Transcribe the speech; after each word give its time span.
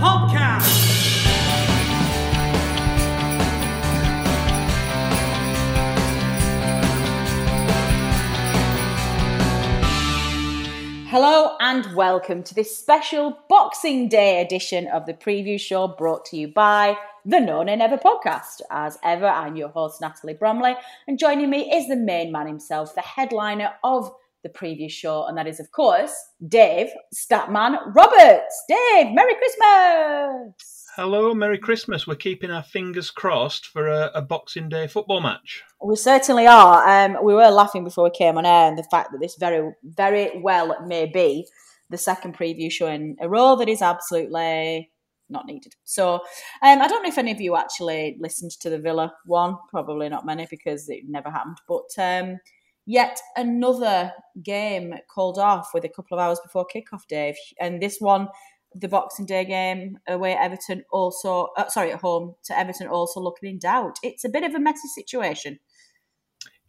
podcast. 0.00 0.64
Hello 11.10 11.56
and 11.60 11.94
welcome 11.94 12.42
to 12.44 12.54
this 12.54 12.74
special 12.74 13.36
Boxing 13.50 14.08
Day 14.08 14.40
edition 14.40 14.86
of 14.86 15.04
the 15.04 15.12
preview 15.12 15.60
show 15.60 15.86
brought 15.86 16.24
to 16.26 16.38
you 16.38 16.48
by 16.48 16.96
the 17.26 17.38
No 17.38 17.62
Nay 17.62 17.76
Never 17.76 17.98
podcast. 17.98 18.62
As 18.70 18.96
ever, 19.04 19.26
I'm 19.26 19.56
your 19.56 19.68
host, 19.68 20.00
Natalie 20.00 20.32
Bromley, 20.32 20.76
and 21.08 21.18
joining 21.18 21.50
me 21.50 21.70
is 21.70 21.88
the 21.88 21.96
main 21.96 22.32
man 22.32 22.46
himself, 22.46 22.94
the 22.94 23.02
headliner 23.02 23.74
of 23.84 24.10
the 24.42 24.48
previous 24.48 24.92
show, 24.92 25.26
and 25.26 25.36
that 25.36 25.46
is, 25.46 25.60
of 25.60 25.70
course, 25.70 26.14
Dave 26.48 26.88
Statman 27.14 27.78
Roberts. 27.94 28.64
Dave, 28.68 29.12
Merry 29.12 29.34
Christmas! 29.34 30.86
Hello, 30.96 31.34
Merry 31.34 31.58
Christmas. 31.58 32.06
We're 32.06 32.16
keeping 32.16 32.50
our 32.50 32.62
fingers 32.62 33.10
crossed 33.10 33.66
for 33.66 33.86
a, 33.86 34.10
a 34.14 34.22
Boxing 34.22 34.68
Day 34.68 34.86
football 34.86 35.20
match. 35.20 35.62
We 35.82 35.96
certainly 35.96 36.46
are. 36.46 36.86
Um, 36.88 37.18
we 37.22 37.34
were 37.34 37.50
laughing 37.50 37.84
before 37.84 38.04
we 38.04 38.10
came 38.10 38.38
on 38.38 38.46
air, 38.46 38.68
and 38.68 38.78
the 38.78 38.82
fact 38.90 39.12
that 39.12 39.18
this 39.20 39.36
very, 39.38 39.72
very 39.84 40.40
well 40.40 40.76
may 40.86 41.06
be 41.06 41.46
the 41.90 41.98
second 41.98 42.36
preview 42.36 42.70
show 42.70 42.86
in 42.86 43.16
a 43.20 43.28
row 43.28 43.56
that 43.56 43.68
is 43.68 43.82
absolutely 43.82 44.90
not 45.28 45.46
needed. 45.46 45.74
So 45.84 46.14
um, 46.14 46.82
I 46.82 46.88
don't 46.88 47.02
know 47.02 47.08
if 47.08 47.18
any 47.18 47.32
of 47.32 47.40
you 47.40 47.56
actually 47.56 48.16
listened 48.20 48.52
to 48.60 48.70
the 48.70 48.78
Villa 48.78 49.12
one. 49.26 49.56
Probably 49.70 50.08
not 50.08 50.26
many 50.26 50.46
because 50.50 50.88
it 50.88 51.04
never 51.08 51.30
happened. 51.30 51.58
But 51.68 51.88
um, 51.98 52.38
yet 52.90 53.20
another 53.36 54.12
game 54.42 54.94
called 55.08 55.38
off 55.38 55.70
with 55.72 55.84
a 55.84 55.88
couple 55.88 56.18
of 56.18 56.20
hours 56.20 56.40
before 56.40 56.66
kickoff, 56.66 57.06
Dave. 57.08 57.36
And 57.60 57.80
this 57.80 57.98
one, 58.00 58.26
the 58.74 58.88
Boxing 58.88 59.26
Day 59.26 59.44
game 59.44 59.98
away 60.08 60.34
at 60.34 60.42
Everton, 60.42 60.82
also 60.90 61.50
uh, 61.56 61.68
sorry 61.68 61.92
at 61.92 62.00
home 62.00 62.34
to 62.44 62.58
Everton, 62.58 62.88
also 62.88 63.20
looking 63.20 63.48
in 63.48 63.58
doubt. 63.60 63.98
It's 64.02 64.24
a 64.24 64.28
bit 64.28 64.42
of 64.42 64.56
a 64.56 64.58
messy 64.58 64.88
situation. 64.88 65.60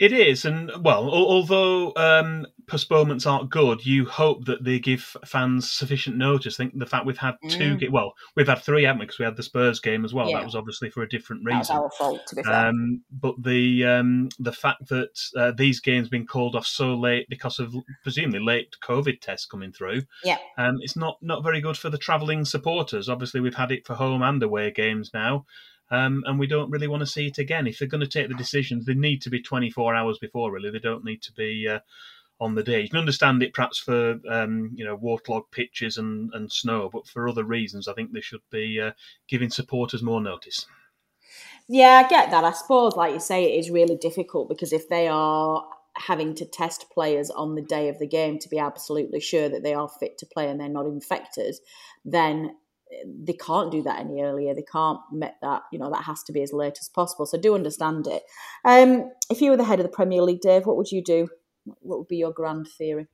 It 0.02 0.14
is, 0.14 0.46
and 0.46 0.72
well, 0.80 1.08
although 1.08 1.94
um, 1.96 2.48
postponements 2.66 3.28
aren't 3.28 3.52
good, 3.52 3.86
you 3.86 4.08
hope 4.08 4.46
that 4.46 4.64
they 4.64 4.80
give 4.80 5.16
fans 5.26 5.72
sufficient 5.72 6.18
notice. 6.18 6.56
I 6.56 6.64
think 6.64 6.80
the 6.80 6.88
fact 6.88 7.06
we've 7.06 7.20
had 7.20 7.36
two, 7.50 7.78
mm. 7.78 7.92
well, 7.92 8.14
we've 8.36 8.48
had 8.48 8.64
three, 8.64 8.82
haven't 8.82 9.02
we? 9.02 9.06
Because 9.06 9.20
we 9.20 9.26
had 9.26 9.36
the 9.36 9.44
Spurs 9.44 9.80
game 9.80 10.04
as 10.04 10.12
well. 10.12 10.28
Yeah. 10.28 10.38
That 10.38 10.46
was 10.46 10.56
obviously 10.56 10.90
for 10.90 11.04
a 11.04 11.08
different 11.08 11.44
reason. 11.46 11.76
That 11.76 11.84
was 11.84 11.92
our 11.92 11.92
fault, 11.92 12.22
to 12.30 12.36
be 12.36 12.42
fair. 12.42 12.70
Um, 12.70 13.04
but 13.12 13.36
the 13.44 13.86
um, 13.86 14.30
the 14.40 14.52
fact 14.52 14.90
that 14.90 15.20
uh, 15.38 15.52
these 15.56 15.80
games 15.80 16.10
been 16.10 16.26
called 16.26 16.56
off 16.56 16.66
so 16.66 16.96
late 16.96 17.28
because 17.30 17.60
of 17.60 17.72
presumably 18.02 18.40
late 18.40 18.76
COVID 18.84 19.22
tests 19.22 19.46
coming 19.46 19.72
through, 19.72 20.02
yeah, 20.24 20.40
um, 20.58 20.80
it's 20.82 20.96
not 20.96 21.20
not 21.22 21.44
very 21.44 21.62
good 21.62 21.78
for 21.78 21.92
the 21.92 22.00
travelling 22.00 22.44
supporters. 22.44 23.08
Obviously, 23.08 23.40
we've 23.40 23.54
had 23.54 23.72
it 23.72 23.86
for 23.86 23.94
home 23.94 24.24
and 24.24 24.42
away 24.42 24.72
games 24.72 25.12
now. 25.14 25.46
Um, 25.92 26.24
and 26.26 26.40
we 26.40 26.48
don't 26.48 26.72
really 26.72 26.88
want 26.88 27.02
to 27.02 27.08
see 27.08 27.28
it 27.28 27.38
again. 27.38 27.68
If 27.68 27.78
they're 27.78 27.88
going 27.88 28.02
to 28.02 28.08
take 28.08 28.30
the 28.30 28.34
decisions, 28.34 28.86
they 28.86 28.94
need 28.94 29.22
to 29.24 29.30
be 29.30 29.42
24 29.42 29.94
hours 29.94 30.18
before. 30.20 30.52
Really, 30.52 30.72
they 30.72 30.80
don't 30.80 31.04
need 31.04 31.22
to 31.24 31.34
be 31.34 31.68
uh, 31.68 31.80
on 32.40 32.56
the 32.56 32.64
day. 32.64 32.82
You 32.82 32.90
can 32.90 33.00
understand 33.00 33.44
it 33.44 33.54
perhaps 33.54 33.78
for 33.78 34.20
um, 34.30 34.72
you 34.76 34.86
know 34.86 34.96
waterlogged 34.96 35.52
pitches 35.52 35.98
and, 35.98 36.32
and 36.34 36.52
snow, 36.52 36.90
but 36.92 37.08
for 37.08 37.28
other 37.28 37.44
reasons, 37.44 37.88
I 37.88 37.94
think 37.94 38.12
they 38.12 38.22
should 38.22 38.42
be 38.50 38.80
uh, 38.80 38.92
giving 39.28 39.50
supporters 39.50 40.02
more 40.02 40.22
notice. 40.22 40.66
Yeah, 41.68 42.04
I 42.06 42.10
get 42.10 42.32
that. 42.32 42.44
I 42.44 42.52
suppose, 42.52 42.96
like 42.96 43.14
you 43.14 43.20
say, 43.20 43.44
it 43.44 43.60
is 43.60 43.70
really 43.70 43.96
difficult 43.96 44.50
because 44.50 44.74
if 44.74 44.90
they 44.90 45.08
are 45.08 45.64
having 45.96 46.34
to 46.36 46.46
test 46.46 46.86
players 46.92 47.30
on 47.30 47.56
the 47.56 47.62
day 47.62 47.90
of 47.90 48.00
the 48.00 48.08
game 48.08 48.40
to 48.40 48.50
be 48.50 48.58
absolutely 48.58 49.20
sure 49.20 49.50
that 49.50 49.64
they 49.64 49.74
are 49.74 49.90
fit 50.00 50.18
to 50.18 50.26
play 50.26 50.50
and 50.50 50.60
they're 50.60 50.70
not 50.70 50.86
infected, 50.86 51.56
then 52.06 52.56
they 53.06 53.34
can't 53.34 53.72
do 53.72 53.82
that 53.84 54.00
any 54.00 54.22
earlier. 54.22 54.54
They 54.54 54.64
can't 54.64 55.00
make 55.12 55.40
that, 55.42 55.64
you 55.72 55.80
know, 55.80 55.90
that 55.92 56.04
has 56.04 56.24
to 56.24 56.32
be 56.32 56.42
as 56.42 56.54
late 56.54 56.78
as 56.80 56.90
possible. 56.90 57.26
So 57.26 57.38
do 57.38 57.56
understand 57.56 58.08
it. 58.08 58.24
Um, 58.66 59.12
if 59.30 59.42
you 59.42 59.52
were 59.52 59.58
the 59.58 59.64
head 59.64 59.80
of 59.80 59.86
the 59.86 59.92
Premier 59.92 60.22
League, 60.22 60.42
Dave, 60.42 60.66
what 60.66 60.78
would 60.78 60.92
you 60.92 61.04
do? 61.04 61.30
What 61.64 62.00
would 62.00 62.08
be 62.08 62.18
your 62.18 62.34
grand 62.34 62.68
theory? 62.68 63.08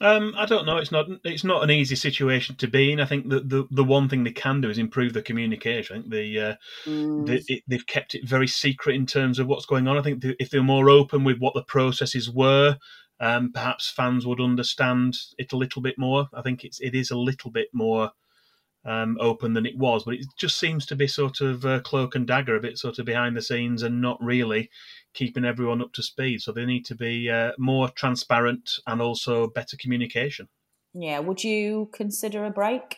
Um, 0.00 0.34
I 0.36 0.46
don't 0.46 0.66
know. 0.66 0.78
It's 0.78 0.90
not. 0.90 1.06
It's 1.24 1.44
not 1.44 1.62
an 1.62 1.70
easy 1.70 1.94
situation 1.94 2.56
to 2.56 2.66
be 2.66 2.92
in. 2.92 3.00
I 3.00 3.06
think 3.06 3.28
that 3.28 3.48
the 3.48 3.66
the 3.70 3.84
one 3.84 4.08
thing 4.08 4.24
they 4.24 4.32
can 4.32 4.60
do 4.60 4.68
is 4.68 4.78
improve 4.78 5.12
the 5.12 5.22
communication. 5.22 5.96
I 5.96 6.00
think 6.00 6.12
the, 6.12 6.40
uh, 6.40 6.54
mm. 6.84 7.26
the 7.26 7.62
they've 7.68 7.86
kept 7.86 8.14
it 8.14 8.28
very 8.28 8.48
secret 8.48 8.96
in 8.96 9.06
terms 9.06 9.38
of 9.38 9.46
what's 9.46 9.64
going 9.64 9.86
on. 9.86 9.96
I 9.96 10.02
think 10.02 10.24
if 10.40 10.50
they're 10.50 10.62
more 10.62 10.90
open 10.90 11.22
with 11.22 11.38
what 11.38 11.54
the 11.54 11.62
processes 11.62 12.28
were, 12.28 12.76
um, 13.20 13.52
perhaps 13.52 13.88
fans 13.88 14.26
would 14.26 14.40
understand 14.40 15.16
it 15.38 15.52
a 15.52 15.56
little 15.56 15.80
bit 15.80 15.96
more. 15.98 16.28
I 16.34 16.42
think 16.42 16.64
it's 16.64 16.80
it 16.80 16.94
is 16.94 17.10
a 17.10 17.16
little 17.16 17.52
bit 17.52 17.68
more 17.72 18.10
um, 18.86 19.18
open 19.20 19.52
than 19.52 19.66
it 19.66 19.76
was, 19.76 20.04
but 20.04 20.14
it 20.14 20.26
just 20.38 20.58
seems 20.58 20.86
to 20.86 20.96
be 20.96 21.06
sort 21.06 21.40
of 21.40 21.66
uh, 21.66 21.80
cloak 21.80 22.14
and 22.14 22.26
dagger, 22.26 22.56
a 22.56 22.60
bit 22.60 22.78
sort 22.78 22.98
of 22.98 23.06
behind 23.06 23.36
the 23.36 23.42
scenes 23.42 23.82
and 23.82 24.00
not 24.00 24.22
really 24.22 24.70
keeping 25.12 25.44
everyone 25.44 25.82
up 25.82 25.92
to 25.94 26.02
speed. 26.02 26.40
So 26.40 26.52
they 26.52 26.64
need 26.64 26.84
to 26.86 26.94
be 26.94 27.28
uh, 27.28 27.52
more 27.58 27.88
transparent 27.90 28.70
and 28.86 29.02
also 29.02 29.48
better 29.48 29.76
communication. 29.76 30.48
Yeah. 30.94 31.18
Would 31.18 31.42
you 31.42 31.90
consider 31.92 32.44
a 32.44 32.50
break? 32.50 32.96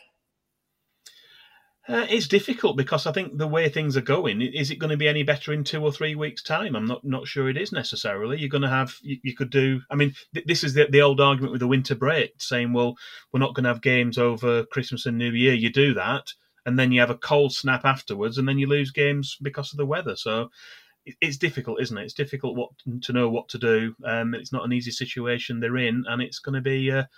Uh, 1.89 2.05
it's 2.07 2.27
difficult 2.27 2.77
because 2.77 3.07
I 3.07 3.11
think 3.11 3.35
the 3.35 3.47
way 3.47 3.67
things 3.67 3.97
are 3.97 4.01
going, 4.01 4.43
is 4.43 4.69
it 4.69 4.77
going 4.77 4.91
to 4.91 4.97
be 4.97 5.07
any 5.07 5.23
better 5.23 5.53
in 5.53 5.63
two 5.63 5.83
or 5.83 5.91
three 5.91 6.13
weeks' 6.13 6.43
time? 6.43 6.75
I'm 6.75 6.85
not 6.85 7.03
not 7.03 7.27
sure 7.27 7.49
it 7.49 7.57
is 7.57 7.71
necessarily. 7.71 8.37
You're 8.37 8.47
going 8.47 8.61
to 8.61 8.69
have 8.69 8.93
you, 9.01 9.17
you 9.23 9.35
could 9.35 9.49
do. 9.49 9.81
I 9.89 9.95
mean, 9.95 10.13
th- 10.35 10.45
this 10.45 10.63
is 10.63 10.75
the, 10.75 10.85
the 10.85 11.01
old 11.01 11.19
argument 11.19 11.51
with 11.51 11.61
the 11.61 11.67
winter 11.67 11.95
break, 11.95 12.33
saying, 12.37 12.73
well, 12.73 12.95
we're 13.33 13.39
not 13.39 13.55
going 13.55 13.63
to 13.63 13.69
have 13.69 13.81
games 13.81 14.19
over 14.19 14.65
Christmas 14.65 15.07
and 15.07 15.17
New 15.17 15.31
Year. 15.31 15.55
You 15.55 15.71
do 15.71 15.95
that, 15.95 16.27
and 16.67 16.77
then 16.77 16.91
you 16.91 16.99
have 16.99 17.09
a 17.09 17.17
cold 17.17 17.53
snap 17.53 17.85
afterwards, 17.85 18.37
and 18.37 18.47
then 18.47 18.59
you 18.59 18.67
lose 18.67 18.91
games 18.91 19.35
because 19.41 19.73
of 19.73 19.77
the 19.77 19.85
weather. 19.87 20.15
So 20.15 20.51
it's 21.21 21.37
difficult, 21.37 21.81
isn't 21.81 21.97
it? 21.97 22.03
It's 22.03 22.13
difficult 22.13 22.55
what 22.55 22.69
to 23.01 23.13
know 23.13 23.29
what 23.29 23.49
to 23.49 23.57
do. 23.57 23.95
Um, 24.05 24.35
it's 24.35 24.53
not 24.53 24.63
an 24.63 24.73
easy 24.73 24.91
situation 24.91 25.59
they're 25.59 25.77
in, 25.77 26.05
and 26.07 26.21
it's 26.21 26.37
going 26.37 26.53
to 26.53 26.61
be 26.61 26.89
a, 26.89 27.09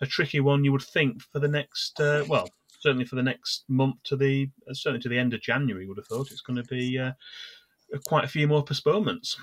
a 0.00 0.06
tricky 0.06 0.40
one. 0.40 0.64
You 0.64 0.72
would 0.72 0.82
think 0.82 1.22
for 1.22 1.38
the 1.38 1.46
next 1.46 2.00
uh, 2.00 2.24
well 2.28 2.48
certainly 2.80 3.04
for 3.04 3.16
the 3.16 3.22
next 3.22 3.64
month 3.68 3.96
to 4.04 4.16
the 4.16 4.48
uh, 4.68 4.74
certainly 4.74 5.02
to 5.02 5.08
the 5.08 5.18
end 5.18 5.34
of 5.34 5.40
January. 5.40 5.86
Would 5.86 5.98
have 5.98 6.06
thought 6.06 6.30
it's 6.30 6.40
going 6.40 6.62
to 6.62 6.68
be 6.68 6.98
uh, 6.98 7.12
quite 8.06 8.24
a 8.24 8.28
few 8.28 8.46
more 8.48 8.64
postponements. 8.64 9.36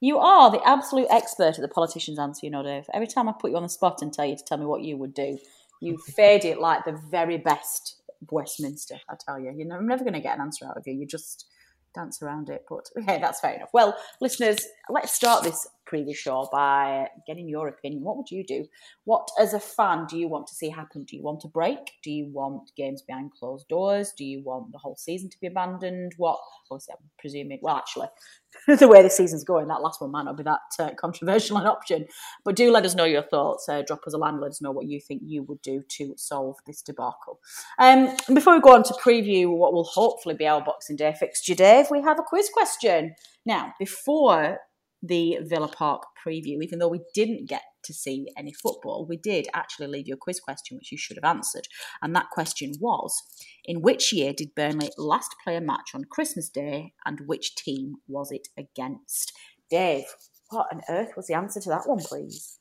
You 0.00 0.18
are 0.18 0.50
the 0.50 0.62
absolute 0.66 1.06
expert 1.10 1.56
at 1.56 1.60
the 1.60 1.68
politician's 1.68 2.18
answer, 2.18 2.44
you 2.44 2.50
know, 2.50 2.64
Dave. 2.64 2.86
Every 2.92 3.06
time 3.06 3.28
I 3.28 3.34
put 3.38 3.52
you 3.52 3.56
on 3.56 3.62
the 3.62 3.68
spot 3.68 4.02
and 4.02 4.12
tell 4.12 4.24
you 4.24 4.36
to 4.36 4.42
tell 4.44 4.58
me 4.58 4.66
what 4.66 4.82
you 4.82 4.96
would 4.96 5.14
do, 5.14 5.38
you 5.80 5.96
fade 6.16 6.44
it 6.44 6.58
like 6.58 6.84
the 6.84 7.00
very 7.10 7.38
best 7.38 8.02
Westminster. 8.30 8.96
I 9.08 9.14
tell 9.18 9.38
you, 9.38 9.52
you 9.56 9.64
know, 9.64 9.76
I'm 9.76 9.86
never 9.86 10.04
going 10.04 10.14
to 10.14 10.20
get 10.20 10.36
an 10.36 10.42
answer 10.42 10.66
out 10.66 10.76
of 10.76 10.86
you. 10.86 10.94
You 10.94 11.06
just 11.06 11.46
dance 11.94 12.22
around 12.22 12.48
it. 12.48 12.64
But 12.68 12.88
hey, 13.06 13.18
that's 13.20 13.40
fair 13.40 13.54
enough. 13.54 13.70
Well, 13.72 13.96
listeners, 14.20 14.66
let's 14.88 15.12
start 15.12 15.44
this 15.44 15.66
preview 15.92 16.14
show 16.14 16.48
by 16.50 17.08
getting 17.26 17.48
your 17.48 17.68
opinion. 17.68 18.02
What 18.02 18.16
would 18.16 18.30
you 18.30 18.44
do? 18.44 18.66
What, 19.04 19.28
as 19.38 19.54
a 19.54 19.60
fan, 19.60 20.06
do 20.06 20.18
you 20.18 20.28
want 20.28 20.46
to 20.48 20.54
see 20.54 20.70
happen? 20.70 21.04
Do 21.04 21.16
you 21.16 21.22
want 21.22 21.44
a 21.44 21.48
break? 21.48 21.78
Do 22.02 22.10
you 22.10 22.30
want 22.32 22.72
games 22.76 23.02
behind 23.02 23.32
closed 23.32 23.68
doors? 23.68 24.12
Do 24.16 24.24
you 24.24 24.42
want 24.42 24.72
the 24.72 24.78
whole 24.78 24.96
season 24.96 25.30
to 25.30 25.40
be 25.40 25.46
abandoned? 25.46 26.14
What? 26.16 26.38
Obviously, 26.70 26.94
I'm 26.98 27.10
presuming. 27.18 27.58
Well, 27.60 27.76
actually, 27.76 28.08
the 28.78 28.88
way 28.88 29.02
the 29.02 29.10
season's 29.10 29.44
going, 29.44 29.68
that 29.68 29.82
last 29.82 30.00
one 30.00 30.10
might 30.10 30.24
not 30.24 30.36
be 30.36 30.42
that 30.44 30.60
uh, 30.78 30.90
controversial 30.98 31.58
an 31.58 31.66
option. 31.66 32.06
But 32.44 32.56
do 32.56 32.70
let 32.70 32.84
us 32.84 32.94
know 32.94 33.04
your 33.04 33.22
thoughts. 33.22 33.68
Uh, 33.68 33.82
drop 33.86 34.00
us 34.06 34.14
a 34.14 34.18
line. 34.18 34.40
Let 34.40 34.50
us 34.50 34.62
know 34.62 34.70
what 34.70 34.86
you 34.86 35.00
think 35.00 35.22
you 35.24 35.42
would 35.44 35.60
do 35.62 35.82
to 35.96 36.14
solve 36.16 36.56
this 36.66 36.82
debacle. 36.82 37.40
Um, 37.78 38.14
and 38.26 38.34
before 38.34 38.54
we 38.54 38.60
go 38.60 38.74
on 38.74 38.84
to 38.84 38.94
preview 38.94 39.54
what 39.54 39.72
will 39.72 39.84
hopefully 39.84 40.34
be 40.34 40.46
our 40.46 40.62
Boxing 40.62 40.96
Day 40.96 41.14
fixture, 41.18 41.54
Dave, 41.54 41.90
we 41.90 42.02
have 42.02 42.18
a 42.18 42.22
quiz 42.22 42.48
question. 42.52 43.14
Now, 43.44 43.74
before 43.78 44.58
the 45.02 45.38
Villa 45.42 45.68
Park 45.68 46.04
preview, 46.24 46.62
even 46.62 46.78
though 46.78 46.88
we 46.88 47.00
didn't 47.14 47.48
get 47.48 47.62
to 47.84 47.92
see 47.92 48.28
any 48.36 48.52
football, 48.52 49.06
we 49.08 49.16
did 49.16 49.48
actually 49.54 49.88
leave 49.88 50.06
you 50.06 50.14
a 50.14 50.18
quiz 50.18 50.38
question 50.38 50.76
which 50.76 50.92
you 50.92 50.98
should 50.98 51.16
have 51.16 51.28
answered. 51.28 51.66
And 52.00 52.14
that 52.14 52.30
question 52.30 52.72
was 52.80 53.20
In 53.64 53.82
which 53.82 54.12
year 54.12 54.32
did 54.32 54.54
Burnley 54.54 54.90
last 54.96 55.34
play 55.42 55.56
a 55.56 55.60
match 55.60 55.90
on 55.94 56.04
Christmas 56.04 56.48
Day 56.48 56.92
and 57.04 57.22
which 57.26 57.56
team 57.56 57.96
was 58.06 58.30
it 58.30 58.48
against? 58.56 59.32
Dave, 59.68 60.04
what 60.50 60.66
on 60.72 60.82
earth 60.88 61.12
was 61.16 61.26
the 61.26 61.34
answer 61.34 61.60
to 61.60 61.68
that 61.70 61.86
one, 61.88 61.98
please? 61.98 62.58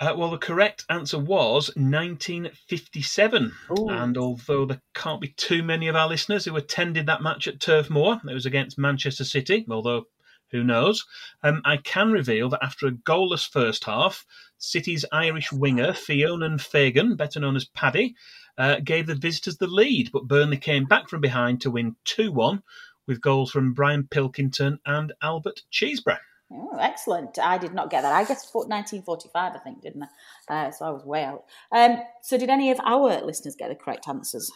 Uh, 0.00 0.12
well, 0.16 0.30
the 0.30 0.38
correct 0.38 0.84
answer 0.90 1.18
was 1.18 1.70
1957. 1.76 3.52
Ooh. 3.78 3.88
And 3.88 4.18
although 4.18 4.66
there 4.66 4.82
can't 4.92 5.20
be 5.20 5.28
too 5.36 5.62
many 5.62 5.86
of 5.86 5.94
our 5.94 6.08
listeners 6.08 6.44
who 6.44 6.56
attended 6.56 7.06
that 7.06 7.22
match 7.22 7.46
at 7.46 7.60
Turf 7.60 7.90
Moor, 7.90 8.20
it 8.28 8.34
was 8.34 8.46
against 8.46 8.76
Manchester 8.76 9.24
City, 9.24 9.64
although 9.70 10.06
who 10.54 10.62
knows, 10.62 11.04
um, 11.42 11.60
I 11.64 11.78
can 11.78 12.12
reveal 12.12 12.48
that 12.50 12.62
after 12.62 12.86
a 12.86 12.92
goalless 12.92 13.46
first 13.46 13.82
half, 13.84 14.24
City's 14.56 15.04
Irish 15.10 15.50
winger, 15.50 15.92
Fionnan 15.92 16.60
Fagan, 16.60 17.16
better 17.16 17.40
known 17.40 17.56
as 17.56 17.64
Paddy, 17.64 18.14
uh, 18.56 18.76
gave 18.84 19.08
the 19.08 19.16
visitors 19.16 19.56
the 19.56 19.66
lead, 19.66 20.12
but 20.12 20.28
Burnley 20.28 20.56
came 20.56 20.84
back 20.84 21.08
from 21.08 21.20
behind 21.20 21.60
to 21.62 21.72
win 21.72 21.96
2 22.04 22.30
1 22.30 22.62
with 23.08 23.20
goals 23.20 23.50
from 23.50 23.74
Brian 23.74 24.06
Pilkington 24.06 24.78
and 24.86 25.12
Albert 25.20 25.62
Cheesebrough. 25.72 26.20
Oh, 26.52 26.78
excellent. 26.78 27.36
I 27.40 27.58
did 27.58 27.74
not 27.74 27.90
get 27.90 28.02
that. 28.02 28.12
I 28.12 28.22
guess 28.22 28.48
1945, 28.52 29.52
I 29.54 29.58
think, 29.58 29.82
didn't 29.82 30.04
I? 30.48 30.66
Uh, 30.66 30.70
so 30.70 30.84
I 30.84 30.90
was 30.90 31.04
way 31.04 31.24
out. 31.24 31.46
Um, 31.72 32.00
so, 32.22 32.38
did 32.38 32.48
any 32.48 32.70
of 32.70 32.78
our 32.84 33.20
listeners 33.22 33.56
get 33.56 33.70
the 33.70 33.74
correct 33.74 34.06
answers? 34.06 34.52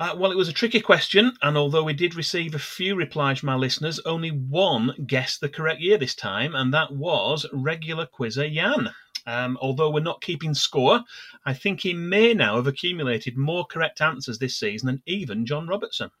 Uh, 0.00 0.14
well, 0.16 0.30
it 0.30 0.36
was 0.36 0.48
a 0.48 0.52
tricky 0.52 0.80
question, 0.80 1.32
and 1.42 1.56
although 1.56 1.82
we 1.82 1.92
did 1.92 2.14
receive 2.14 2.54
a 2.54 2.58
few 2.58 2.94
replies 2.94 3.40
from 3.40 3.48
our 3.48 3.58
listeners, 3.58 3.98
only 4.06 4.30
one 4.30 4.94
guessed 5.08 5.40
the 5.40 5.48
correct 5.48 5.80
year 5.80 5.98
this 5.98 6.14
time, 6.14 6.54
and 6.54 6.72
that 6.72 6.92
was 6.92 7.44
regular 7.52 8.06
quizzer 8.06 8.48
Jan. 8.48 8.90
Um, 9.26 9.58
although 9.60 9.90
we're 9.90 10.00
not 10.00 10.22
keeping 10.22 10.54
score, 10.54 11.00
I 11.44 11.52
think 11.52 11.80
he 11.80 11.94
may 11.94 12.32
now 12.32 12.56
have 12.56 12.68
accumulated 12.68 13.36
more 13.36 13.66
correct 13.66 14.00
answers 14.00 14.38
this 14.38 14.56
season 14.56 14.86
than 14.86 15.02
even 15.04 15.44
John 15.44 15.66
Robertson. 15.66 16.10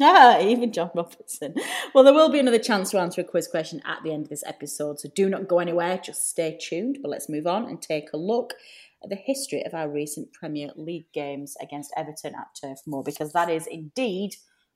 Ah, 0.00 0.38
even 0.40 0.72
John 0.72 0.92
Robertson. 0.94 1.56
Well, 1.92 2.04
there 2.04 2.14
will 2.14 2.28
be 2.28 2.38
another 2.38 2.60
chance 2.60 2.92
to 2.92 3.00
answer 3.00 3.20
a 3.22 3.24
quiz 3.24 3.48
question 3.48 3.82
at 3.84 4.00
the 4.04 4.12
end 4.12 4.26
of 4.26 4.28
this 4.28 4.44
episode, 4.46 5.00
so 5.00 5.08
do 5.12 5.28
not 5.28 5.48
go 5.48 5.58
anywhere, 5.58 5.98
just 5.98 6.30
stay 6.30 6.56
tuned. 6.56 6.98
But 7.02 7.10
let's 7.10 7.28
move 7.28 7.48
on 7.48 7.64
and 7.64 7.82
take 7.82 8.12
a 8.12 8.16
look 8.16 8.54
the 9.02 9.16
history 9.16 9.64
of 9.64 9.74
our 9.74 9.88
recent 9.88 10.32
Premier 10.32 10.70
League 10.76 11.10
games 11.12 11.56
against 11.60 11.92
Everton 11.96 12.34
at 12.34 12.48
Turf 12.60 12.78
Moor, 12.86 13.02
because 13.02 13.32
that 13.32 13.50
is 13.50 13.66
indeed 13.66 14.34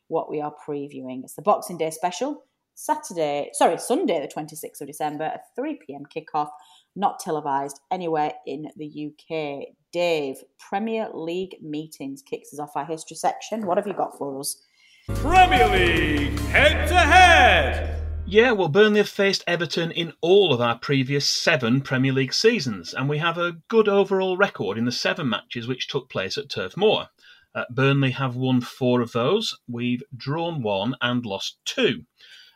what 0.08 0.30
we 0.30 0.40
are 0.40 0.54
previewing. 0.66 1.22
It's 1.24 1.34
the 1.34 1.42
Boxing 1.42 1.78
Day 1.78 1.90
special, 1.90 2.44
Saturday, 2.74 3.50
sorry, 3.52 3.78
Sunday, 3.78 4.20
the 4.20 4.32
26th 4.32 4.80
of 4.80 4.86
December, 4.86 5.24
a 5.24 5.40
3 5.56 5.78
pm 5.86 6.02
kickoff, 6.14 6.50
not 6.96 7.20
televised 7.20 7.80
anywhere 7.90 8.32
in 8.46 8.68
the 8.76 9.10
UK. 9.10 9.74
Dave, 9.92 10.36
Premier 10.58 11.08
League 11.12 11.56
meetings 11.62 12.22
kicks 12.22 12.52
us 12.52 12.58
off 12.58 12.76
our 12.76 12.86
history 12.86 13.16
section. 13.16 13.66
What 13.66 13.78
have 13.78 13.86
you 13.86 13.94
got 13.94 14.16
for 14.16 14.38
us? 14.38 14.62
Premier 15.08 15.68
League 15.68 16.38
head 16.38 16.88
to 16.88 16.94
head. 16.94 18.01
Yeah, 18.26 18.52
well, 18.52 18.68
Burnley 18.68 18.98
have 18.98 19.08
faced 19.10 19.44
Everton 19.46 19.90
in 19.90 20.14
all 20.22 20.54
of 20.54 20.60
our 20.60 20.78
previous 20.78 21.28
seven 21.28 21.82
Premier 21.82 22.12
League 22.12 22.32
seasons, 22.32 22.94
and 22.94 23.08
we 23.08 23.18
have 23.18 23.36
a 23.36 23.58
good 23.68 23.88
overall 23.88 24.38
record 24.38 24.78
in 24.78 24.86
the 24.86 24.92
seven 24.92 25.28
matches 25.28 25.66
which 25.66 25.86
took 25.86 26.08
place 26.08 26.38
at 26.38 26.48
Turf 26.48 26.76
Moor. 26.76 27.08
Uh, 27.54 27.64
Burnley 27.68 28.12
have 28.12 28.34
won 28.34 28.62
four 28.62 29.02
of 29.02 29.12
those. 29.12 29.58
We've 29.68 30.02
drawn 30.16 30.62
one 30.62 30.96
and 31.02 31.26
lost 31.26 31.58
two. 31.66 32.06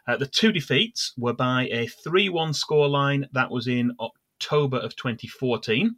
Uh, 0.09 0.17
the 0.17 0.27
two 0.27 0.53
defeats 0.53 1.13
were 1.19 1.35
by 1.35 1.69
a 1.71 1.87
3 1.89 2.29
1 2.31 2.53
scoreline 2.53 3.29
that 3.33 3.51
was 3.51 3.67
in 3.67 3.95
October 4.01 4.79
of 4.79 4.97
2014, 4.97 5.97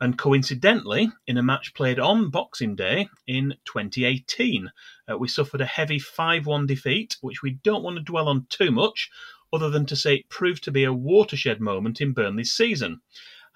and 0.00 0.18
coincidentally, 0.18 1.10
in 1.26 1.36
a 1.36 1.42
match 1.42 1.74
played 1.74 1.98
on 1.98 2.30
Boxing 2.30 2.74
Day 2.74 3.08
in 3.26 3.54
2018, 3.64 4.70
uh, 5.08 5.18
we 5.18 5.28
suffered 5.28 5.60
a 5.60 5.66
heavy 5.66 5.98
5 5.98 6.46
1 6.46 6.66
defeat, 6.66 7.16
which 7.20 7.42
we 7.42 7.52
don't 7.62 7.82
want 7.82 7.96
to 7.96 8.02
dwell 8.02 8.28
on 8.28 8.46
too 8.48 8.70
much, 8.70 9.10
other 9.52 9.70
than 9.70 9.86
to 9.86 9.96
say 9.96 10.16
it 10.16 10.28
proved 10.28 10.64
to 10.64 10.72
be 10.72 10.84
a 10.84 10.92
watershed 10.92 11.60
moment 11.60 12.00
in 12.00 12.12
Burnley's 12.12 12.52
season. 12.52 13.00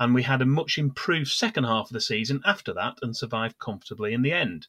And 0.00 0.14
we 0.14 0.22
had 0.22 0.42
a 0.42 0.46
much 0.46 0.78
improved 0.78 1.30
second 1.30 1.64
half 1.64 1.86
of 1.86 1.92
the 1.92 2.00
season 2.00 2.40
after 2.44 2.72
that 2.74 2.98
and 3.02 3.16
survived 3.16 3.58
comfortably 3.58 4.12
in 4.14 4.22
the 4.22 4.32
end. 4.32 4.68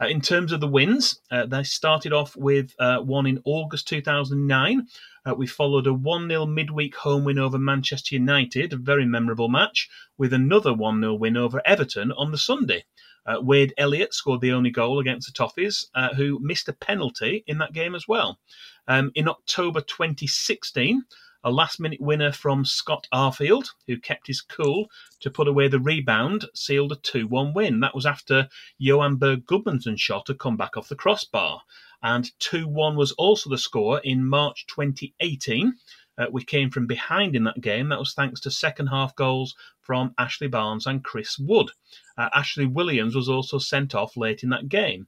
Uh, 0.00 0.06
in 0.06 0.20
terms 0.20 0.52
of 0.52 0.60
the 0.60 0.68
wins, 0.68 1.20
uh, 1.30 1.46
they 1.46 1.62
started 1.62 2.12
off 2.12 2.36
with 2.36 2.74
uh, 2.78 2.98
one 2.98 3.26
in 3.26 3.40
August 3.44 3.88
2009. 3.88 4.86
Uh, 5.24 5.34
we 5.34 5.46
followed 5.46 5.86
a 5.86 5.94
1 5.94 6.28
0 6.28 6.46
midweek 6.46 6.94
home 6.94 7.24
win 7.24 7.38
over 7.38 7.58
Manchester 7.58 8.14
United, 8.14 8.72
a 8.72 8.76
very 8.76 9.06
memorable 9.06 9.48
match, 9.48 9.88
with 10.18 10.32
another 10.32 10.72
1 10.74 11.00
0 11.00 11.14
win 11.14 11.36
over 11.36 11.62
Everton 11.64 12.12
on 12.12 12.30
the 12.30 12.38
Sunday. 12.38 12.84
Uh, 13.26 13.40
Wade 13.40 13.74
Elliott 13.76 14.14
scored 14.14 14.40
the 14.40 14.52
only 14.52 14.70
goal 14.70 15.00
against 15.00 15.26
the 15.26 15.32
Toffees, 15.32 15.86
uh, 15.94 16.14
who 16.14 16.38
missed 16.40 16.68
a 16.68 16.72
penalty 16.72 17.42
in 17.46 17.58
that 17.58 17.72
game 17.72 17.94
as 17.94 18.06
well. 18.06 18.38
Um, 18.86 19.10
in 19.16 19.28
October 19.28 19.80
2016, 19.80 21.02
a 21.46 21.50
last 21.50 21.78
minute 21.78 22.00
winner 22.00 22.32
from 22.32 22.64
Scott 22.64 23.06
Arfield, 23.14 23.68
who 23.86 24.00
kept 24.00 24.26
his 24.26 24.42
cool 24.42 24.88
to 25.20 25.30
put 25.30 25.46
away 25.46 25.68
the 25.68 25.78
rebound, 25.78 26.44
sealed 26.54 26.90
a 26.90 26.96
2 26.96 27.28
1 27.28 27.54
win. 27.54 27.78
That 27.78 27.94
was 27.94 28.04
after 28.04 28.48
Johann 28.78 29.14
Berg 29.14 29.46
Gudmundsson's 29.46 30.00
shot 30.00 30.26
had 30.26 30.40
come 30.40 30.56
back 30.56 30.76
off 30.76 30.88
the 30.88 30.96
crossbar. 30.96 31.62
And 32.02 32.28
2 32.40 32.66
1 32.66 32.96
was 32.96 33.12
also 33.12 33.48
the 33.48 33.58
score 33.58 34.00
in 34.00 34.26
March 34.26 34.66
2018. 34.66 35.72
Uh, 36.18 36.26
we 36.32 36.42
came 36.42 36.68
from 36.68 36.88
behind 36.88 37.36
in 37.36 37.44
that 37.44 37.60
game. 37.60 37.90
That 37.90 38.00
was 38.00 38.12
thanks 38.12 38.40
to 38.40 38.50
second 38.50 38.88
half 38.88 39.14
goals 39.14 39.54
from 39.82 40.14
Ashley 40.18 40.48
Barnes 40.48 40.86
and 40.86 41.04
Chris 41.04 41.38
Wood. 41.38 41.70
Uh, 42.18 42.28
Ashley 42.34 42.66
Williams 42.66 43.14
was 43.14 43.28
also 43.28 43.58
sent 43.58 43.94
off 43.94 44.16
late 44.16 44.42
in 44.42 44.48
that 44.48 44.68
game. 44.68 45.06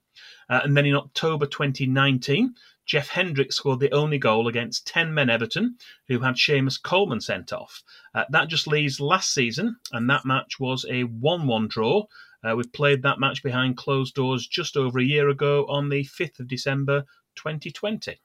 Uh, 0.49 0.61
and 0.63 0.77
then 0.77 0.87
in 0.87 0.95
October 0.95 1.47
2019, 1.47 2.55
Jeff 2.89 3.09
Hendrick 3.09 3.53
scored 3.53 3.81
the 3.81 3.93
only 3.93 4.17
goal 4.17 4.49
against 4.49 4.87
10 4.87 5.13
men 5.13 5.29
Everton, 5.29 5.77
who 6.09 6.19
had 6.21 6.37
Seamus 6.37 6.83
Coleman 6.83 7.21
sent 7.21 7.53
off. 7.53 7.85
Uh, 8.15 8.25
that 8.31 8.49
just 8.49 8.67
leaves 8.67 8.99
last 8.99 9.35
season, 9.35 9.77
and 9.93 10.09
that 10.09 10.25
match 10.25 10.59
was 10.59 10.87
a 10.89 11.03
1 11.03 11.47
1 11.47 11.69
draw. 11.69 12.05
Uh, 12.43 12.57
we 12.57 12.65
played 12.65 13.03
that 13.03 13.21
match 13.21 13.43
behind 13.43 13.77
closed 13.77 14.15
doors 14.15 14.47
just 14.47 14.77
over 14.77 14.99
a 14.99 15.05
year 15.05 15.29
ago 15.29 15.67
on 15.67 15.91
the 15.91 16.05
5th 16.05 16.41
of 16.41 16.49
December 16.49 17.05
2020. 17.37 18.19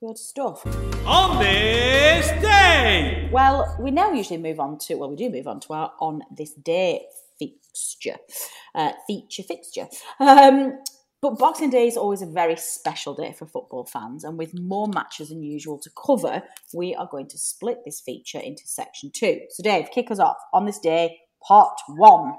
Good 0.00 0.18
stuff. 0.18 0.64
On 1.04 1.42
this 1.42 2.28
day. 2.40 3.28
Well, 3.32 3.76
we 3.80 3.90
now 3.90 4.12
usually 4.12 4.38
move 4.38 4.60
on 4.60 4.78
to, 4.78 4.94
well, 4.94 5.10
we 5.10 5.16
do 5.16 5.28
move 5.28 5.48
on 5.48 5.58
to 5.60 5.72
our 5.72 5.92
on 5.98 6.22
this 6.30 6.54
day 6.54 7.06
fixture, 7.36 8.18
uh, 8.76 8.92
feature 9.08 9.42
fixture. 9.42 9.88
Um, 10.20 10.78
but 11.22 11.38
Boxing 11.38 11.70
Day 11.70 11.86
is 11.86 11.96
always 11.96 12.20
a 12.20 12.26
very 12.26 12.56
special 12.56 13.14
day 13.14 13.32
for 13.32 13.46
football 13.46 13.86
fans, 13.86 14.24
and 14.24 14.36
with 14.36 14.58
more 14.58 14.88
matches 14.88 15.28
than 15.28 15.44
usual 15.44 15.78
to 15.78 15.90
cover, 15.90 16.42
we 16.74 16.96
are 16.96 17.08
going 17.08 17.28
to 17.28 17.38
split 17.38 17.78
this 17.84 18.00
feature 18.00 18.40
into 18.40 18.66
section 18.66 19.08
two. 19.12 19.40
So, 19.48 19.62
Dave, 19.62 19.92
kick 19.92 20.10
us 20.10 20.18
off 20.18 20.38
on 20.52 20.66
this 20.66 20.80
day, 20.80 21.20
part 21.40 21.78
one. 21.86 22.34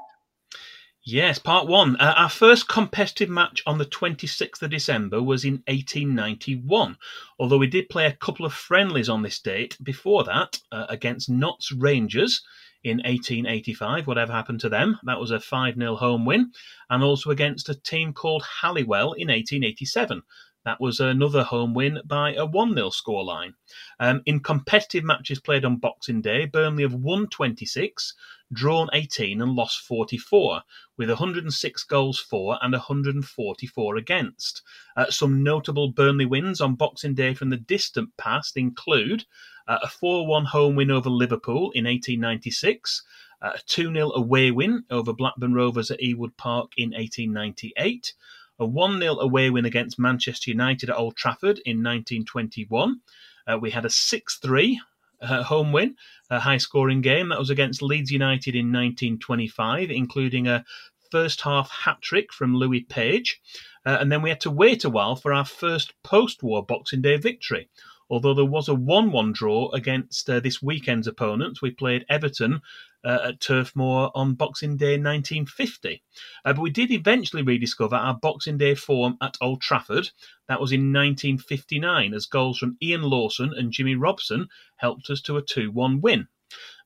Yes, 1.06 1.40
part 1.40 1.68
one. 1.68 1.96
Uh, 1.96 2.14
our 2.18 2.30
first 2.30 2.68
competitive 2.68 3.30
match 3.30 3.64
on 3.66 3.78
the 3.78 3.86
26th 3.86 4.62
of 4.62 4.72
December 4.72 5.24
was 5.24 5.46
in 5.46 5.64
1891, 5.68 6.98
although 7.40 7.58
we 7.58 7.68
did 7.68 7.88
play 7.90 8.06
a 8.06 8.16
couple 8.18 8.46
of 8.46 8.54
friendlies 8.54 9.08
on 9.08 9.22
this 9.22 9.40
date 9.40 9.78
before 9.82 10.26
that 10.26 10.60
uh, 10.74 10.88
against 10.90 11.30
Notts 11.30 11.72
Rangers 11.72 12.42
in 12.84 12.98
1885, 12.98 14.08
whatever 14.08 14.34
happened 14.34 14.60
to 14.62 14.70
them. 14.70 15.00
That 15.04 15.20
was 15.20 15.32
a 15.32 15.40
5 15.40 15.76
0 15.76 15.96
home 15.96 16.26
win, 16.26 16.52
and 16.90 17.04
also 17.04 17.30
against 17.30 17.70
a 17.70 17.76
team 17.76 18.14
called 18.14 18.44
Halliwell 18.62 19.14
in 19.14 19.30
1887. 19.30 20.22
That 20.66 20.80
was 20.80 21.02
another 21.02 21.44
home 21.44 21.74
win 21.74 22.00
by 22.06 22.36
a 22.36 22.46
1 22.46 22.74
0 22.74 22.90
scoreline. 22.90 23.54
Um, 24.00 24.22
in 24.26 24.40
competitive 24.40 25.04
matches 25.04 25.42
played 25.42 25.66
on 25.66 25.76
Boxing 25.76 26.22
Day, 26.22 26.46
Burnley 26.46 26.84
have 26.84 26.94
won 26.94 27.28
26, 27.28 28.14
drawn 28.54 28.88
18, 28.94 29.42
and 29.42 29.56
lost 29.56 29.82
44, 29.82 30.62
with 30.98 31.10
106 31.10 31.84
goals 31.84 32.18
for 32.18 32.58
and 32.62 32.72
144 32.72 33.98
against. 33.98 34.62
Uh, 34.96 35.10
some 35.10 35.44
notable 35.44 35.92
Burnley 35.92 36.26
wins 36.26 36.62
on 36.62 36.76
Boxing 36.76 37.14
Day 37.14 37.34
from 37.34 37.50
the 37.50 37.58
distant 37.58 38.16
past 38.18 38.56
include 38.56 39.26
uh, 39.68 39.80
a 39.84 39.90
4 39.90 40.26
1 40.26 40.46
home 40.46 40.76
win 40.76 40.92
over 40.92 41.10
Liverpool 41.10 41.72
in 41.72 41.84
1896, 41.84 43.04
uh, 43.42 43.52
a 43.56 43.60
2 43.66 43.94
0 43.94 44.12
away 44.12 44.50
win 44.52 44.86
over 44.90 45.12
Blackburn 45.12 45.54
Rovers 45.54 45.92
at 45.92 46.00
Ewood 46.00 46.38
Park 46.38 46.72
in 46.78 46.92
1898 46.92 48.14
a 48.60 48.66
1 48.66 49.00
0 49.00 49.20
away 49.20 49.50
win 49.50 49.66
against 49.66 50.00
Manchester 50.00 50.52
United 50.52 50.90
at 50.90 50.98
Old 50.98 51.16
Trafford 51.16 51.60
in 51.66 51.78
1921. 51.78 53.02
Uh, 53.48 53.58
we 53.58 53.72
had 53.72 53.86
a 53.86 53.90
6 53.90 54.38
3 54.38 54.82
uh, 55.22 55.44
home 55.44 55.72
win, 55.72 55.96
a 56.30 56.40
high 56.40 56.58
scoring 56.58 57.02
game. 57.02 57.30
That 57.30 57.40
was 57.40 57.50
against 57.50 57.82
Leeds 57.82 58.12
United 58.12 58.56
in 58.56 58.68
1925, 58.68 59.90
including 59.90 60.48
a 60.48 60.64
first 61.12 61.42
half 61.42 61.70
hat 61.70 62.02
trick 62.02 62.34
from 62.34 62.56
Louis 62.56 62.82
Page. 62.82 63.40
Uh, 63.86 63.98
and 64.00 64.12
then 64.12 64.22
we 64.22 64.30
had 64.30 64.42
to 64.42 64.52
wait 64.52 64.84
a 64.84 64.90
while 64.90 65.16
for 65.16 65.34
our 65.34 65.46
first 65.46 65.94
post 66.04 66.44
war 66.44 66.66
Boxing 66.66 67.02
Day 67.02 67.18
victory. 67.18 67.70
Although 68.10 68.34
there 68.34 68.46
was 68.46 68.68
a 68.68 68.76
1 68.76 69.12
1 69.12 69.34
draw 69.34 69.70
against 69.72 70.30
uh, 70.30 70.40
this 70.40 70.62
weekend's 70.62 71.08
opponents, 71.08 71.62
we 71.62 71.72
played 71.72 72.06
Everton 72.10 72.62
uh, 73.04 73.20
at 73.24 73.40
Turf 73.40 73.76
Moor 73.76 74.12
on 74.16 74.36
Boxing 74.36 74.78
Day 74.78 74.94
1950. 74.94 76.02
Uh, 76.46 76.54
but 76.54 76.62
we 76.62 76.70
did 76.70 76.92
eventually 76.92 77.42
rediscover 77.42 77.96
our 77.96 78.14
Boxing 78.14 78.58
Day 78.58 78.76
form 78.76 79.18
at 79.22 79.38
Old 79.42 79.62
Trafford. 79.62 80.10
That 80.48 80.62
was 80.62 80.72
in 80.72 80.94
1959, 80.94 82.14
as 82.14 82.26
goals 82.26 82.58
from 82.58 82.78
Ian 82.82 83.04
Lawson 83.04 83.54
and 83.56 83.72
Jimmy 83.72 83.96
Robson 83.96 84.48
helped 84.78 85.10
us 85.10 85.22
to 85.22 85.38
a 85.38 85.42
2 85.42 85.72
1 85.72 86.02
win. 86.02 86.28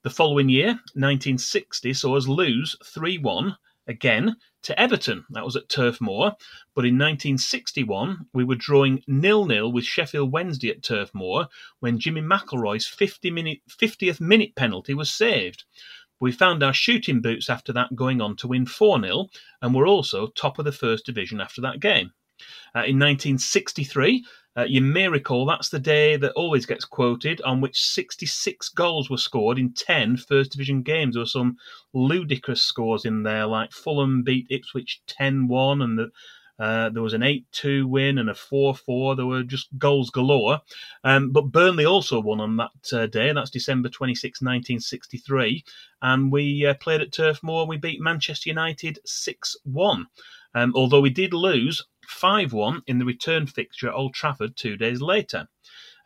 The 0.04 0.10
following 0.10 0.50
year, 0.50 0.68
1960, 0.94 1.94
saw 1.94 2.16
us 2.16 2.28
lose 2.28 2.76
3 2.84 3.18
1 3.18 3.58
again 3.88 4.36
to 4.64 4.80
Everton. 4.80 5.26
That 5.30 5.46
was 5.46 5.56
at 5.56 5.70
Turf 5.70 6.02
Moor. 6.02 6.34
But 6.76 6.86
in 6.86 6.96
1961, 6.96 8.28
we 8.34 8.44
were 8.44 8.56
drawing 8.56 9.02
nil-nil 9.08 9.72
with 9.72 9.86
Sheffield 9.86 10.32
Wednesday 10.32 10.70
at 10.70 10.84
Turf 10.84 11.10
Moor 11.14 11.48
when 11.80 12.00
Jimmy 12.00 12.22
McIlroy's 12.22 12.86
50 12.86 13.32
minute, 13.32 13.60
50th 13.70 14.20
minute 14.20 14.56
penalty 14.56 14.94
was 14.94 15.10
saved. 15.10 15.64
We 16.20 16.32
found 16.32 16.64
our 16.64 16.74
shooting 16.74 17.22
boots 17.22 17.50
after 17.50 17.72
that 17.74 17.96
going 17.96 18.22
on 18.22 18.36
to 18.38 18.48
win 18.48 18.66
4 18.66 19.02
0 19.02 19.28
and 19.62 19.76
were 19.76 19.88
also 19.88 20.28
top 20.28 20.60
of 20.60 20.66
the 20.66 20.72
first 20.72 21.06
division 21.06 21.40
after 21.40 21.62
that 21.62 21.80
game. 21.80 22.12
Uh, 22.76 22.86
in 22.86 23.00
1963, 23.00 24.24
uh, 24.58 24.64
you 24.64 24.82
may 24.82 25.08
recall 25.08 25.46
that's 25.46 25.70
the 25.70 25.80
day 25.80 26.18
that 26.18 26.32
always 26.34 26.66
gets 26.66 26.86
quoted, 26.86 27.42
on 27.42 27.62
which 27.62 27.80
66 27.80 28.70
goals 28.70 29.10
were 29.10 29.18
scored 29.18 29.60
in 29.60 29.74
10 29.74 30.18
First 30.18 30.52
Division 30.52 30.82
games. 30.82 31.14
There 31.14 31.22
were 31.22 31.28
some 31.28 31.58
ludicrous 31.94 32.64
scores 32.64 33.06
in 33.06 33.24
there, 33.24 33.46
like 33.46 33.72
Fulham 33.72 34.24
beat 34.24 34.48
Ipswich 34.50 35.02
10 35.06 35.48
1, 35.48 35.82
and 35.82 36.00
the, 36.00 36.10
uh, 36.60 36.90
there 36.90 37.04
was 37.04 37.14
an 37.14 37.24
8 37.24 37.46
2 37.52 37.88
win 37.88 38.18
and 38.18 38.30
a 38.30 38.36
4 38.36 38.76
4. 38.76 39.16
There 39.16 39.26
were 39.26 39.44
just 39.44 39.68
goals 39.78 40.10
galore. 40.10 40.60
Um, 41.04 41.32
but 41.32 41.52
Burnley 41.52 41.86
also 41.86 42.20
won 42.20 42.40
on 42.40 42.58
that 42.58 42.94
uh, 42.94 43.08
day, 43.08 43.32
that's 43.32 43.52
December 43.52 43.90
26, 43.90 44.42
1963. 44.42 45.64
And 46.02 46.32
we 46.32 46.66
uh, 46.66 46.74
played 46.76 47.02
at 47.02 47.12
Turf 47.12 47.42
Moor. 47.44 47.62
and 47.62 47.70
We 47.70 47.78
beat 47.78 48.02
Manchester 48.02 48.50
United 48.50 49.00
6 49.06 49.56
1. 49.64 50.08
Um, 50.56 50.74
although 50.76 51.02
we 51.02 51.12
did 51.12 51.34
lose 51.34 51.86
5 52.08 52.54
1 52.54 52.82
in 52.88 52.98
the 52.98 53.06
return 53.06 53.46
fixture 53.46 53.90
at 53.90 53.96
Old 53.96 54.14
Trafford 54.14 54.56
two 54.56 54.78
days 54.78 55.02
later. 55.02 55.48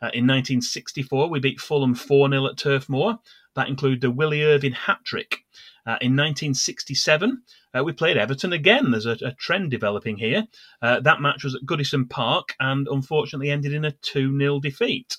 Uh, 0.02 0.10
in 0.14 0.26
1964, 0.26 1.30
we 1.30 1.38
beat 1.38 1.60
Fulham 1.60 1.94
4 1.94 2.28
0 2.28 2.46
at 2.46 2.56
Turf 2.56 2.88
Moor. 2.88 3.18
That 3.54 3.68
included 3.68 4.02
a 4.04 4.10
Willie 4.10 4.42
Irvine 4.42 4.72
hat 4.72 4.98
trick. 5.04 5.36
Uh, 5.84 5.98
in 6.00 6.16
1967, 6.16 7.42
uh, 7.74 7.82
we 7.82 7.92
played 7.92 8.16
Everton 8.16 8.52
again. 8.52 8.92
There's 8.92 9.06
a, 9.06 9.16
a 9.24 9.32
trend 9.32 9.70
developing 9.70 10.16
here. 10.16 10.44
Uh, 10.80 11.00
that 11.00 11.20
match 11.20 11.42
was 11.42 11.54
at 11.54 11.62
Goodison 11.62 12.08
Park 12.08 12.54
and 12.60 12.86
unfortunately 12.88 13.50
ended 13.50 13.72
in 13.72 13.84
a 13.84 13.90
2 13.90 14.38
0 14.38 14.60
defeat. 14.60 15.16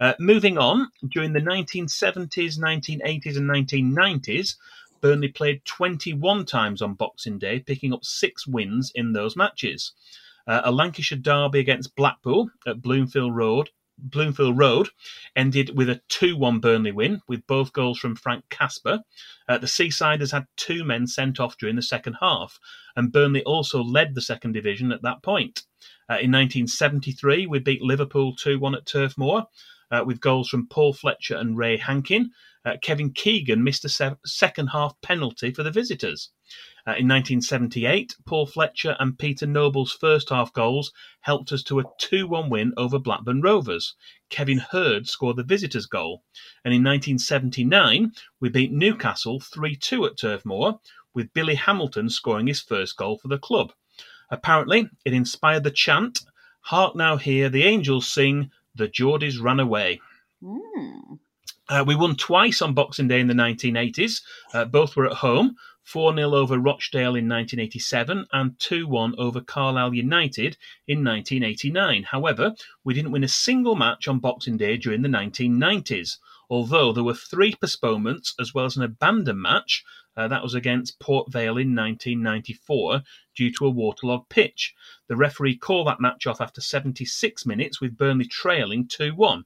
Uh, 0.00 0.14
moving 0.18 0.58
on, 0.58 0.90
during 1.08 1.32
the 1.32 1.40
1970s, 1.40 2.58
1980s, 2.58 3.36
and 3.36 3.48
1990s, 3.50 4.56
Burnley 5.00 5.28
played 5.28 5.64
21 5.64 6.44
times 6.46 6.82
on 6.82 6.94
Boxing 6.94 7.38
Day, 7.38 7.60
picking 7.60 7.92
up 7.92 8.04
six 8.04 8.46
wins 8.46 8.92
in 8.94 9.12
those 9.12 9.36
matches. 9.36 9.92
Uh, 10.46 10.62
a 10.64 10.72
Lancashire 10.72 11.18
derby 11.18 11.60
against 11.60 11.96
Blackpool 11.96 12.50
at 12.66 12.82
Bloomfield 12.82 13.34
Road. 13.34 13.70
Bloomfield 13.98 14.58
Road 14.58 14.88
ended 15.34 15.76
with 15.76 15.88
a 15.88 16.00
2 16.08 16.36
1 16.36 16.60
Burnley 16.60 16.92
win, 16.92 17.22
with 17.26 17.46
both 17.46 17.72
goals 17.72 17.98
from 17.98 18.16
Frank 18.16 18.44
Casper. 18.50 19.00
Uh, 19.48 19.58
the 19.58 19.66
Seasiders 19.66 20.32
had 20.32 20.46
two 20.56 20.84
men 20.84 21.06
sent 21.06 21.40
off 21.40 21.56
during 21.58 21.76
the 21.76 21.82
second 21.82 22.16
half, 22.20 22.58
and 22.94 23.12
Burnley 23.12 23.42
also 23.44 23.82
led 23.82 24.14
the 24.14 24.20
second 24.20 24.52
division 24.52 24.92
at 24.92 25.02
that 25.02 25.22
point. 25.22 25.62
Uh, 26.08 26.20
in 26.20 26.30
1973, 26.30 27.46
we 27.46 27.58
beat 27.58 27.82
Liverpool 27.82 28.36
2 28.36 28.58
1 28.58 28.74
at 28.74 28.86
Turf 28.86 29.16
Moor, 29.16 29.46
uh, 29.90 30.02
with 30.04 30.20
goals 30.20 30.48
from 30.48 30.66
Paul 30.68 30.92
Fletcher 30.92 31.36
and 31.36 31.56
Ray 31.56 31.76
Hankin. 31.76 32.30
Uh, 32.64 32.76
Kevin 32.82 33.12
Keegan 33.12 33.62
missed 33.62 33.84
a 33.84 33.88
se- 33.88 34.16
second 34.24 34.68
half 34.68 35.00
penalty 35.00 35.52
for 35.52 35.62
the 35.62 35.70
visitors. 35.70 36.30
Uh, 36.86 36.98
in 36.98 37.08
1978, 37.08 38.14
Paul 38.26 38.46
Fletcher 38.46 38.96
and 38.98 39.18
Peter 39.18 39.46
Noble's 39.46 39.92
first 39.92 40.30
half 40.30 40.52
goals 40.52 40.92
helped 41.20 41.52
us 41.52 41.62
to 41.64 41.80
a 41.80 41.84
2 41.98 42.26
1 42.26 42.50
win 42.50 42.72
over 42.76 42.98
Blackburn 42.98 43.40
Rovers. 43.40 43.94
Kevin 44.30 44.58
Hird 44.58 45.08
scored 45.08 45.36
the 45.36 45.44
visitors' 45.44 45.86
goal. 45.86 46.22
And 46.64 46.74
in 46.74 46.82
1979, 46.82 48.12
we 48.40 48.48
beat 48.48 48.72
Newcastle 48.72 49.40
3 49.40 49.76
2 49.76 50.06
at 50.06 50.18
Turf 50.18 50.44
Moor, 50.44 50.80
with 51.14 51.32
Billy 51.32 51.54
Hamilton 51.54 52.08
scoring 52.08 52.46
his 52.46 52.60
first 52.60 52.96
goal 52.96 53.18
for 53.18 53.28
the 53.28 53.38
club. 53.38 53.72
Apparently, 54.30 54.88
it 55.04 55.12
inspired 55.12 55.62
the 55.62 55.70
chant 55.70 56.20
Hark 56.66 56.96
now 56.96 57.16
hear 57.16 57.48
the 57.48 57.62
angels 57.62 58.08
sing, 58.08 58.50
the 58.76 58.88
Geordies 58.88 59.40
ran 59.40 59.60
away. 59.60 60.00
Mm. 60.42 61.18
Uh, 61.68 61.84
we 61.86 61.96
won 61.96 62.14
twice 62.14 62.62
on 62.62 62.74
Boxing 62.74 63.08
Day 63.08 63.20
in 63.20 63.26
the 63.26 63.34
1980s. 63.34 64.22
Uh, 64.54 64.64
both 64.64 64.94
were 64.96 65.06
at 65.06 65.16
home. 65.16 65.56
4 65.82 66.14
0 66.16 66.34
over 66.34 66.58
Rochdale 66.58 67.14
in 67.14 67.28
1987 67.28 68.26
and 68.32 68.58
2 68.58 68.88
1 68.88 69.14
over 69.18 69.40
Carlisle 69.40 69.94
United 69.94 70.56
in 70.88 71.04
1989. 71.04 72.02
However, 72.02 72.54
we 72.82 72.92
didn't 72.92 73.12
win 73.12 73.22
a 73.22 73.28
single 73.28 73.76
match 73.76 74.08
on 74.08 74.18
Boxing 74.18 74.56
Day 74.56 74.76
during 74.76 75.02
the 75.02 75.08
1990s, 75.08 76.18
although 76.48 76.92
there 76.92 77.04
were 77.04 77.14
three 77.14 77.54
postponements 77.54 78.34
as 78.40 78.54
well 78.54 78.64
as 78.64 78.76
an 78.76 78.82
abandoned 78.82 79.40
match. 79.40 79.84
Uh, 80.16 80.28
that 80.28 80.42
was 80.42 80.54
against 80.54 80.98
Port 80.98 81.30
Vale 81.30 81.58
in 81.58 81.74
1994 81.74 83.02
due 83.34 83.52
to 83.52 83.66
a 83.66 83.70
waterlogged 83.70 84.30
pitch. 84.30 84.74
The 85.08 85.16
referee 85.16 85.58
called 85.58 85.88
that 85.88 86.00
match 86.00 86.26
off 86.26 86.40
after 86.40 86.60
76 86.60 87.44
minutes 87.44 87.80
with 87.80 87.98
Burnley 87.98 88.24
trailing 88.24 88.88
2 88.88 89.14
1. 89.14 89.44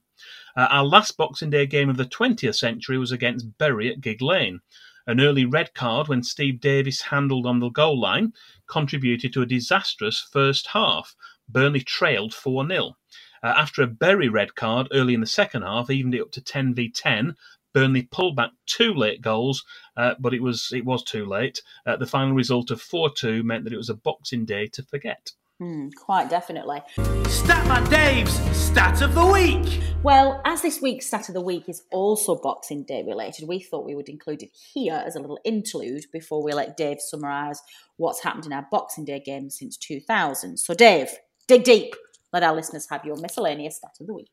Uh, 0.55 0.67
our 0.69 0.85
last 0.85 1.17
Boxing 1.17 1.49
Day 1.49 1.65
game 1.65 1.89
of 1.89 1.97
the 1.97 2.05
20th 2.05 2.55
century 2.55 2.97
was 2.97 3.11
against 3.11 3.57
Bury 3.57 3.91
at 3.91 4.01
Gigg 4.01 4.21
Lane. 4.21 4.61
An 5.07 5.19
early 5.19 5.45
red 5.45 5.73
card 5.73 6.07
when 6.07 6.23
Steve 6.23 6.59
Davis 6.61 7.01
handled 7.01 7.45
on 7.45 7.59
the 7.59 7.69
goal 7.69 7.99
line 7.99 8.33
contributed 8.67 9.33
to 9.33 9.41
a 9.41 9.47
disastrous 9.47 10.19
first 10.31 10.67
half. 10.67 11.15
Burnley 11.49 11.81
trailed 11.81 12.33
4 12.33 12.67
0. 12.67 12.95
Uh, 13.43 13.53
after 13.57 13.81
a 13.81 13.87
Bury 13.87 14.29
red 14.29 14.55
card 14.55 14.87
early 14.91 15.13
in 15.13 15.21
the 15.21 15.27
second 15.27 15.63
half, 15.63 15.89
evened 15.89 16.15
it 16.15 16.21
up 16.21 16.31
to 16.31 16.41
10 16.41 16.73
v 16.73 16.89
10. 16.89 17.35
Burnley 17.73 18.03
pulled 18.03 18.35
back 18.35 18.51
two 18.65 18.93
late 18.93 19.21
goals, 19.21 19.63
uh, 19.95 20.15
but 20.19 20.33
it 20.33 20.41
was 20.41 20.71
it 20.73 20.85
was 20.85 21.03
too 21.03 21.25
late. 21.25 21.61
Uh, 21.85 21.95
the 21.95 22.05
final 22.05 22.33
result 22.33 22.69
of 22.69 22.81
4 22.81 23.11
2 23.11 23.43
meant 23.43 23.63
that 23.63 23.73
it 23.73 23.77
was 23.77 23.89
a 23.89 23.95
Boxing 23.95 24.45
Day 24.45 24.67
to 24.67 24.83
forget. 24.83 25.31
Mm, 25.61 25.93
quite 25.93 26.27
definitely. 26.27 26.81
Statman 26.97 27.87
Dave's 27.89 28.33
Stat 28.57 29.01
of 29.03 29.13
the 29.13 29.25
Week. 29.25 29.79
Well, 30.01 30.41
as 30.43 30.63
this 30.63 30.81
week's 30.81 31.05
Stat 31.05 31.29
of 31.29 31.35
the 31.35 31.41
Week 31.41 31.69
is 31.69 31.83
also 31.91 32.35
Boxing 32.35 32.83
Day 32.83 33.03
related, 33.05 33.47
we 33.47 33.59
thought 33.59 33.85
we 33.85 33.93
would 33.93 34.09
include 34.09 34.41
it 34.41 34.49
here 34.73 35.03
as 35.05 35.15
a 35.15 35.19
little 35.19 35.37
interlude 35.45 36.05
before 36.11 36.43
we 36.43 36.51
let 36.51 36.75
Dave 36.75 36.99
summarise 36.99 37.61
what's 37.97 38.23
happened 38.23 38.47
in 38.47 38.53
our 38.53 38.67
Boxing 38.71 39.05
Day 39.05 39.21
games 39.23 39.59
since 39.59 39.77
2000. 39.77 40.57
So, 40.57 40.73
Dave, 40.73 41.09
dig 41.47 41.63
deep. 41.63 41.93
Let 42.33 42.43
our 42.43 42.55
listeners 42.55 42.87
have 42.89 43.05
your 43.05 43.17
miscellaneous 43.17 43.77
Stat 43.77 43.97
of 43.99 44.07
the 44.07 44.13
Week. 44.13 44.31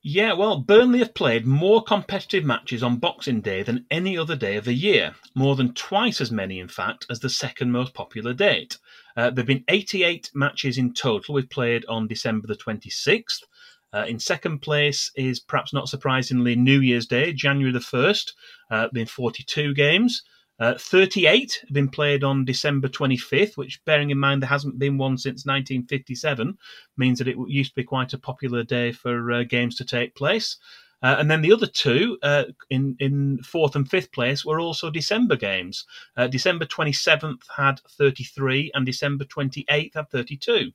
Yeah, 0.00 0.32
well, 0.34 0.60
Burnley 0.60 1.00
have 1.00 1.12
played 1.12 1.44
more 1.44 1.82
competitive 1.82 2.44
matches 2.44 2.84
on 2.84 2.98
Boxing 2.98 3.40
Day 3.40 3.64
than 3.64 3.84
any 3.90 4.16
other 4.16 4.36
day 4.36 4.56
of 4.56 4.64
the 4.64 4.72
year, 4.72 5.16
more 5.34 5.56
than 5.56 5.74
twice 5.74 6.20
as 6.20 6.30
many, 6.30 6.60
in 6.60 6.68
fact, 6.68 7.04
as 7.10 7.18
the 7.18 7.28
second 7.28 7.72
most 7.72 7.94
popular 7.94 8.32
date. 8.32 8.78
Uh, 9.16 9.30
there 9.30 9.42
have 9.42 9.46
been 9.46 9.64
88 9.66 10.30
matches 10.34 10.78
in 10.78 10.94
total 10.94 11.34
we've 11.34 11.50
played 11.50 11.84
on 11.86 12.06
December 12.06 12.46
the 12.46 12.54
26th. 12.54 13.42
Uh, 13.92 14.04
in 14.06 14.20
second 14.20 14.60
place 14.60 15.10
is, 15.16 15.40
perhaps 15.40 15.72
not 15.72 15.88
surprisingly, 15.88 16.54
New 16.54 16.80
Year's 16.80 17.06
Day, 17.06 17.32
January 17.32 17.72
the 17.72 17.80
1st. 17.80 18.32
Uh, 18.70 18.88
been 18.92 19.06
42 19.06 19.74
games. 19.74 20.22
Uh, 20.58 20.74
38 20.74 21.58
have 21.60 21.72
been 21.72 21.88
played 21.88 22.24
on 22.24 22.44
December 22.44 22.88
25th, 22.88 23.56
which, 23.56 23.84
bearing 23.84 24.10
in 24.10 24.18
mind 24.18 24.42
there 24.42 24.48
hasn't 24.48 24.78
been 24.78 24.98
one 24.98 25.16
since 25.16 25.46
1957, 25.46 26.58
means 26.96 27.18
that 27.18 27.28
it 27.28 27.36
used 27.46 27.70
to 27.70 27.76
be 27.76 27.84
quite 27.84 28.12
a 28.12 28.18
popular 28.18 28.64
day 28.64 28.90
for 28.90 29.30
uh, 29.32 29.42
games 29.44 29.76
to 29.76 29.84
take 29.84 30.16
place. 30.16 30.56
Uh, 31.02 31.16
and 31.18 31.30
then 31.30 31.42
the 31.42 31.52
other 31.52 31.66
two 31.66 32.18
uh, 32.22 32.44
in 32.70 32.96
in 32.98 33.38
fourth 33.42 33.76
and 33.76 33.88
fifth 33.88 34.10
place 34.12 34.44
were 34.44 34.60
also 34.60 34.90
December 34.90 35.36
games. 35.36 35.84
Uh, 36.16 36.26
December 36.26 36.64
27th 36.64 37.42
had 37.56 37.80
33, 37.90 38.72
and 38.74 38.84
December 38.84 39.24
28th 39.24 39.94
had 39.94 40.10
32. 40.10 40.72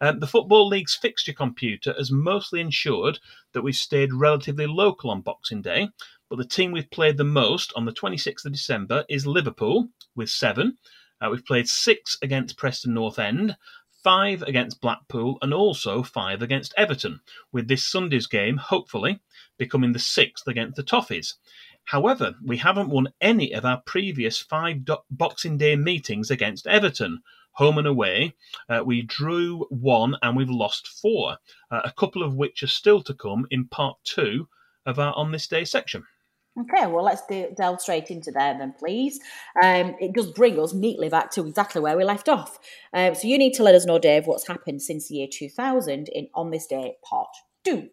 Uh, 0.00 0.12
the 0.12 0.26
Football 0.26 0.68
League's 0.68 0.94
fixture 0.94 1.32
computer 1.32 1.92
has 1.98 2.12
mostly 2.12 2.60
ensured 2.60 3.18
that 3.52 3.62
we've 3.62 3.74
stayed 3.74 4.12
relatively 4.12 4.66
local 4.66 5.10
on 5.10 5.22
Boxing 5.22 5.62
Day, 5.62 5.88
but 6.30 6.36
the 6.36 6.44
team 6.44 6.70
we've 6.70 6.90
played 6.90 7.16
the 7.16 7.24
most 7.24 7.72
on 7.74 7.84
the 7.84 7.92
26th 7.92 8.44
of 8.44 8.52
December 8.52 9.04
is 9.08 9.26
Liverpool 9.26 9.88
with 10.14 10.30
seven. 10.30 10.78
Uh, 11.20 11.30
we've 11.30 11.46
played 11.46 11.68
six 11.68 12.16
against 12.22 12.56
Preston 12.56 12.94
North 12.94 13.18
End, 13.18 13.56
five 14.04 14.42
against 14.42 14.80
Blackpool, 14.80 15.38
and 15.42 15.52
also 15.52 16.02
five 16.02 16.42
against 16.42 16.74
Everton, 16.76 17.20
with 17.50 17.66
this 17.66 17.84
Sunday's 17.84 18.28
game, 18.28 18.58
hopefully, 18.58 19.18
becoming 19.58 19.92
the 19.92 19.98
sixth 19.98 20.46
against 20.46 20.76
the 20.76 20.84
Toffees. 20.84 21.34
However, 21.86 22.34
we 22.44 22.58
haven't 22.58 22.90
won 22.90 23.08
any 23.20 23.52
of 23.52 23.64
our 23.64 23.82
previous 23.84 24.38
five 24.38 24.84
do- 24.84 24.98
Boxing 25.10 25.58
Day 25.58 25.74
meetings 25.74 26.30
against 26.30 26.66
Everton, 26.66 27.22
home 27.52 27.78
and 27.78 27.86
away. 27.86 28.34
Uh, 28.68 28.82
we 28.84 29.02
drew 29.02 29.66
one 29.70 30.16
and 30.22 30.36
we've 30.36 30.50
lost 30.50 30.86
four, 30.86 31.38
uh, 31.70 31.80
a 31.84 31.92
couple 31.92 32.22
of 32.22 32.34
which 32.34 32.62
are 32.62 32.68
still 32.68 33.02
to 33.02 33.14
come 33.14 33.46
in 33.50 33.68
part 33.68 33.96
two 34.04 34.48
of 34.86 34.98
our 34.98 35.14
On 35.14 35.32
This 35.32 35.46
Day 35.46 35.64
section. 35.64 36.04
Okay, 36.60 36.86
well, 36.86 37.02
let's 37.04 37.26
de- 37.26 37.50
delve 37.56 37.80
straight 37.80 38.10
into 38.10 38.30
there 38.30 38.56
then, 38.56 38.74
please. 38.78 39.18
Um, 39.60 39.96
it 40.00 40.12
does 40.12 40.30
bring 40.30 40.58
us 40.60 40.72
neatly 40.72 41.08
back 41.08 41.32
to 41.32 41.46
exactly 41.46 41.80
where 41.80 41.96
we 41.96 42.04
left 42.04 42.28
off. 42.28 42.58
Um, 42.92 43.16
so 43.16 43.26
you 43.26 43.38
need 43.38 43.54
to 43.54 43.64
let 43.64 43.74
us 43.74 43.86
know, 43.86 43.98
Dave, 43.98 44.26
what's 44.26 44.46
happened 44.46 44.80
since 44.80 45.08
the 45.08 45.16
year 45.16 45.28
2000 45.30 46.08
in 46.08 46.28
On 46.34 46.50
This 46.50 46.66
Day 46.66 46.94
Part 47.02 47.30
2. 47.64 47.88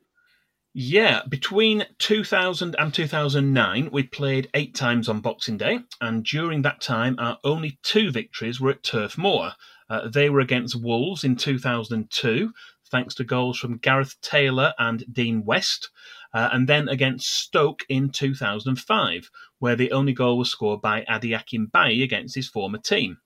Yeah, 0.74 1.24
between 1.28 1.86
2000 1.98 2.76
and 2.78 2.94
2009, 2.94 3.90
we 3.92 4.04
played 4.04 4.50
eight 4.54 4.74
times 4.74 5.10
on 5.10 5.20
Boxing 5.20 5.58
Day, 5.58 5.80
and 6.00 6.24
during 6.24 6.62
that 6.62 6.80
time, 6.80 7.16
our 7.20 7.40
only 7.44 7.78
two 7.84 8.10
victories 8.10 8.62
were 8.62 8.70
at 8.70 8.84
Turf 8.84 9.18
Moor. 9.18 9.52
Uh, 9.90 10.08
they 10.08 10.30
were 10.30 10.40
against 10.40 10.82
Wolves 10.82 11.26
in 11.26 11.36
2002, 11.36 12.54
thanks 12.90 13.16
to 13.16 13.26
goals 13.26 13.60
from 13.60 13.80
Gareth 13.80 14.16
Taylor 14.22 14.74
and 14.80 15.04
Dean 15.12 15.44
West, 15.44 15.90
uh, 16.34 16.50
and 16.52 16.68
then 16.68 16.88
against 16.90 17.30
Stoke 17.30 17.84
in 17.90 18.10
2005, 18.10 19.30
where 19.60 19.76
the 19.76 19.92
only 19.92 20.14
goal 20.14 20.38
was 20.38 20.50
scored 20.50 20.82
by 20.82 21.06
Ade 21.10 21.34
Akinbiyi 21.34 22.04
against 22.04 22.36
his 22.36 22.48
former 22.48 22.78
team. 22.78 23.18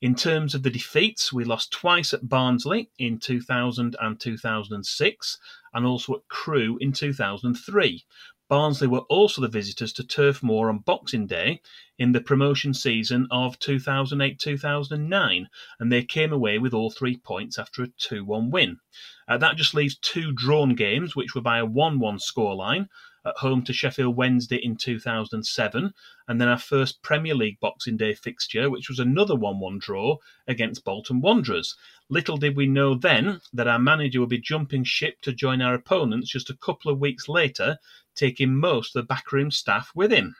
In 0.00 0.14
terms 0.14 0.54
of 0.54 0.62
the 0.62 0.70
defeats, 0.70 1.32
we 1.32 1.44
lost 1.44 1.72
twice 1.72 2.14
at 2.14 2.28
Barnsley 2.28 2.90
in 2.98 3.18
2000 3.18 3.96
and 4.00 4.18
2006, 4.20 5.38
and 5.74 5.86
also 5.86 6.14
at 6.14 6.28
Crewe 6.28 6.78
in 6.80 6.92
2003. 6.92 8.04
Barnsley 8.48 8.88
were 8.88 9.04
also 9.10 9.42
the 9.42 9.48
visitors 9.48 9.92
to 9.92 10.02
Turf 10.02 10.42
Moor 10.42 10.70
on 10.70 10.78
Boxing 10.78 11.26
Day 11.26 11.60
in 11.98 12.12
the 12.12 12.20
promotion 12.22 12.72
season 12.72 13.28
of 13.30 13.58
2008 13.58 14.38
2009, 14.38 15.48
and 15.78 15.92
they 15.92 16.02
came 16.02 16.32
away 16.32 16.58
with 16.58 16.72
all 16.72 16.90
three 16.90 17.18
points 17.18 17.58
after 17.58 17.82
a 17.82 17.88
2 17.88 18.24
1 18.24 18.50
win. 18.50 18.78
Uh, 19.28 19.36
that 19.36 19.56
just 19.56 19.74
leaves 19.74 19.98
two 19.98 20.32
drawn 20.32 20.74
games, 20.74 21.14
which 21.14 21.34
were 21.34 21.42
by 21.42 21.58
a 21.58 21.66
1 21.66 21.98
1 21.98 22.16
scoreline 22.16 22.88
at 23.24 23.36
home 23.36 23.62
to 23.64 23.72
Sheffield 23.72 24.16
Wednesday 24.16 24.56
in 24.56 24.76
2007, 24.76 25.92
and 26.28 26.40
then 26.40 26.48
our 26.48 26.58
first 26.58 27.02
Premier 27.02 27.34
League 27.34 27.58
Boxing 27.60 27.96
Day 27.96 28.14
fixture, 28.14 28.70
which 28.70 28.88
was 28.88 28.98
another 28.98 29.34
1 29.34 29.58
1 29.58 29.78
draw 29.78 30.16
against 30.46 30.84
Bolton 30.84 31.20
Wanderers. 31.20 31.76
Little 32.08 32.36
did 32.36 32.56
we 32.56 32.66
know 32.66 32.94
then 32.94 33.40
that 33.52 33.68
our 33.68 33.78
manager 33.78 34.20
would 34.20 34.28
be 34.28 34.38
jumping 34.38 34.84
ship 34.84 35.20
to 35.22 35.32
join 35.32 35.60
our 35.60 35.74
opponents 35.74 36.30
just 36.30 36.50
a 36.50 36.56
couple 36.56 36.90
of 36.90 37.00
weeks 37.00 37.28
later, 37.28 37.78
taking 38.14 38.54
most 38.54 38.94
of 38.94 39.02
the 39.02 39.06
backroom 39.06 39.50
staff 39.50 39.90
with 39.94 40.12
him. 40.12 40.34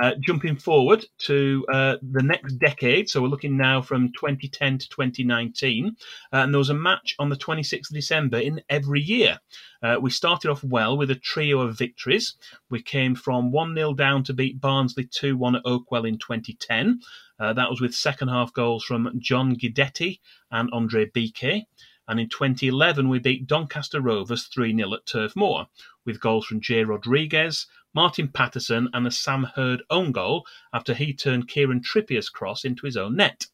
Uh, 0.00 0.12
jumping 0.20 0.56
forward 0.56 1.04
to 1.18 1.66
uh, 1.70 1.96
the 2.00 2.22
next 2.22 2.54
decade, 2.54 3.10
so 3.10 3.20
we're 3.20 3.28
looking 3.28 3.58
now 3.58 3.82
from 3.82 4.10
2010 4.12 4.78
to 4.78 4.88
2019, 4.88 5.88
uh, 6.32 6.36
and 6.36 6.54
there 6.54 6.58
was 6.58 6.70
a 6.70 6.74
match 6.74 7.14
on 7.18 7.28
the 7.28 7.36
26th 7.36 7.90
of 7.90 7.94
December 7.94 8.38
in 8.38 8.62
every 8.70 9.02
year. 9.02 9.38
Uh, 9.82 9.96
we 10.00 10.08
started 10.08 10.50
off 10.50 10.64
well 10.64 10.96
with 10.96 11.10
a 11.10 11.14
trio 11.14 11.60
of 11.60 11.76
victories. 11.76 12.36
We 12.70 12.80
came 12.80 13.14
from 13.14 13.52
1 13.52 13.74
0 13.74 13.92
down 13.92 14.24
to 14.24 14.32
beat 14.32 14.62
Barnsley 14.62 15.04
2 15.04 15.36
1 15.36 15.56
at 15.56 15.64
Oakwell 15.64 16.08
in 16.08 16.16
2010. 16.16 17.00
Uh, 17.38 17.52
that 17.52 17.68
was 17.68 17.82
with 17.82 17.94
second 17.94 18.28
half 18.28 18.52
goals 18.54 18.84
from 18.84 19.10
John 19.18 19.56
Guidetti 19.56 20.20
and 20.50 20.70
Andre 20.72 21.04
Bikey. 21.04 21.66
And 22.08 22.18
in 22.18 22.28
2011, 22.28 23.08
we 23.08 23.18
beat 23.18 23.46
Doncaster 23.46 24.00
Rovers 24.00 24.44
3 24.44 24.74
0 24.76 24.94
at 24.94 25.06
Turf 25.06 25.36
Moor, 25.36 25.66
with 26.04 26.20
goals 26.20 26.46
from 26.46 26.60
Jay 26.60 26.82
Rodriguez, 26.82 27.66
Martin 27.94 28.28
Paterson, 28.28 28.88
and 28.92 29.06
a 29.06 29.10
Sam 29.10 29.44
Hird 29.44 29.82
own 29.90 30.12
goal 30.12 30.46
after 30.72 30.94
he 30.94 31.12
turned 31.12 31.48
Kieran 31.48 31.82
Trippier's 31.82 32.28
cross 32.28 32.64
into 32.64 32.86
his 32.86 32.96
own 32.96 33.16
net. 33.16 33.46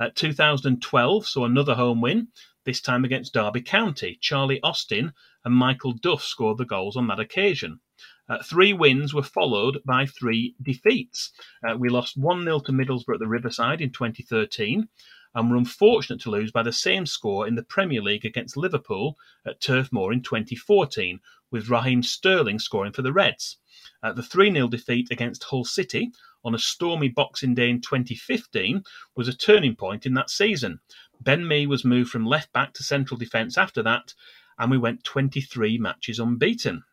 At 0.00 0.14
2012 0.14 1.26
saw 1.26 1.44
another 1.44 1.74
home 1.74 2.00
win, 2.00 2.28
this 2.64 2.80
time 2.80 3.04
against 3.04 3.32
Derby 3.32 3.62
County. 3.62 4.18
Charlie 4.20 4.60
Austin 4.62 5.12
and 5.44 5.54
Michael 5.54 5.94
Duff 5.94 6.22
scored 6.22 6.58
the 6.58 6.66
goals 6.66 6.96
on 6.96 7.06
that 7.06 7.18
occasion. 7.18 7.80
Uh, 8.28 8.42
three 8.42 8.74
wins 8.74 9.14
were 9.14 9.22
followed 9.22 9.80
by 9.86 10.04
three 10.04 10.54
defeats. 10.62 11.32
Uh, 11.66 11.76
we 11.78 11.88
lost 11.88 12.18
1 12.18 12.44
0 12.44 12.60
to 12.60 12.72
Middlesbrough 12.72 13.14
at 13.14 13.20
the 13.20 13.26
Riverside 13.26 13.80
in 13.80 13.90
2013 13.90 14.86
and 15.34 15.50
were 15.50 15.56
unfortunate 15.56 16.20
to 16.20 16.30
lose 16.30 16.52
by 16.52 16.62
the 16.62 16.72
same 16.72 17.06
score 17.06 17.46
in 17.46 17.54
the 17.54 17.62
Premier 17.62 18.02
League 18.02 18.24
against 18.24 18.56
Liverpool 18.56 19.16
at 19.46 19.60
Turf 19.60 19.90
Moor 19.92 20.12
in 20.12 20.22
2014, 20.22 21.20
with 21.50 21.68
Raheem 21.68 22.02
Sterling 22.02 22.58
scoring 22.58 22.92
for 22.92 23.02
the 23.02 23.12
Reds. 23.12 23.58
Uh, 24.02 24.12
the 24.12 24.22
3 24.22 24.52
0 24.52 24.68
defeat 24.68 25.08
against 25.10 25.44
Hull 25.44 25.64
City 25.64 26.12
on 26.44 26.54
a 26.54 26.58
stormy 26.58 27.08
Boxing 27.08 27.54
Day 27.54 27.70
in 27.70 27.80
2015 27.80 28.82
was 29.16 29.28
a 29.28 29.36
turning 29.36 29.74
point 29.74 30.06
in 30.06 30.14
that 30.14 30.30
season. 30.30 30.80
Ben 31.20 31.46
Mee 31.46 31.66
was 31.66 31.84
moved 31.84 32.10
from 32.10 32.26
left 32.26 32.52
back 32.52 32.72
to 32.74 32.82
central 32.82 33.18
defence 33.18 33.58
after 33.58 33.82
that, 33.82 34.14
and 34.58 34.70
we 34.70 34.78
went 34.78 35.04
23 35.04 35.78
matches 35.78 36.18
unbeaten. 36.18 36.84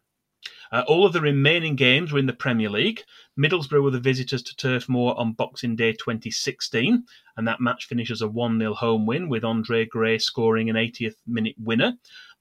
Uh, 0.72 0.84
all 0.88 1.06
of 1.06 1.14
the 1.14 1.22
remaining 1.22 1.76
games 1.76 2.12
were 2.12 2.20
in 2.20 2.26
the 2.26 2.34
Premier 2.34 2.70
League. 2.70 3.04
Middlesbrough 3.40 3.84
were 3.84 3.92
the 3.92 4.00
visitors 4.00 4.44
to 4.44 4.56
Turf 4.56 4.90
Moor 4.90 5.18
on 5.18 5.34
Boxing 5.34 5.76
Day 5.76 5.94
2016, 5.94 7.04
and 7.38 7.48
that 7.48 7.62
match 7.62 7.86
finishes 7.86 8.22
a 8.22 8.28
1 8.28 8.60
0 8.60 8.74
home 8.74 9.06
win 9.06 9.30
with 9.30 9.44
Andre 9.44 9.86
Gray 9.86 10.18
scoring 10.18 10.70
an 10.70 10.76
80th 10.76 11.16
minute 11.28 11.56
winner. 11.58 11.94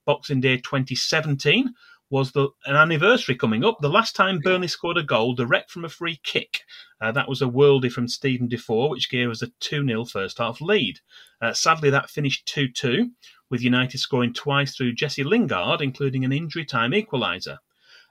Boxing 0.07 0.41
Day 0.41 0.57
2017 0.59 1.73
was 2.11 2.33
the, 2.33 2.49
an 2.67 2.77
anniversary 2.77 3.35
coming 3.35 3.65
up. 3.65 3.79
The 3.81 3.89
last 3.89 4.15
time 4.15 4.39
Burnley 4.39 4.69
scored 4.69 4.99
a 4.99 5.03
goal 5.03 5.35
direct 5.35 5.71
from 5.71 5.85
a 5.85 5.89
free 5.89 6.21
kick. 6.23 6.61
Uh, 7.01 7.11
that 7.13 7.29
was 7.29 7.43
a 7.43 7.47
worldie 7.47 7.91
from 7.91 8.09
Steven 8.09 8.47
Defour, 8.47 8.91
which 8.91 9.11
gave 9.11 9.31
us 9.31 9.43
a 9.43 9.49
2 9.61 9.87
0 9.87 10.05
first 10.05 10.39
half 10.39 10.61
lead. 10.61 11.01
Uh, 11.41 11.53
sadly, 11.53 11.91
that 11.91 12.11
finished 12.11 12.47
2 12.47 12.69
2, 12.69 13.11
with 13.51 13.63
United 13.63 13.99
scoring 13.99 14.33
twice 14.33 14.77
through 14.77 14.95
Jesse 14.95 15.25
Lingard, 15.25 15.81
including 15.81 16.25
an 16.25 16.33
injury 16.33 16.65
time 16.65 16.93
equaliser. 16.93 17.59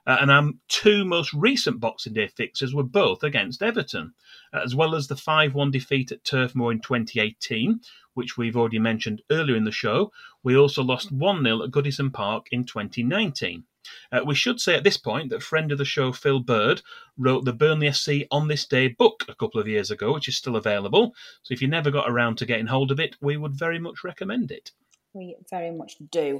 Uh, 0.05 0.17
and 0.19 0.31
our 0.31 0.51
two 0.67 1.05
most 1.05 1.33
recent 1.33 1.79
Boxing 1.79 2.13
Day 2.13 2.27
fixtures 2.27 2.75
were 2.75 2.83
both 2.83 3.23
against 3.23 3.63
Everton, 3.63 4.13
uh, 4.53 4.59
as 4.61 4.75
well 4.75 4.95
as 4.95 5.07
the 5.07 5.15
5 5.15 5.53
1 5.53 5.71
defeat 5.71 6.11
at 6.11 6.25
Turf 6.25 6.55
Moor 6.55 6.73
in 6.73 6.81
2018, 6.81 7.79
which 8.13 8.37
we've 8.37 8.57
already 8.57 8.79
mentioned 8.79 9.21
earlier 9.31 9.55
in 9.55 9.63
the 9.63 9.71
show. 9.71 10.11
We 10.43 10.57
also 10.57 10.83
lost 10.83 11.11
1 11.11 11.43
0 11.43 11.63
at 11.63 11.71
Goodison 11.71 12.11
Park 12.11 12.47
in 12.51 12.65
2019. 12.65 13.63
Uh, 14.11 14.21
we 14.25 14.35
should 14.35 14.59
say 14.59 14.75
at 14.75 14.83
this 14.83 14.97
point 14.97 15.29
that 15.29 15.43
friend 15.43 15.71
of 15.71 15.77
the 15.77 15.85
show 15.85 16.11
Phil 16.11 16.39
Bird 16.39 16.81
wrote 17.17 17.45
the 17.45 17.53
Burnley 17.53 17.87
FC 17.87 18.27
on 18.31 18.47
this 18.47 18.65
day 18.65 18.87
book 18.87 19.25
a 19.27 19.35
couple 19.35 19.59
of 19.59 19.67
years 19.67 19.91
ago, 19.91 20.13
which 20.13 20.27
is 20.27 20.37
still 20.37 20.55
available. 20.55 21.13
So 21.43 21.53
if 21.53 21.61
you 21.61 21.67
never 21.67 21.91
got 21.91 22.09
around 22.09 22.37
to 22.37 22.45
getting 22.45 22.67
hold 22.67 22.91
of 22.91 22.99
it, 22.99 23.15
we 23.21 23.37
would 23.37 23.55
very 23.55 23.79
much 23.79 24.03
recommend 24.03 24.51
it. 24.51 24.71
We 25.13 25.35
very 25.51 25.69
much 25.69 25.97
do. 26.11 26.39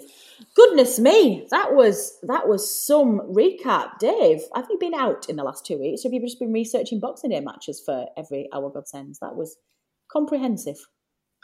Goodness 0.55 0.97
me, 0.97 1.47
that 1.51 1.75
was 1.75 2.17
that 2.23 2.47
was 2.47 2.69
some 2.85 3.19
recap, 3.19 3.99
Dave. 3.99 4.41
Have 4.55 4.65
you 4.67 4.79
been 4.79 4.95
out 4.95 5.29
in 5.29 5.35
the 5.35 5.43
last 5.43 5.63
two 5.63 5.77
weeks? 5.77 6.03
Or 6.03 6.07
have 6.07 6.13
you 6.13 6.21
just 6.21 6.39
been 6.39 6.51
researching 6.51 6.99
Boxing 6.99 7.29
Day 7.29 7.39
matches 7.39 7.79
for 7.85 8.07
every 8.17 8.49
hour 8.51 8.71
God 8.71 8.87
Sends? 8.87 9.19
That 9.19 9.35
was 9.35 9.57
comprehensive. 10.11 10.77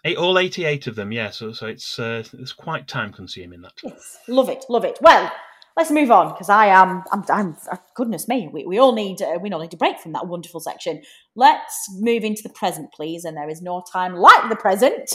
Eight, 0.06 0.18
all 0.18 0.40
88 0.40 0.88
of 0.88 0.96
them, 0.96 1.12
yeah. 1.12 1.30
So, 1.30 1.52
so 1.52 1.68
it's 1.68 2.00
uh, 2.00 2.24
it's 2.34 2.54
quite 2.54 2.88
time 2.88 3.12
consuming 3.12 3.62
that. 3.62 3.74
Yes, 3.84 4.18
love 4.28 4.50
it, 4.50 4.66
love 4.70 4.86
it. 4.86 4.98
Well, 5.02 5.32
let's 5.80 5.92
move 5.92 6.12
on 6.12 6.28
because 6.28 6.50
I 6.50 6.66
am, 6.66 7.04
I'm, 7.10 7.24
I'm, 7.30 7.58
uh, 7.72 7.78
goodness 7.96 8.28
me, 8.28 8.50
we, 8.52 8.66
we 8.66 8.78
all 8.78 8.94
need, 8.94 9.22
uh, 9.22 9.40
we 9.42 9.50
all 9.50 9.62
need 9.62 9.74
a 9.74 9.78
break 9.78 9.98
from 9.98 10.12
that 10.12 10.28
wonderful 10.28 10.60
section. 10.60 11.02
Let's 11.36 11.88
move 12.02 12.26
into 12.26 12.44
the 12.44 12.50
present, 12.50 12.92
please. 12.92 13.24
And 13.24 13.38
there 13.38 13.50
is 13.50 13.62
no 13.62 13.82
time 13.90 14.16
like 14.16 14.50
the 14.50 14.58
present. 14.58 15.10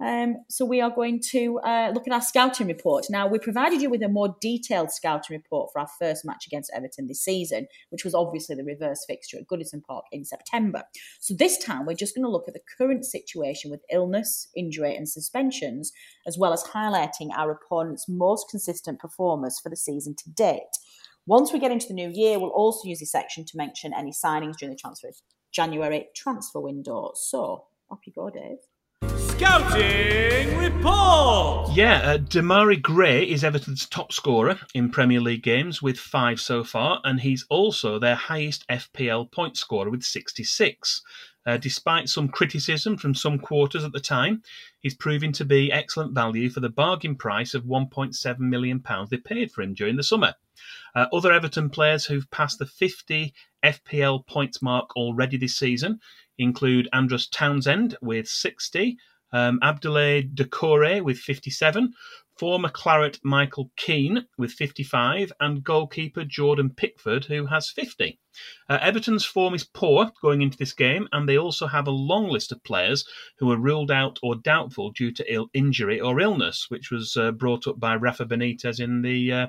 Um, 0.00 0.38
so 0.48 0.64
we 0.64 0.80
are 0.80 0.90
going 0.90 1.20
to 1.30 1.60
uh, 1.60 1.92
look 1.94 2.08
at 2.08 2.12
our 2.12 2.20
scouting 2.20 2.66
report. 2.66 3.06
Now, 3.08 3.28
we 3.28 3.38
provided 3.38 3.80
you 3.80 3.88
with 3.88 4.02
a 4.02 4.08
more 4.08 4.36
detailed 4.40 4.90
scouting 4.90 5.36
report 5.36 5.70
for 5.72 5.80
our 5.80 5.88
first 5.98 6.24
match 6.24 6.46
against 6.46 6.72
Everton 6.74 7.06
this 7.06 7.22
season, 7.22 7.68
which 7.90 8.04
was 8.04 8.14
obviously 8.14 8.56
the 8.56 8.64
reverse 8.64 9.04
fixture 9.06 9.38
at 9.38 9.46
Goodison 9.46 9.82
Park 9.82 10.06
in 10.10 10.24
September. 10.24 10.82
So 11.20 11.34
this 11.34 11.56
time, 11.56 11.86
we're 11.86 11.94
just 11.94 12.16
going 12.16 12.24
to 12.24 12.30
look 12.30 12.48
at 12.48 12.54
the 12.54 12.60
current 12.76 13.04
situation 13.04 13.70
with 13.70 13.82
illness, 13.90 14.48
injury, 14.56 14.96
and 14.96 15.08
suspensions, 15.08 15.92
as 16.26 16.36
well 16.36 16.52
as 16.52 16.64
highlighting 16.64 17.30
our 17.36 17.52
opponent's 17.52 18.08
most 18.08 18.48
consistent 18.50 18.98
performers 18.98 19.60
for 19.62 19.68
the 19.68 19.76
season 19.76 20.16
to 20.16 20.30
date. 20.30 20.78
Once 21.26 21.52
we 21.52 21.60
get 21.60 21.70
into 21.70 21.86
the 21.86 21.94
new 21.94 22.10
year, 22.12 22.40
we'll 22.40 22.50
also 22.50 22.88
use 22.88 22.98
this 22.98 23.12
section 23.12 23.44
to 23.44 23.56
mention 23.56 23.94
any 23.94 24.10
signings 24.10 24.56
during 24.56 24.74
the 24.74 24.80
transfer 24.80 25.10
January 25.52 26.08
transfer 26.16 26.58
window. 26.58 27.12
So, 27.14 27.66
off 27.90 28.00
you 28.06 28.12
go, 28.12 28.30
Dave. 28.30 28.58
Scouting 29.08 30.56
report. 30.56 31.72
Yeah, 31.72 32.00
uh, 32.02 32.18
Demarai 32.18 32.80
Gray 32.80 33.24
is 33.24 33.44
Everton's 33.44 33.86
top 33.86 34.12
scorer 34.12 34.58
in 34.74 34.90
Premier 34.90 35.20
League 35.20 35.42
games 35.42 35.82
with 35.82 35.98
five 35.98 36.40
so 36.40 36.62
far, 36.62 37.00
and 37.04 37.20
he's 37.20 37.44
also 37.48 37.98
their 37.98 38.14
highest 38.14 38.66
FPL 38.68 39.30
point 39.32 39.56
scorer 39.56 39.90
with 39.90 40.04
66. 40.04 41.02
Uh, 41.44 41.56
despite 41.56 42.08
some 42.08 42.28
criticism 42.28 42.96
from 42.96 43.14
some 43.14 43.38
quarters 43.38 43.84
at 43.84 43.92
the 43.92 44.00
time, 44.00 44.42
he's 44.80 44.94
proving 44.94 45.32
to 45.32 45.44
be 45.44 45.72
excellent 45.72 46.14
value 46.14 46.48
for 46.48 46.60
the 46.60 46.68
bargain 46.68 47.16
price 47.16 47.54
of 47.54 47.64
£1.7 47.64 48.38
million 48.38 48.82
they 49.10 49.16
paid 49.16 49.50
for 49.50 49.62
him 49.62 49.74
during 49.74 49.96
the 49.96 50.02
summer. 50.02 50.34
Uh, 50.94 51.06
other 51.12 51.32
Everton 51.32 51.70
players 51.70 52.04
who've 52.04 52.30
passed 52.30 52.58
the 52.58 52.66
50 52.66 53.34
FPL 53.64 54.26
points 54.26 54.62
mark 54.62 54.94
already 54.96 55.36
this 55.36 55.56
season 55.56 56.00
include 56.38 56.88
Andros 56.92 57.28
Townsend 57.28 57.96
with 58.00 58.28
60, 58.28 58.96
um, 59.32 59.60
Abdoulaye 59.60 60.34
Doucouré 60.34 61.02
with 61.02 61.18
57, 61.18 61.92
former 62.36 62.68
Claret 62.68 63.18
Michael 63.22 63.70
Keane 63.76 64.26
with 64.38 64.52
55, 64.52 65.32
and 65.40 65.62
goalkeeper 65.62 66.24
Jordan 66.24 66.70
Pickford, 66.70 67.24
who 67.26 67.46
has 67.46 67.70
50. 67.70 68.18
Uh, 68.68 68.78
Everton's 68.80 69.24
form 69.24 69.54
is 69.54 69.64
poor 69.64 70.10
going 70.20 70.42
into 70.42 70.56
this 70.56 70.72
game, 70.72 71.08
and 71.12 71.28
they 71.28 71.38
also 71.38 71.66
have 71.66 71.86
a 71.86 71.92
long 71.92 72.28
list 72.28 72.52
of 72.52 72.64
players 72.64 73.06
who 73.38 73.50
are 73.50 73.58
ruled 73.58 73.90
out 73.90 74.18
or 74.22 74.34
doubtful 74.34 74.90
due 74.90 75.12
to 75.12 75.32
Ill- 75.32 75.50
injury 75.54 76.00
or 76.00 76.20
illness, 76.20 76.66
which 76.68 76.90
was 76.90 77.16
uh, 77.16 77.32
brought 77.32 77.66
up 77.66 77.78
by 77.78 77.94
Rafa 77.94 78.24
Benitez 78.26 78.80
in 78.80 79.02
the 79.02 79.32
uh, 79.32 79.46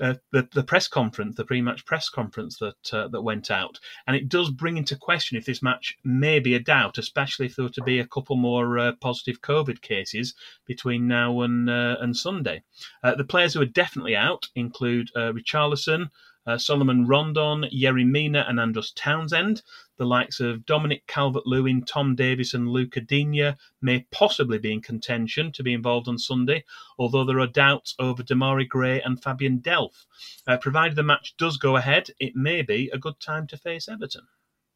uh, 0.00 0.14
the, 0.32 0.48
the 0.52 0.64
press 0.64 0.88
conference, 0.88 1.36
the 1.36 1.44
pre-match 1.44 1.84
press 1.84 2.08
conference 2.08 2.58
that 2.58 2.92
uh, 2.92 3.08
that 3.08 3.22
went 3.22 3.50
out, 3.50 3.78
and 4.06 4.16
it 4.16 4.28
does 4.28 4.50
bring 4.50 4.76
into 4.76 4.96
question 4.96 5.36
if 5.36 5.44
this 5.44 5.62
match 5.62 5.96
may 6.04 6.40
be 6.40 6.54
a 6.54 6.60
doubt, 6.60 6.98
especially 6.98 7.46
if 7.46 7.54
there 7.54 7.64
were 7.64 7.70
to 7.70 7.82
be 7.82 8.00
a 8.00 8.06
couple 8.06 8.36
more 8.36 8.78
uh, 8.78 8.92
positive 9.00 9.40
COVID 9.40 9.80
cases 9.82 10.34
between 10.66 11.06
now 11.06 11.42
and 11.42 11.70
uh, 11.70 11.96
and 12.00 12.16
Sunday. 12.16 12.62
Uh, 13.02 13.14
the 13.14 13.24
players 13.24 13.54
who 13.54 13.60
are 13.60 13.66
definitely 13.66 14.16
out 14.16 14.48
include 14.56 15.10
Richarlison, 15.16 16.08
Salomon 16.56 17.06
Rondon, 17.06 17.64
Yerry 17.72 18.06
Mina, 18.06 18.44
and 18.48 18.58
Andros 18.58 18.92
Townsend. 18.92 19.62
The 19.96 20.04
likes 20.04 20.40
of 20.40 20.66
Dominic 20.66 21.06
Calvert 21.06 21.46
Lewin, 21.46 21.84
Tom 21.84 22.16
Davies, 22.16 22.54
and 22.54 22.68
Lucas 22.68 23.04
Digne 23.06 23.54
may 23.80 24.06
possibly 24.10 24.58
be 24.58 24.72
in 24.72 24.80
contention 24.80 25.52
to 25.52 25.62
be 25.62 25.72
involved 25.72 26.08
on 26.08 26.18
Sunday, 26.18 26.64
although 26.98 27.24
there 27.24 27.38
are 27.40 27.46
doubts 27.46 27.94
over 27.98 28.22
Demarai 28.22 28.68
Gray 28.68 29.00
and 29.00 29.22
Fabian 29.22 29.60
Delph. 29.60 30.06
Uh, 30.46 30.56
provided 30.56 30.96
the 30.96 31.02
match 31.02 31.36
does 31.38 31.56
go 31.56 31.76
ahead, 31.76 32.10
it 32.18 32.34
may 32.34 32.62
be 32.62 32.90
a 32.92 32.98
good 32.98 33.20
time 33.20 33.46
to 33.46 33.56
face 33.56 33.88
Everton. 33.88 34.26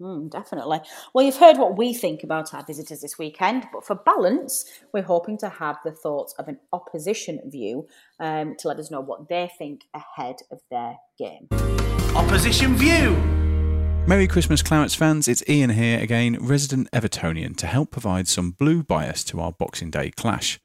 Mm, 0.01 0.31
definitely. 0.31 0.81
Well, 1.13 1.25
you've 1.25 1.39
heard 1.39 1.59
what 1.59 1.77
we 1.77 1.93
think 1.93 2.23
about 2.23 2.55
our 2.55 2.65
visitors 2.65 3.01
this 3.01 3.19
weekend, 3.19 3.67
but 3.73 3.85
for 3.85 3.97
balance, 3.97 4.65
we're 4.93 5.03
hoping 5.03 5.37
to 5.39 5.49
have 5.49 5.79
the 5.85 5.91
thoughts 5.91 6.35
of 6.39 6.47
an 6.47 6.59
opposition 6.73 7.41
view 7.47 7.89
um, 8.21 8.55
to 8.61 8.69
let 8.69 8.79
us 8.79 8.91
know 8.91 9.01
what 9.01 9.29
they 9.29 9.51
think 9.59 9.83
ahead 9.95 10.37
of 10.53 10.61
their 10.71 10.97
game. 11.19 11.49
Opposition 12.15 12.77
view. 12.77 13.48
Merry 14.09 14.27
Christmas, 14.27 14.63
Clarets 14.63 14.97
fans. 14.97 15.29
It's 15.29 15.47
Ian 15.47 15.69
here 15.69 16.01
again, 16.01 16.39
resident 16.41 16.91
Evertonian, 16.93 17.55
to 17.59 17.67
help 17.67 17.91
provide 17.91 18.27
some 18.27 18.53
blue 18.53 18.83
bias 18.83 19.23
to 19.25 19.39
our 19.39 19.53
Boxing 19.53 19.91
Day 19.91 20.11
clash. 20.13 20.59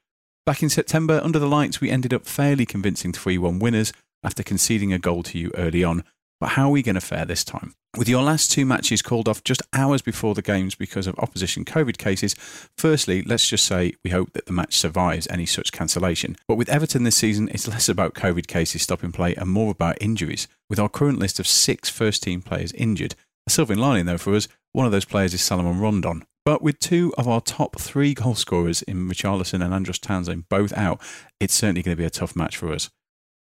Back 0.45 0.63
in 0.63 0.69
September, 0.69 1.19
under 1.21 1.39
the 1.39 1.45
lights, 1.45 1.81
we 1.81 1.89
ended 1.89 2.13
up 2.13 2.25
fairly 2.25 2.65
convincing 2.65 3.11
3 3.11 3.37
1 3.37 3.59
winners 3.59 3.91
after 4.23 4.43
conceding 4.43 4.93
a 4.93 4.97
goal 4.97 5.23
to 5.23 5.37
you 5.37 5.51
early 5.55 5.83
on. 5.83 6.05
But 6.39 6.51
how 6.51 6.67
are 6.67 6.71
we 6.71 6.83
going 6.83 6.95
to 6.95 7.01
fare 7.01 7.25
this 7.25 7.43
time? 7.43 7.73
With 7.97 8.07
your 8.09 8.23
last 8.23 8.49
two 8.49 8.65
matches 8.65 9.01
called 9.01 9.27
off 9.27 9.43
just 9.43 9.61
hours 9.73 10.01
before 10.01 10.35
the 10.35 10.41
games 10.41 10.73
because 10.73 11.05
of 11.05 11.19
opposition 11.19 11.65
COVID 11.65 11.97
cases, 11.97 12.35
firstly, 12.77 13.23
let's 13.23 13.47
just 13.47 13.65
say 13.65 13.93
we 14.03 14.11
hope 14.11 14.33
that 14.33 14.45
the 14.45 14.53
match 14.53 14.77
survives 14.77 15.27
any 15.29 15.45
such 15.45 15.73
cancellation. 15.73 16.37
But 16.47 16.55
with 16.55 16.69
Everton 16.69 17.03
this 17.03 17.17
season, 17.17 17.49
it's 17.49 17.67
less 17.67 17.89
about 17.89 18.13
COVID 18.13 18.47
cases 18.47 18.81
stopping 18.81 19.11
play 19.11 19.35
and 19.35 19.49
more 19.49 19.71
about 19.71 20.01
injuries. 20.01 20.47
With 20.69 20.79
our 20.79 20.89
current 20.89 21.19
list 21.19 21.39
of 21.39 21.47
six 21.47 21.89
first 21.89 22.23
team 22.23 22.41
players 22.41 22.71
injured, 22.71 23.15
a 23.47 23.49
silver 23.49 23.75
lining 23.75 24.05
though 24.05 24.17
for 24.17 24.35
us, 24.35 24.47
one 24.71 24.85
of 24.85 24.91
those 24.91 25.05
players 25.05 25.33
is 25.33 25.41
Salomon 25.41 25.79
Rondon. 25.79 26.25
But 26.45 26.61
with 26.61 26.79
two 26.79 27.13
of 27.17 27.27
our 27.27 27.39
top 27.39 27.79
three 27.79 28.13
goal 28.13 28.35
scorers 28.35 28.81
in 28.81 29.07
Richarlison 29.07 29.63
and 29.63 29.73
Andros 29.73 29.99
Townsend 29.99 30.49
both 30.49 30.73
out, 30.73 30.99
it's 31.39 31.53
certainly 31.53 31.81
going 31.81 31.95
to 31.95 32.01
be 32.01 32.05
a 32.05 32.09
tough 32.09 32.35
match 32.35 32.57
for 32.57 32.73
us. 32.73 32.89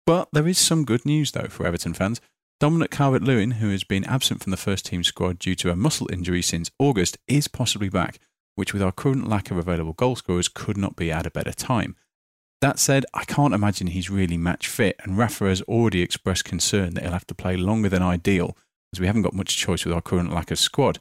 But 0.07 0.29
there 0.33 0.47
is 0.47 0.59
some 0.59 0.85
good 0.85 1.05
news 1.05 1.33
though 1.33 1.49
for 1.49 1.67
Everton 1.67 1.95
fans. 1.95 2.21
Dominic 2.61 2.93
Calvert 2.93 3.23
Lewin, 3.23 3.53
who 3.53 3.71
has 3.71 3.83
been 3.83 4.05
absent 4.05 4.41
from 4.41 4.53
the 4.53 4.57
first 4.57 4.87
team 4.87 5.03
squad 5.03 5.41
due 5.41 5.57
to 5.57 5.71
a 5.71 5.77
muscle 5.77 6.09
injury 6.13 6.43
since 6.43 6.71
August, 6.79 7.19
is 7.27 7.49
possibly 7.49 7.89
back, 7.89 8.21
which 8.55 8.73
with 8.73 8.83
our 8.83 8.93
current 8.93 9.29
lack 9.29 9.51
of 9.51 9.57
available 9.57 9.95
goal 9.95 10.15
scorers 10.15 10.47
could 10.47 10.77
not 10.77 10.95
be 10.95 11.11
at 11.11 11.27
a 11.27 11.31
better 11.31 11.53
time. 11.53 11.97
That 12.61 12.79
said, 12.79 13.05
I 13.13 13.25
can't 13.25 13.55
imagine 13.55 13.89
he's 13.89 14.11
really 14.11 14.37
match 14.37 14.69
fit, 14.69 14.95
and 15.03 15.19
Rafa 15.19 15.47
has 15.47 15.63
already 15.63 16.03
expressed 16.03 16.45
concern 16.45 16.95
that 16.95 17.03
he'll 17.03 17.13
have 17.13 17.27
to 17.27 17.35
play 17.35 17.57
longer 17.57 17.89
than 17.89 18.03
ideal, 18.03 18.57
as 18.93 19.01
we 19.01 19.07
haven't 19.07 19.23
got 19.23 19.35
much 19.35 19.57
choice 19.57 19.85
with 19.85 19.95
our 19.95 20.01
current 20.01 20.33
lack 20.33 20.51
of 20.51 20.59
squad, 20.59 20.99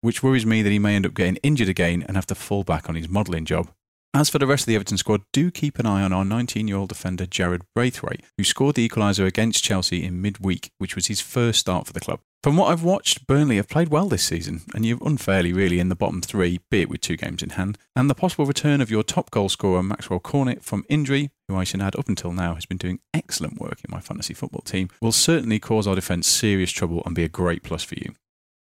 which 0.00 0.22
worries 0.22 0.46
me 0.46 0.62
that 0.62 0.70
he 0.70 0.78
may 0.78 0.96
end 0.96 1.06
up 1.06 1.14
getting 1.14 1.36
injured 1.36 1.68
again 1.68 2.04
and 2.06 2.16
have 2.16 2.26
to 2.26 2.34
fall 2.34 2.64
back 2.64 2.88
on 2.88 2.94
his 2.94 3.08
modelling 3.08 3.44
job. 3.44 3.70
As 4.14 4.28
for 4.28 4.38
the 4.38 4.46
rest 4.46 4.64
of 4.64 4.66
the 4.66 4.74
Everton 4.74 4.98
squad, 4.98 5.22
do 5.32 5.50
keep 5.50 5.78
an 5.78 5.86
eye 5.86 6.02
on 6.02 6.12
our 6.12 6.24
19 6.24 6.68
year 6.68 6.76
old 6.76 6.90
defender 6.90 7.24
Jarrad 7.24 7.62
Branthwaite, 7.76 8.20
who 8.36 8.44
scored 8.44 8.74
the 8.74 8.86
equaliser 8.86 9.26
against 9.26 9.64
Chelsea 9.64 10.04
in 10.04 10.20
midweek, 10.20 10.70
which 10.78 10.94
was 10.94 11.06
his 11.06 11.20
first 11.20 11.60
start 11.60 11.86
for 11.86 11.92
the 11.92 12.00
club. 12.00 12.20
From 12.42 12.56
what 12.56 12.72
I've 12.72 12.82
watched, 12.82 13.28
Burnley 13.28 13.54
have 13.54 13.68
played 13.68 13.90
well 13.90 14.08
this 14.08 14.24
season, 14.24 14.62
and 14.74 14.84
you're 14.84 14.98
unfairly 15.06 15.52
really 15.52 15.78
in 15.78 15.90
the 15.90 15.94
bottom 15.94 16.20
three, 16.20 16.58
be 16.72 16.80
it 16.80 16.88
with 16.88 17.00
two 17.00 17.16
games 17.16 17.40
in 17.40 17.50
hand. 17.50 17.78
And 17.94 18.10
the 18.10 18.16
possible 18.16 18.46
return 18.46 18.80
of 18.80 18.90
your 18.90 19.04
top 19.04 19.30
goal 19.30 19.48
scorer, 19.48 19.80
Maxwell 19.80 20.18
Cornet, 20.18 20.64
from 20.64 20.84
injury, 20.88 21.30
who 21.46 21.56
I 21.56 21.62
should 21.62 21.80
add 21.80 21.94
up 21.94 22.08
until 22.08 22.32
now 22.32 22.54
has 22.54 22.66
been 22.66 22.78
doing 22.78 22.98
excellent 23.14 23.60
work 23.60 23.78
in 23.84 23.92
my 23.92 24.00
fantasy 24.00 24.34
football 24.34 24.62
team, 24.62 24.88
will 25.00 25.12
certainly 25.12 25.60
cause 25.60 25.86
our 25.86 25.94
defence 25.94 26.26
serious 26.26 26.72
trouble 26.72 27.00
and 27.06 27.14
be 27.14 27.22
a 27.22 27.28
great 27.28 27.62
plus 27.62 27.84
for 27.84 27.94
you. 27.94 28.12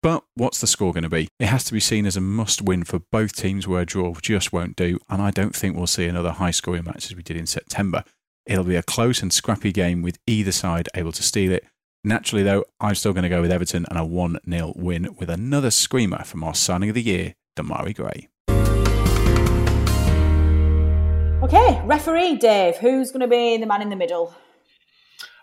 But 0.03 0.25
what's 0.35 0.63
the 0.63 0.67
score 0.67 0.95
going 0.95 1.03
to 1.03 1.11
be? 1.11 1.29
It 1.39 1.49
has 1.49 1.65
to 1.65 1.75
be 1.75 1.81
seen 1.81 2.07
as 2.07 2.17
a 2.17 2.23
must 2.23 2.63
win 2.63 2.85
for 2.85 3.01
both 3.13 3.37
teams 3.37 3.69
where 3.69 3.83
a 3.83 3.87
draw 3.87 4.15
just 4.15 4.51
won't 4.51 4.77
do, 4.77 4.99
and 5.11 5.21
I 5.21 5.31
don't 5.31 5.55
think 5.55 5.77
we'll 5.77 5.87
see 5.87 6.07
another 6.07 6.33
high 6.33 6.53
scoring 6.53 6.85
match 6.85 7.05
as 7.11 7.15
we 7.15 7.23
did 7.23 7.37
in 7.37 7.47
September. 7.47 8.03
It'll 8.47 8.65
be 8.65 8.77
a 8.77 8.83
close 8.83 9.21
and 9.21 9.31
scrappy 9.31 9.73
game 9.73 10.01
with 10.01 10.19
either 10.27 10.53
side 10.53 10.89
able 10.95 11.13
to 11.13 11.23
steal 11.23 11.53
it. 11.53 11.67
Naturally, 12.05 12.45
though, 12.45 12.65
I'm 12.81 12.95
still 12.95 13.13
going 13.13 13.25
to 13.25 13.29
go 13.29 13.41
with 13.41 13.51
Everton 13.51 13.85
and 13.91 13.99
a 13.99 14.05
1 14.05 14.39
0 14.49 14.73
win 14.77 15.17
with 15.19 15.29
another 15.29 15.71
screamer 15.71 16.23
from 16.23 16.45
our 16.45 16.55
signing 16.55 16.91
of 16.91 16.95
the 16.95 17.03
year, 17.03 17.35
Demarai 17.57 17.95
Gray. 17.95 18.29
Okay, 21.43 21.83
referee 21.85 22.37
Dave, 22.37 22.77
who's 22.77 23.11
going 23.11 23.21
to 23.21 23.29
be 23.29 23.57
the 23.57 23.67
man 23.67 23.83
in 23.83 23.91
the 23.91 23.97
middle? 23.97 24.35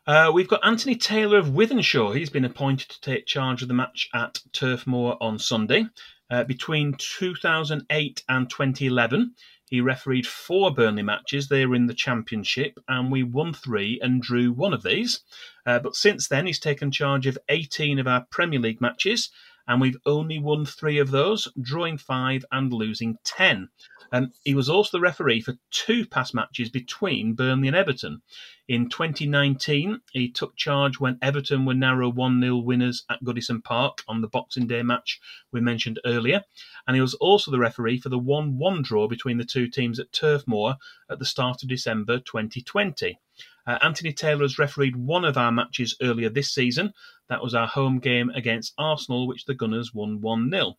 Uh, 0.08 0.32
we've 0.34 0.48
got 0.48 0.66
Anthony 0.66 0.96
Taylor 0.96 1.40
of 1.40 1.48
Wythenshawe. 1.48 2.16
He's 2.16 2.30
been 2.30 2.46
appointed 2.46 2.90
to 2.90 3.02
take 3.02 3.26
charge 3.26 3.62
of 3.62 3.68
the 3.68 3.74
match 3.74 4.08
at 4.14 4.40
Turf 4.54 4.88
Moor 4.88 5.18
on 5.20 5.38
Sunday. 5.38 5.86
Uh, 6.30 6.44
between 6.44 6.94
2008 6.98 8.24
and 8.30 8.50
2011, 8.50 9.36
he 9.68 9.82
refereed 9.82 10.28
four 10.28 10.74
Burnley 10.74 11.02
matches. 11.02 11.48
They 11.48 11.66
were 11.66 11.76
in 11.76 11.88
the 11.88 11.94
Championship, 11.94 12.80
and 12.88 13.12
we 13.12 13.24
won 13.24 13.54
three 13.54 14.00
and 14.02 14.22
drew 14.22 14.52
one 14.52 14.74
of 14.74 14.84
these. 14.84 15.22
Uh, 15.66 15.80
but 15.80 15.96
since 15.96 16.28
then, 16.28 16.46
he's 16.46 16.60
taken 16.60 16.92
charge 16.92 17.26
of 17.26 17.38
18 17.50 18.00
of 18.00 18.08
our 18.08 18.26
Premier 18.30 18.60
League 18.60 18.82
matches, 18.82 19.32
and 19.68 19.82
we've 19.82 19.98
only 20.06 20.40
won 20.40 20.66
three 20.66 20.98
of 21.00 21.12
those, 21.12 21.48
drawing 21.60 21.98
five 21.98 22.46
and 22.52 22.72
losing 22.72 23.18
10. 23.24 23.70
Um, 24.12 24.32
he 24.44 24.54
was 24.54 24.70
also 24.70 24.98
the 24.98 25.02
referee 25.02 25.42
for 25.42 25.58
two 25.72 26.06
past 26.06 26.34
matches 26.34 26.70
between 26.70 27.34
Burnley 27.34 27.68
and 27.68 27.76
Everton. 27.76 28.22
In 28.68 28.90
2019, 28.90 30.02
he 30.12 30.30
took 30.30 30.56
charge 30.56 31.00
when 31.00 31.18
Everton 31.22 31.66
were 31.66 31.74
narrow 31.74 32.10
1 32.10 32.42
0 32.42 32.58
winners 32.58 33.04
at 33.10 33.24
Goodison 33.24 33.64
Park 33.64 34.04
on 34.08 34.22
the 34.22 34.28
Boxing 34.28 34.68
Day 34.68 34.84
match 34.84 35.20
we 35.52 35.62
mentioned 35.62 36.00
earlier. 36.06 36.44
And 36.88 36.96
he 36.96 37.02
was 37.02 37.16
also 37.16 37.52
the 37.52 37.60
referee 37.60 38.00
for 38.00 38.10
the 38.10 38.20
1 38.20 38.58
1 38.58 38.82
draw 38.84 39.08
between 39.08 39.38
the 39.38 39.46
two 39.46 39.68
teams 39.68 40.00
at 40.00 40.12
Turf 40.12 40.48
Moor 40.48 40.76
at 41.10 41.20
the 41.20 41.26
start 41.26 41.64
of 41.64 41.70
December 41.70 42.20
2020. 42.20 43.20
Uh, 43.68 43.78
Anthony 43.82 44.14
Taylor 44.14 44.44
has 44.44 44.60
refereed 44.60 44.96
one 44.96 45.26
of 45.26 45.38
our 45.38 45.52
matches 45.52 45.96
earlier 46.02 46.30
this 46.30 46.54
season. 46.54 46.94
That 47.30 47.42
was 47.42 47.56
our 47.56 47.68
home 47.68 48.00
game 48.00 48.30
against 48.32 48.74
Arsenal, 48.78 49.28
which 49.28 49.46
the 49.46 49.56
Gunners 49.56 49.94
won 49.94 50.22
1 50.22 50.52
0. 50.52 50.78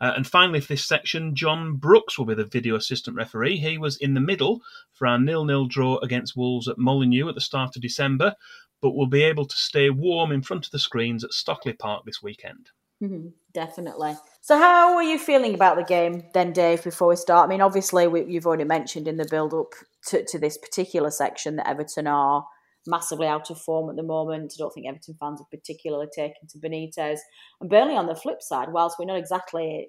Uh, 0.00 0.12
and 0.16 0.26
finally, 0.26 0.60
for 0.60 0.68
this 0.68 0.86
section, 0.86 1.34
John 1.34 1.76
Brooks 1.76 2.18
will 2.18 2.26
be 2.26 2.34
the 2.34 2.44
video 2.44 2.74
assistant 2.74 3.16
referee. 3.16 3.56
He 3.56 3.78
was 3.78 3.96
in 3.98 4.14
the 4.14 4.20
middle 4.20 4.60
for 4.92 5.06
our 5.06 5.18
nil-nil 5.18 5.66
draw 5.66 5.98
against 5.98 6.36
Wolves 6.36 6.68
at 6.68 6.78
Molineux 6.78 7.28
at 7.28 7.34
the 7.34 7.40
start 7.40 7.76
of 7.76 7.82
December, 7.82 8.34
but 8.82 8.94
will 8.94 9.06
be 9.06 9.22
able 9.22 9.46
to 9.46 9.56
stay 9.56 9.90
warm 9.90 10.32
in 10.32 10.42
front 10.42 10.66
of 10.66 10.72
the 10.72 10.78
screens 10.78 11.24
at 11.24 11.32
Stockley 11.32 11.72
Park 11.72 12.04
this 12.04 12.22
weekend. 12.22 12.70
Mm-hmm, 13.02 13.28
definitely. 13.52 14.16
So, 14.40 14.58
how 14.58 14.94
are 14.94 15.02
you 15.02 15.18
feeling 15.18 15.54
about 15.54 15.76
the 15.76 15.84
game 15.84 16.24
then, 16.32 16.52
Dave? 16.52 16.84
Before 16.84 17.08
we 17.08 17.16
start, 17.16 17.46
I 17.46 17.48
mean, 17.48 17.60
obviously, 17.60 18.06
we, 18.06 18.24
you've 18.24 18.46
already 18.46 18.64
mentioned 18.64 19.08
in 19.08 19.16
the 19.16 19.26
build-up 19.26 19.72
to, 20.08 20.24
to 20.24 20.38
this 20.38 20.58
particular 20.58 21.10
section 21.10 21.56
that 21.56 21.68
Everton 21.68 22.06
are 22.06 22.44
massively 22.86 23.26
out 23.26 23.50
of 23.50 23.60
form 23.60 23.88
at 23.88 23.96
the 23.96 24.02
moment. 24.02 24.52
I 24.54 24.58
don't 24.58 24.72
think 24.72 24.86
Everton 24.86 25.16
fans 25.18 25.40
are 25.40 25.46
particularly 25.50 26.08
taken 26.14 26.46
to 26.48 26.58
Benitez. 26.58 27.18
And 27.60 27.70
Burnley, 27.70 27.96
on 27.96 28.06
the 28.06 28.14
flip 28.14 28.42
side, 28.42 28.68
whilst 28.72 28.98
we're 28.98 29.06
not 29.06 29.18
exactly, 29.18 29.88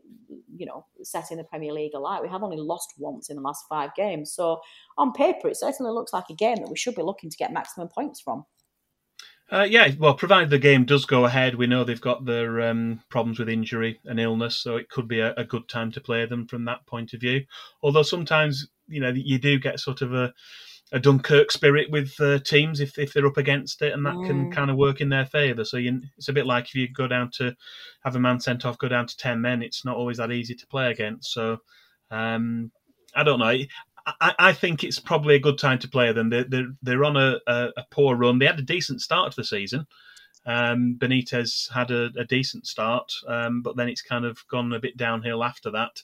you 0.56 0.65
know, 0.65 0.86
setting 1.04 1.38
the 1.38 1.43
Premier 1.43 1.73
League 1.73 1.93
alight, 1.93 2.21
we 2.21 2.30
have 2.30 2.43
only 2.43 2.58
lost 2.58 2.93
once 2.97 3.30
in 3.30 3.36
the 3.36 3.41
last 3.41 3.65
five 3.67 3.89
games. 3.95 4.32
So 4.34 4.60
on 4.97 5.12
paper, 5.12 5.49
it 5.49 5.58
certainly 5.58 5.91
looks 5.91 6.13
like 6.13 6.25
a 6.30 6.36
game 6.36 6.58
that 6.58 6.69
we 6.69 6.78
should 6.78 6.95
be 6.95 7.01
looking 7.01 7.30
to 7.30 7.38
get 7.38 7.51
maximum 7.51 7.89
points 7.89 8.21
from. 8.21 8.45
Uh, 9.51 9.67
yeah, 9.69 9.91
well, 9.99 10.15
provided 10.15 10.49
the 10.49 10.58
game 10.58 10.86
does 10.86 11.05
go 11.05 11.25
ahead, 11.25 11.53
we 11.53 11.67
know 11.67 11.84
they've 11.84 12.01
got 12.01 12.25
their 12.25 12.62
um, 12.62 12.99
problems 13.10 13.38
with 13.38 13.47
injury 13.47 13.99
and 14.05 14.19
illness, 14.19 14.58
so 14.58 14.75
it 14.75 14.89
could 14.89 15.08
be 15.08 15.19
a, 15.19 15.36
a, 15.36 15.43
good 15.43 15.67
time 15.69 15.91
to 15.91 16.01
play 16.01 16.25
them 16.25 16.47
from 16.47 16.65
that 16.65 16.84
point 16.88 17.13
of 17.13 17.21
view. 17.21 17.45
Although 17.84 18.01
sometimes, 18.01 18.67
you 18.88 18.99
know, 18.99 19.10
you 19.10 19.38
do 19.38 19.60
get 19.60 19.79
sort 19.79 20.01
of 20.01 20.15
a 20.15 20.34
a 20.91 20.99
Dunkirk 20.99 21.51
spirit 21.51 21.89
with 21.89 22.13
uh, 22.19 22.39
teams 22.39 22.79
if, 22.79 22.97
if 22.97 23.12
they're 23.12 23.25
up 23.25 23.38
against 23.38 23.81
it, 23.81 23.93
and 23.93 24.05
that 24.05 24.13
mm. 24.13 24.27
can 24.27 24.51
kind 24.51 24.69
of 24.69 24.77
work 24.77 25.01
in 25.01 25.10
their 25.10 25.25
favour. 25.25 25.65
So 25.65 25.77
you, 25.77 26.01
it's 26.17 26.29
a 26.29 26.34
bit 26.34 26.45
like 26.45 26.65
if 26.65 26.75
you 26.75 26.88
go 26.88 27.08
down 27.08 27.31
to 27.38 27.55
have 28.03 28.15
a 28.15 28.19
man 28.19 28.39
sent 28.39 28.65
off, 28.65 28.77
go 28.77 28.88
down 28.88 29.08
to 29.08 29.17
ten 29.17 29.41
men. 29.41 29.63
It's 29.63 29.84
not 29.84 29.97
always 29.97 30.17
that 30.17 30.31
easy 30.31 30.55
to 30.55 30.67
play 30.67 30.91
against. 30.91 31.34
So 31.34 31.58
um, 32.12 32.71
I 33.15 33.23
don't 33.23 33.39
know. 33.39 33.58
I, 34.05 34.35
I, 34.37 34.53
think 34.53 34.83
it's 34.83 34.99
probably 34.99 35.35
a 35.35 35.39
good 35.39 35.57
time 35.57 35.79
to 35.79 35.87
play 35.87 36.11
them. 36.11 36.29
They're 36.29 36.43
they're, 36.43 36.67
they're 36.81 37.05
on 37.05 37.17
a, 37.17 37.39
a, 37.47 37.69
a, 37.77 37.85
poor 37.89 38.15
run. 38.15 38.39
They 38.39 38.45
had 38.45 38.59
a 38.59 38.63
decent 38.63 39.01
start 39.01 39.31
to 39.31 39.37
the 39.37 39.43
season. 39.43 39.87
Um, 40.45 40.95
Benitez 40.99 41.71
had 41.71 41.89
a, 41.89 42.11
a 42.17 42.23
decent 42.23 42.67
start, 42.67 43.11
um, 43.27 43.61
but 43.61 43.75
then 43.75 43.89
it's 43.89 44.03
kind 44.03 44.25
of 44.25 44.47
gone 44.47 44.73
a 44.73 44.79
bit 44.79 44.95
downhill 44.95 45.43
after 45.43 45.71
that. 45.71 46.03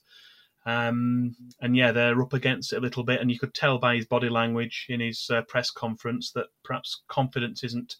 Um, 0.66 1.36
and 1.60 1.76
yeah, 1.76 1.92
they're 1.92 2.22
up 2.22 2.34
against 2.34 2.74
it 2.74 2.78
a 2.78 2.82
little 2.82 3.04
bit, 3.04 3.22
and 3.22 3.32
you 3.32 3.40
could 3.40 3.54
tell 3.54 3.78
by 3.78 3.96
his 3.96 4.06
body 4.06 4.30
language 4.30 4.88
in 4.90 5.00
his 5.00 5.30
uh, 5.32 5.42
press 5.44 5.70
conference 5.70 6.32
that 6.32 6.48
perhaps 6.64 7.02
confidence 7.08 7.64
isn't 7.64 7.98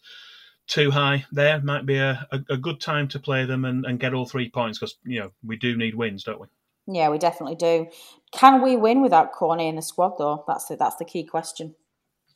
too 0.66 0.90
high 0.90 1.24
there. 1.32 1.60
Might 1.60 1.86
be 1.86 1.98
a, 1.98 2.26
a, 2.48 2.56
good 2.56 2.80
time 2.80 3.08
to 3.08 3.18
play 3.18 3.44
them 3.44 3.64
and, 3.64 3.84
and 3.84 3.98
get 3.98 4.14
all 4.14 4.26
three 4.26 4.48
points 4.48 4.78
because 4.78 4.96
you 5.04 5.20
know 5.20 5.32
we 5.44 5.56
do 5.56 5.76
need 5.76 5.94
wins, 5.94 6.24
don't 6.24 6.40
we? 6.40 6.46
Yeah, 6.86 7.10
we 7.10 7.18
definitely 7.18 7.56
do. 7.56 7.88
Can 8.32 8.62
we 8.62 8.76
win 8.76 9.02
without 9.02 9.32
Cornet 9.32 9.66
in 9.66 9.76
the 9.76 9.82
squad, 9.82 10.14
though? 10.18 10.44
That's 10.48 10.66
the, 10.66 10.76
that's 10.76 10.96
the 10.96 11.04
key 11.04 11.24
question. 11.24 11.74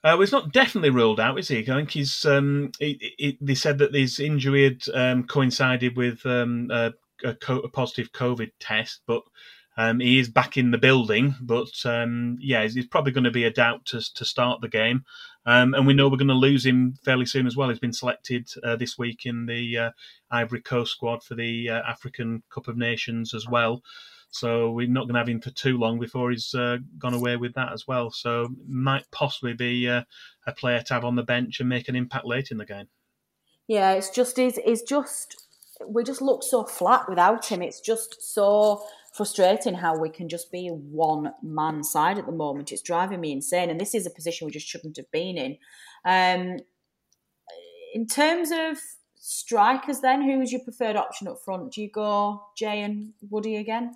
Uh, 0.05 0.13
well, 0.13 0.21
he's 0.21 0.33
not 0.33 0.53
definitely 0.53 0.91
ruled 0.91 1.19
out, 1.19 1.39
is 1.39 1.49
he? 1.49 1.61
I 1.61 1.65
think 1.65 1.91
he's. 1.91 2.25
Um, 2.25 2.71
he, 2.79 3.39
they 3.41 3.55
said 3.55 3.79
that 3.79 3.95
his 3.95 4.21
injury 4.21 4.65
had 4.65 4.83
um, 4.95 5.25
coincided 5.25 5.97
with 5.97 6.25
um, 6.27 6.69
a, 6.71 6.93
a, 7.25 7.35
co- 7.35 7.61
a, 7.61 7.69
positive 7.69 8.13
COVID 8.13 8.53
test, 8.61 9.01
but 9.07 9.23
um, 9.79 10.01
he 10.01 10.19
is 10.19 10.29
back 10.29 10.57
in 10.57 10.71
the 10.71 10.79
building, 10.79 11.35
but 11.41 11.73
um, 11.85 12.37
yeah, 12.41 12.63
he's, 12.63 12.75
he's, 12.75 12.87
probably 12.87 13.13
going 13.13 13.25
to 13.25 13.31
be 13.31 13.45
a 13.45 13.53
doubt 13.53 13.85
to, 13.87 14.01
to 14.15 14.25
start 14.25 14.61
the 14.61 14.69
game. 14.69 15.05
Um, 15.45 15.75
and 15.75 15.87
we 15.87 15.95
know 15.95 16.09
we're 16.09 16.17
going 16.17 16.29
to 16.29 16.35
lose 16.35 16.65
him 16.65 16.95
fairly 17.05 17.27
soon 17.27 17.47
as 17.47 17.57
well. 17.57 17.69
He's 17.69 17.79
been 17.79 17.93
selected 17.93 18.49
uh, 18.65 18.77
this 18.77 18.97
week 18.97 19.27
in 19.27 19.47
the 19.47 19.79
uh, 19.79 19.91
Ivory 20.31 20.61
Coast 20.61 20.93
squad 20.93 21.23
for 21.23 21.35
the 21.35 21.71
uh, 21.71 21.83
African 21.87 22.43
Cup 22.51 22.69
of 22.69 22.77
Nations 22.77 23.35
as 23.35 23.47
well. 23.49 23.83
So 24.31 24.71
we're 24.71 24.89
not 24.89 25.05
going 25.05 25.15
to 25.15 25.21
have 25.21 25.29
him 25.29 25.41
for 25.41 25.51
too 25.51 25.79
long 25.79 25.99
before 25.99 26.31
he's 26.31 26.55
uh, 26.55 26.79
gone 26.99 27.15
away 27.15 27.37
with 27.37 27.55
that 27.55 27.73
as 27.73 27.87
well. 27.87 28.11
So 28.11 28.49
might 28.69 29.11
possibly 29.11 29.55
be 29.55 29.89
uh, 29.89 30.03
a 30.47 30.53
player 30.53 30.83
to 30.83 30.95
have 30.95 31.05
on 31.05 31.17
the 31.17 31.23
bench 31.23 31.61
and 31.61 31.69
make 31.69 31.89
an 31.89 31.97
impact 31.97 32.27
late 32.27 32.51
in 32.51 32.59
the 32.59 32.67
game. 32.67 32.89
Yeah, 33.67 33.93
it's 33.93 34.11
just 34.11 34.39
is 34.39 34.61
it's 34.65 34.83
just 34.83 35.37
we 35.87 36.05
just 36.05 36.23
look 36.23 36.43
so 36.43 36.65
flat 36.65 37.09
without 37.09 37.47
him. 37.47 37.63
It's 37.63 37.81
just 37.81 38.35
so 38.35 38.85
frustrating 39.15 39.75
how 39.75 39.99
we 39.99 40.11
can 40.11 40.29
just 40.29 40.53
be 40.53 40.69
one 40.69 41.33
man 41.43 41.83
side 41.83 42.19
at 42.19 42.27
the 42.27 42.33
moment. 42.33 42.73
It's 42.73 42.83
driving 42.83 43.21
me 43.21 43.33
insane, 43.33 43.71
and 43.71 43.81
this 43.81 43.95
is 43.95 44.07
a 44.07 44.11
position 44.11 44.47
we 44.47 44.53
just 44.53 44.69
shouldn't 44.69 44.97
have 44.97 45.11
been 45.11 45.37
in. 45.37 45.59
Um, 46.05 46.59
in 47.95 48.07
terms 48.07 48.51
of 48.53 48.79
strikers, 49.19 50.01
then 50.01 50.23
who 50.23 50.41
is 50.41 50.53
your 50.53 50.61
preferred 50.61 50.97
option 50.97 51.29
up 51.29 51.39
front? 51.45 51.73
Do 51.73 51.83
you 51.83 51.91
go 51.91 52.43
Jay 52.57 52.83
and 52.83 53.13
Woody 53.31 53.57
again? 53.57 53.95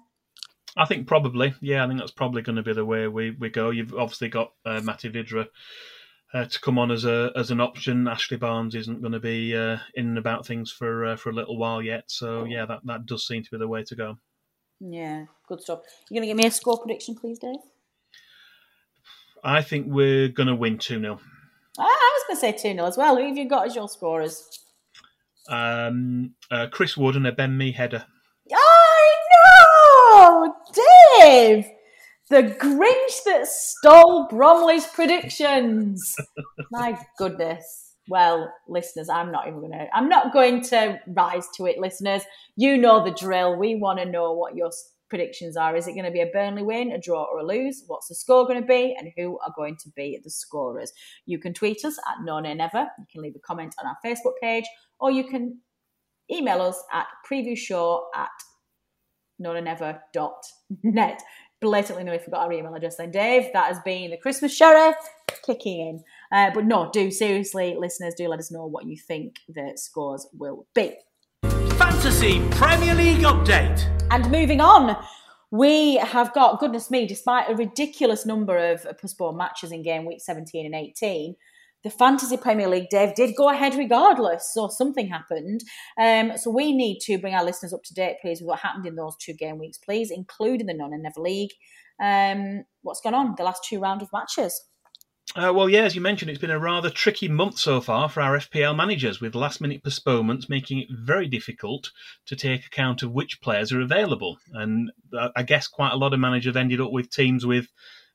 I 0.80 0.86
think 0.86 1.06
probably, 1.06 1.52
yeah. 1.60 1.84
I 1.84 1.86
think 1.86 2.00
that's 2.00 2.10
probably 2.10 2.40
going 2.40 2.56
to 2.56 2.62
be 2.62 2.72
the 2.72 2.86
way 2.86 3.06
we, 3.06 3.32
we 3.32 3.50
go. 3.50 3.68
You've 3.68 3.94
obviously 3.94 4.30
got 4.30 4.52
uh, 4.64 4.80
Matty 4.82 5.10
Vydra 5.10 5.46
uh, 6.32 6.46
to 6.46 6.60
come 6.60 6.78
on 6.78 6.90
as 6.90 7.04
a 7.04 7.30
as 7.36 7.50
an 7.50 7.60
option. 7.60 8.08
Ashley 8.08 8.38
Barnes 8.38 8.74
isn't 8.74 9.02
going 9.02 9.12
to 9.12 9.20
be 9.20 9.54
uh, 9.54 9.76
in 9.94 10.08
and 10.08 10.18
about 10.18 10.46
things 10.46 10.72
for 10.72 11.04
uh, 11.04 11.16
for 11.16 11.28
a 11.28 11.34
little 11.34 11.58
while 11.58 11.82
yet. 11.82 12.04
So 12.06 12.44
yeah, 12.44 12.64
that, 12.64 12.80
that 12.84 13.04
does 13.04 13.26
seem 13.26 13.42
to 13.42 13.50
be 13.50 13.58
the 13.58 13.68
way 13.68 13.84
to 13.84 13.94
go. 13.94 14.18
Yeah, 14.80 15.26
good 15.46 15.60
stuff. 15.60 15.80
You're 16.08 16.20
going 16.20 16.28
to 16.28 16.30
give 16.30 16.42
me 16.42 16.46
a 16.46 16.50
score 16.50 16.78
prediction, 16.78 17.14
please, 17.14 17.38
Dave? 17.38 17.56
I 19.44 19.60
think 19.60 19.86
we're 19.86 20.28
going 20.28 20.46
to 20.46 20.54
win 20.54 20.78
2 20.78 20.98
0. 20.98 21.20
Ah, 21.78 21.82
I 21.82 22.24
was 22.28 22.40
going 22.40 22.52
to 22.52 22.58
say 22.58 22.70
2 22.70 22.76
0 22.76 22.86
as 22.86 22.96
well. 22.96 23.16
Who 23.16 23.26
have 23.26 23.36
you 23.36 23.46
got 23.46 23.66
as 23.66 23.74
your 23.76 23.88
scorers? 23.88 24.48
Um, 25.50 26.34
uh, 26.50 26.68
Chris 26.70 26.96
Wood 26.96 27.16
and 27.16 27.26
a 27.26 27.32
Ben 27.32 27.58
Mee 27.58 27.72
header. 27.72 28.06
Dave! 31.20 31.66
The 32.28 32.42
Grinch 32.42 33.24
that 33.24 33.46
stole 33.46 34.28
Bromley's 34.28 34.86
predictions. 34.86 36.14
My 36.70 36.98
goodness 37.18 37.90
well, 38.10 38.52
listeners, 38.68 39.08
I'm 39.08 39.30
not 39.30 39.46
even 39.46 39.60
going 39.60 39.72
to, 39.72 39.86
I'm 39.94 40.08
not 40.08 40.32
going 40.32 40.62
to 40.64 40.98
rise 41.06 41.46
to 41.56 41.66
it, 41.66 41.78
listeners. 41.78 42.22
You 42.56 42.76
know 42.76 43.04
the 43.04 43.12
drill. 43.12 43.56
We 43.56 43.76
want 43.76 44.00
to 44.00 44.04
know 44.04 44.32
what 44.32 44.56
your 44.56 44.70
predictions 45.08 45.56
are. 45.56 45.76
Is 45.76 45.86
it 45.86 45.92
going 45.92 46.06
to 46.06 46.10
be 46.10 46.20
a 46.20 46.26
Burnley 46.26 46.64
win, 46.64 46.90
a 46.90 46.98
draw, 46.98 47.22
or 47.24 47.38
a 47.38 47.46
lose? 47.46 47.84
What's 47.86 48.08
the 48.08 48.16
score 48.16 48.46
going 48.46 48.60
to 48.60 48.66
be? 48.66 48.96
And 48.98 49.12
who 49.16 49.38
are 49.38 49.52
going 49.56 49.76
to 49.76 49.90
be 49.94 50.18
the 50.22 50.30
scorers? 50.30 50.92
You 51.24 51.38
can 51.38 51.54
tweet 51.54 51.84
us 51.84 51.98
at 51.98 52.24
No 52.24 52.40
Nay 52.40 52.54
Never. 52.54 52.88
You 52.98 53.06
can 53.10 53.22
leave 53.22 53.36
a 53.36 53.40
comment 53.40 53.76
on 53.78 53.86
our 53.86 53.96
Facebook 54.04 54.34
page, 54.42 54.64
or 54.98 55.12
you 55.12 55.28
can 55.28 55.60
email 56.30 56.60
us 56.60 56.82
at 56.92 57.06
previewshow 57.30 58.02
at 58.16 58.28
nonanever.net. 59.40 61.22
Blatantly 61.60 62.04
know 62.04 62.12
we 62.12 62.18
forgot 62.18 62.46
our 62.46 62.52
email 62.52 62.74
address 62.74 62.96
then, 62.96 63.10
Dave. 63.10 63.50
That 63.52 63.66
has 63.66 63.78
been 63.84 64.10
the 64.10 64.16
Christmas 64.16 64.54
sherry 64.54 64.94
kicking 65.44 65.80
in. 65.80 66.02
Uh, 66.32 66.50
but 66.54 66.64
no, 66.64 66.90
do 66.90 67.10
seriously, 67.10 67.76
listeners, 67.78 68.14
do 68.16 68.28
let 68.28 68.38
us 68.38 68.50
know 68.50 68.66
what 68.66 68.86
you 68.86 68.96
think 68.96 69.36
the 69.48 69.72
scores 69.76 70.26
will 70.32 70.66
be. 70.74 70.94
Fantasy 71.76 72.40
Premier 72.50 72.94
League 72.94 73.20
update. 73.20 73.86
And 74.10 74.30
moving 74.30 74.60
on, 74.60 74.96
we 75.50 75.96
have 75.96 76.32
got, 76.32 76.60
goodness 76.60 76.90
me, 76.90 77.06
despite 77.06 77.50
a 77.50 77.54
ridiculous 77.54 78.24
number 78.24 78.56
of 78.56 78.86
postponed 79.00 79.36
matches 79.36 79.72
in 79.72 79.82
game 79.82 80.06
week 80.06 80.20
17 80.20 80.64
and 80.66 80.74
18, 80.74 81.34
the 81.82 81.90
Fantasy 81.90 82.36
Premier 82.36 82.68
League, 82.68 82.88
Dave, 82.90 83.14
did 83.14 83.34
go 83.36 83.48
ahead 83.48 83.74
regardless. 83.74 84.50
So 84.52 84.68
something 84.68 85.08
happened. 85.08 85.62
Um, 85.98 86.36
so 86.36 86.50
we 86.50 86.72
need 86.72 86.98
to 87.02 87.18
bring 87.18 87.34
our 87.34 87.44
listeners 87.44 87.72
up 87.72 87.82
to 87.84 87.94
date, 87.94 88.16
please, 88.20 88.40
with 88.40 88.48
what 88.48 88.60
happened 88.60 88.86
in 88.86 88.96
those 88.96 89.16
two 89.16 89.34
game 89.34 89.58
weeks, 89.58 89.78
please, 89.78 90.10
including 90.10 90.66
the 90.66 90.74
No 90.74 90.88
Nay 90.88 90.98
Never 90.98 91.20
League. 91.20 91.52
Um, 92.02 92.64
what's 92.82 93.00
gone 93.00 93.14
on? 93.14 93.34
The 93.36 93.44
last 93.44 93.64
two 93.64 93.80
round 93.80 94.02
of 94.02 94.08
matches. 94.12 94.60
Uh, 95.36 95.52
well, 95.54 95.68
yeah, 95.68 95.82
as 95.82 95.94
you 95.94 96.00
mentioned, 96.00 96.28
it's 96.28 96.40
been 96.40 96.50
a 96.50 96.58
rather 96.58 96.90
tricky 96.90 97.28
month 97.28 97.56
so 97.56 97.80
far 97.80 98.08
for 98.08 98.20
our 98.20 98.36
FPL 98.36 98.74
managers, 98.74 99.20
with 99.20 99.36
last 99.36 99.60
minute 99.60 99.84
postponements 99.84 100.48
making 100.48 100.80
it 100.80 100.88
very 100.90 101.28
difficult 101.28 101.92
to 102.26 102.34
take 102.34 102.66
account 102.66 103.04
of 103.04 103.12
which 103.12 103.40
players 103.40 103.72
are 103.72 103.80
available. 103.80 104.38
And 104.52 104.90
uh, 105.16 105.28
I 105.36 105.44
guess 105.44 105.68
quite 105.68 105.92
a 105.92 105.96
lot 105.96 106.12
of 106.12 106.18
managers 106.18 106.50
have 106.50 106.56
ended 106.56 106.80
up 106.80 106.90
with 106.90 107.10
teams 107.10 107.46
with 107.46 107.68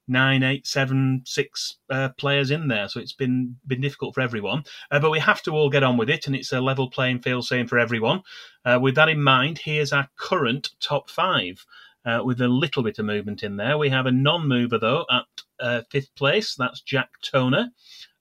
nine, 0.07 0.43
eight, 0.43 0.67
seven, 0.67 1.21
six 1.25 1.77
uh, 1.89 2.09
players 2.17 2.51
in 2.51 2.67
there. 2.67 2.87
So 2.87 2.99
it's 2.99 3.13
been 3.13 3.55
been 3.67 3.81
difficult 3.81 4.15
for 4.15 4.21
everyone. 4.21 4.63
Uh, 4.91 4.99
but 4.99 5.11
we 5.11 5.19
have 5.19 5.41
to 5.43 5.51
all 5.51 5.69
get 5.69 5.83
on 5.83 5.97
with 5.97 6.09
it, 6.09 6.27
and 6.27 6.35
it's 6.35 6.51
a 6.51 6.61
level 6.61 6.89
playing 6.89 7.19
field, 7.19 7.45
same 7.45 7.67
for 7.67 7.79
everyone. 7.79 8.21
Uh, 8.63 8.79
with 8.81 8.95
that 8.95 9.09
in 9.09 9.21
mind, 9.21 9.59
here's 9.59 9.93
our 9.93 10.09
current 10.17 10.71
top 10.79 11.09
five 11.09 11.65
uh, 12.05 12.21
with 12.23 12.41
a 12.41 12.47
little 12.47 12.83
bit 12.83 12.99
of 12.99 13.05
movement 13.05 13.43
in 13.43 13.57
there. 13.57 13.77
We 13.77 13.89
have 13.89 14.05
a 14.05 14.11
non 14.11 14.47
mover, 14.47 14.77
though, 14.77 15.05
at 15.09 15.25
uh, 15.59 15.81
fifth 15.89 16.13
place. 16.15 16.55
That's 16.55 16.81
Jack 16.81 17.09
Toner. 17.21 17.71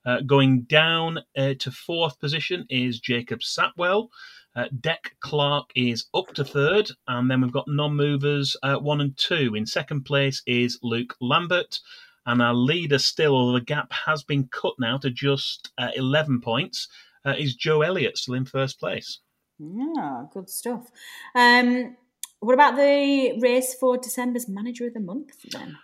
Uh, 0.05 0.21
going 0.21 0.61
down 0.61 1.19
to 1.35 1.71
fourth 1.71 2.19
position 2.19 2.67
is 2.69 2.99
Jacob 2.99 3.39
Satwell. 3.39 4.09
Uh, 4.55 4.65
Deck 4.79 5.15
Clark 5.19 5.69
is 5.75 6.05
up 6.13 6.33
to 6.35 6.45
third, 6.45 6.89
and 7.07 7.29
then 7.29 7.41
we've 7.41 7.51
got 7.51 7.67
non 7.67 7.95
movers 7.95 8.55
uh, 8.63 8.77
one 8.77 9.01
and 9.01 9.17
two. 9.17 9.53
In 9.55 9.65
second 9.65 10.03
place 10.03 10.41
is 10.45 10.79
Luke 10.81 11.15
Lambert. 11.19 11.79
And 12.27 12.41
our 12.41 12.55
leader 12.55 12.97
still, 12.97 13.35
although 13.35 13.59
the 13.59 13.65
gap 13.65 13.91
has 13.93 14.23
been 14.23 14.47
cut 14.47 14.73
now 14.79 14.97
to 14.97 15.11
just 15.11 15.71
uh, 15.77 15.91
11 15.95 16.41
points, 16.41 16.87
uh, 17.23 17.35
is 17.37 17.55
Joe 17.55 17.81
Elliott 17.81 18.17
still 18.17 18.33
in 18.33 18.45
first 18.45 18.79
place. 18.79 19.19
Yeah, 19.59 20.23
good 20.33 20.49
stuff. 20.49 20.89
Um, 21.35 21.95
what 22.39 22.53
about 22.53 22.75
the 22.75 23.39
race 23.41 23.75
for 23.75 23.97
December's 23.97 24.49
Manager 24.49 24.87
of 24.87 24.93
the 24.93 24.99
Month 24.99 25.33
then? 25.51 25.77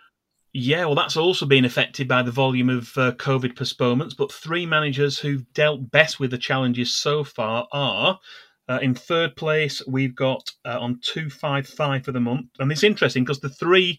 Yeah, 0.52 0.84
well, 0.84 0.94
that's 0.94 1.16
also 1.16 1.46
been 1.46 1.64
affected 1.64 2.06
by 2.06 2.22
the 2.22 2.30
volume 2.30 2.68
of 2.68 2.96
uh, 2.98 3.12
COVID 3.12 3.56
postponements. 3.56 4.14
But 4.14 4.32
three 4.32 4.66
managers 4.66 5.18
who've 5.18 5.50
dealt 5.54 5.90
best 5.90 6.20
with 6.20 6.30
the 6.30 6.38
challenges 6.38 6.94
so 6.94 7.24
far 7.24 7.66
are. 7.72 8.18
Uh, 8.68 8.78
in 8.80 8.94
third 8.94 9.36
place, 9.36 9.82
we've 9.86 10.14
got 10.14 10.50
uh, 10.64 10.78
on 10.80 11.00
255 11.02 12.04
for 12.04 12.12
the 12.12 12.20
month. 12.20 12.46
And 12.58 12.70
it's 12.70 12.84
interesting 12.84 13.24
because 13.24 13.40
the 13.40 13.48
three 13.48 13.98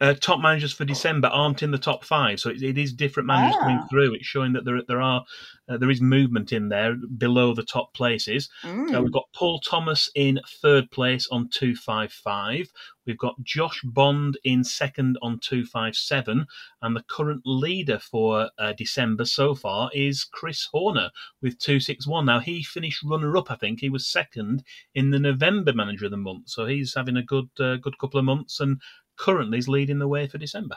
uh, 0.00 0.14
top 0.14 0.40
managers 0.40 0.72
for 0.72 0.84
December 0.84 1.28
aren't 1.28 1.62
in 1.62 1.70
the 1.70 1.78
top 1.78 2.04
five, 2.04 2.40
so 2.40 2.50
it, 2.50 2.62
it 2.62 2.78
is 2.78 2.92
different 2.92 3.26
managers 3.26 3.56
Ah. 3.60 3.64
coming 3.64 3.82
through. 3.90 4.14
It's 4.14 4.26
showing 4.26 4.52
that 4.54 4.64
there 4.64 4.80
there 4.88 5.02
are 5.02 5.24
uh, 5.68 5.76
there 5.76 5.90
is 5.90 6.00
movement 6.00 6.52
in 6.52 6.68
there 6.68 6.96
below 7.18 7.54
the 7.54 7.62
top 7.62 7.92
places. 7.94 8.48
Mm. 8.64 8.94
Uh, 8.96 9.02
we've 9.02 9.12
got 9.12 9.28
Paul 9.34 9.60
Thomas 9.60 10.10
in 10.14 10.40
third 10.62 10.90
place 10.90 11.28
on 11.30 11.48
two 11.50 11.74
five 11.76 12.12
five. 12.12 12.70
We've 13.06 13.18
got 13.18 13.42
Josh 13.42 13.80
Bond 13.82 14.38
in 14.44 14.62
second 14.64 15.18
on 15.22 15.38
two 15.40 15.64
five 15.66 15.96
seven, 15.96 16.46
and 16.80 16.96
the 16.96 17.04
current 17.08 17.42
leader 17.44 17.98
for 17.98 18.50
uh, 18.58 18.72
December 18.72 19.24
so 19.24 19.54
far 19.54 19.90
is 19.92 20.24
Chris 20.24 20.68
Horner 20.72 21.10
with 21.42 21.58
two 21.58 21.78
six 21.80 22.06
one. 22.06 22.26
Now 22.26 22.40
he 22.40 22.62
finished 22.62 23.02
runner 23.02 23.36
up. 23.36 23.50
I 23.50 23.56
think 23.56 23.80
he 23.80 23.90
was 23.90 24.06
second 24.06 24.64
in 24.94 25.10
the 25.10 25.18
November 25.18 25.72
Manager 25.72 26.06
of 26.06 26.10
the 26.10 26.16
Month, 26.16 26.48
so 26.48 26.66
he's 26.66 26.94
having 26.94 27.16
a 27.16 27.22
good 27.22 27.50
uh, 27.58 27.76
good 27.76 27.98
couple 27.98 28.18
of 28.18 28.24
months 28.24 28.60
and 28.60 28.80
currently 29.20 29.58
is 29.58 29.68
leading 29.68 29.98
the 29.98 30.08
way 30.08 30.26
for 30.26 30.38
December. 30.38 30.76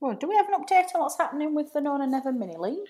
Well, 0.00 0.14
do 0.16 0.28
we 0.28 0.36
have 0.36 0.48
an 0.48 0.54
update 0.62 0.94
on 0.94 1.00
what's 1.02 1.18
happening 1.18 1.54
with 1.54 1.72
the 1.72 1.80
No 1.80 1.96
Nay 1.96 2.06
Never 2.06 2.32
Mini 2.32 2.56
League? 2.56 2.88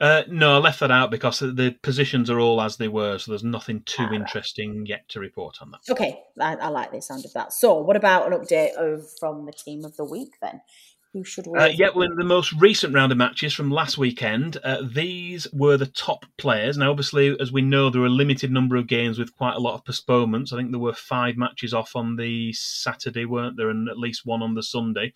Uh, 0.00 0.22
no, 0.28 0.56
I 0.56 0.58
left 0.58 0.80
that 0.80 0.90
out 0.90 1.12
because 1.12 1.38
the 1.38 1.76
positions 1.82 2.28
are 2.28 2.40
all 2.40 2.60
as 2.60 2.76
they 2.76 2.88
were, 2.88 3.18
so 3.18 3.30
there's 3.30 3.44
nothing 3.44 3.82
too 3.84 4.06
Ah. 4.10 4.14
interesting 4.14 4.84
yet 4.84 5.08
to 5.10 5.20
report 5.20 5.58
on 5.62 5.70
that. 5.70 5.80
Okay, 5.88 6.20
I, 6.40 6.56
I 6.56 6.68
like 6.68 6.90
the 6.90 7.00
sound 7.00 7.24
of 7.24 7.32
that. 7.34 7.52
So, 7.52 7.74
what 7.78 7.94
about 7.94 8.26
an 8.26 8.36
update 8.36 8.74
of 8.74 9.04
from 9.20 9.46
the 9.46 9.52
team 9.52 9.84
of 9.84 9.96
the 9.96 10.04
week 10.04 10.34
then? 10.42 10.60
Who 11.12 11.24
should 11.24 11.46
we? 11.46 11.58
Uh, 11.58 11.66
yeah, 11.66 11.90
well, 11.94 12.10
in 12.10 12.16
the 12.16 12.24
most 12.24 12.52
recent 12.52 12.94
round 12.94 13.12
of 13.12 13.18
matches 13.18 13.52
from 13.52 13.70
last 13.70 13.98
weekend, 13.98 14.56
uh, 14.64 14.82
these 14.82 15.46
were 15.52 15.76
the 15.76 15.86
top 15.86 16.24
players. 16.38 16.78
Now, 16.78 16.90
obviously, 16.90 17.36
as 17.38 17.52
we 17.52 17.60
know, 17.60 17.90
there 17.90 18.00
were 18.00 18.06
a 18.06 18.10
limited 18.10 18.50
number 18.50 18.76
of 18.76 18.86
games 18.86 19.18
with 19.18 19.36
quite 19.36 19.54
a 19.54 19.60
lot 19.60 19.74
of 19.74 19.84
postponements. 19.84 20.52
I 20.52 20.56
think 20.56 20.70
there 20.70 20.80
were 20.80 20.94
five 20.94 21.36
matches 21.36 21.74
off 21.74 21.94
on 21.96 22.16
the 22.16 22.54
Saturday, 22.54 23.26
weren't 23.26 23.58
there, 23.58 23.68
and 23.68 23.90
at 23.90 23.98
least 23.98 24.24
one 24.24 24.42
on 24.42 24.54
the 24.54 24.62
Sunday. 24.62 25.12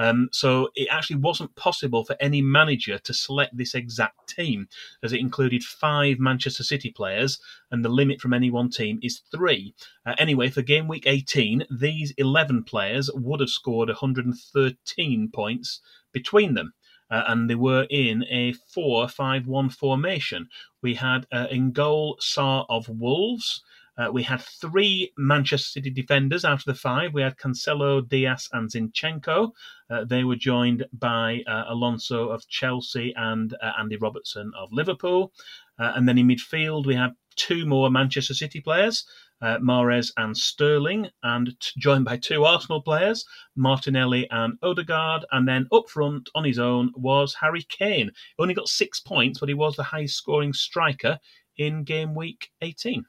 Um, 0.00 0.30
so 0.32 0.70
it 0.76 0.88
actually 0.90 1.16
wasn't 1.16 1.54
possible 1.56 2.04
for 2.04 2.16
any 2.20 2.40
manager 2.40 2.98
to 3.00 3.12
select 3.12 3.54
this 3.54 3.74
exact 3.74 4.28
team, 4.28 4.66
as 5.02 5.12
it 5.12 5.20
included 5.20 5.62
five 5.62 6.18
Manchester 6.18 6.64
City 6.64 6.90
players, 6.90 7.38
and 7.70 7.84
the 7.84 7.90
limit 7.90 8.18
from 8.18 8.32
any 8.32 8.50
one 8.50 8.70
team 8.70 8.98
is 9.02 9.20
three. 9.30 9.74
Uh, 10.06 10.14
anyway, 10.16 10.48
for 10.48 10.62
game 10.62 10.88
week 10.88 11.06
18, 11.06 11.66
these 11.70 12.12
11 12.16 12.64
players 12.64 13.10
would 13.12 13.40
have 13.40 13.50
scored 13.50 13.90
113 13.90 15.30
points 15.34 15.80
between 16.12 16.54
them. 16.54 16.72
Uh, 17.10 17.24
and 17.26 17.50
they 17.50 17.54
were 17.54 17.86
in 17.90 18.24
a 18.30 18.54
4 18.72 19.06
5 19.06 19.46
1 19.46 19.68
formation. 19.68 20.48
We 20.80 20.94
had 20.94 21.26
uh, 21.30 21.48
in 21.50 21.72
goal 21.72 22.16
Sá 22.20 22.64
of 22.70 22.88
Wolves. 22.88 23.62
Uh, 23.98 24.10
we 24.12 24.22
had 24.22 24.40
three 24.40 25.12
Manchester 25.18 25.68
City 25.68 25.90
defenders 25.90 26.44
out 26.44 26.60
of 26.60 26.64
the 26.64 26.74
five. 26.74 27.12
We 27.12 27.22
had 27.22 27.36
Cancelo, 27.36 28.06
Dias, 28.08 28.48
and 28.52 28.70
Zinchenko. 28.70 29.50
Uh, 29.90 30.04
they 30.04 30.24
were 30.24 30.36
joined 30.36 30.86
by 30.92 31.42
uh, 31.46 31.64
Alonso 31.68 32.28
of 32.28 32.46
Chelsea 32.48 33.12
and 33.16 33.54
uh, 33.62 33.72
Andy 33.78 33.96
Robertson 33.96 34.52
of 34.56 34.72
Liverpool. 34.72 35.32
Uh, 35.78 35.92
and 35.94 36.08
then 36.08 36.18
in 36.18 36.28
midfield, 36.28 36.86
we 36.86 36.94
had 36.94 37.12
two 37.36 37.66
more 37.66 37.90
Manchester 37.90 38.34
City 38.34 38.60
players, 38.60 39.04
uh, 39.40 39.58
Mahrez 39.58 40.12
and 40.16 40.36
Sterling, 40.36 41.08
and 41.22 41.58
t- 41.58 41.70
joined 41.78 42.04
by 42.04 42.16
two 42.16 42.44
Arsenal 42.44 42.82
players, 42.82 43.24
Martinelli 43.56 44.28
and 44.30 44.58
Odegaard. 44.62 45.24
And 45.32 45.48
then 45.48 45.66
up 45.72 45.88
front 45.88 46.28
on 46.34 46.44
his 46.44 46.58
own 46.58 46.92
was 46.94 47.34
Harry 47.34 47.64
Kane. 47.68 48.10
He 48.36 48.42
only 48.42 48.54
got 48.54 48.68
six 48.68 49.00
points, 49.00 49.40
but 49.40 49.48
he 49.48 49.54
was 49.54 49.76
the 49.76 49.82
highest 49.82 50.16
scoring 50.16 50.52
striker 50.52 51.18
in 51.56 51.84
game 51.84 52.14
week 52.14 52.50
18. 52.60 53.04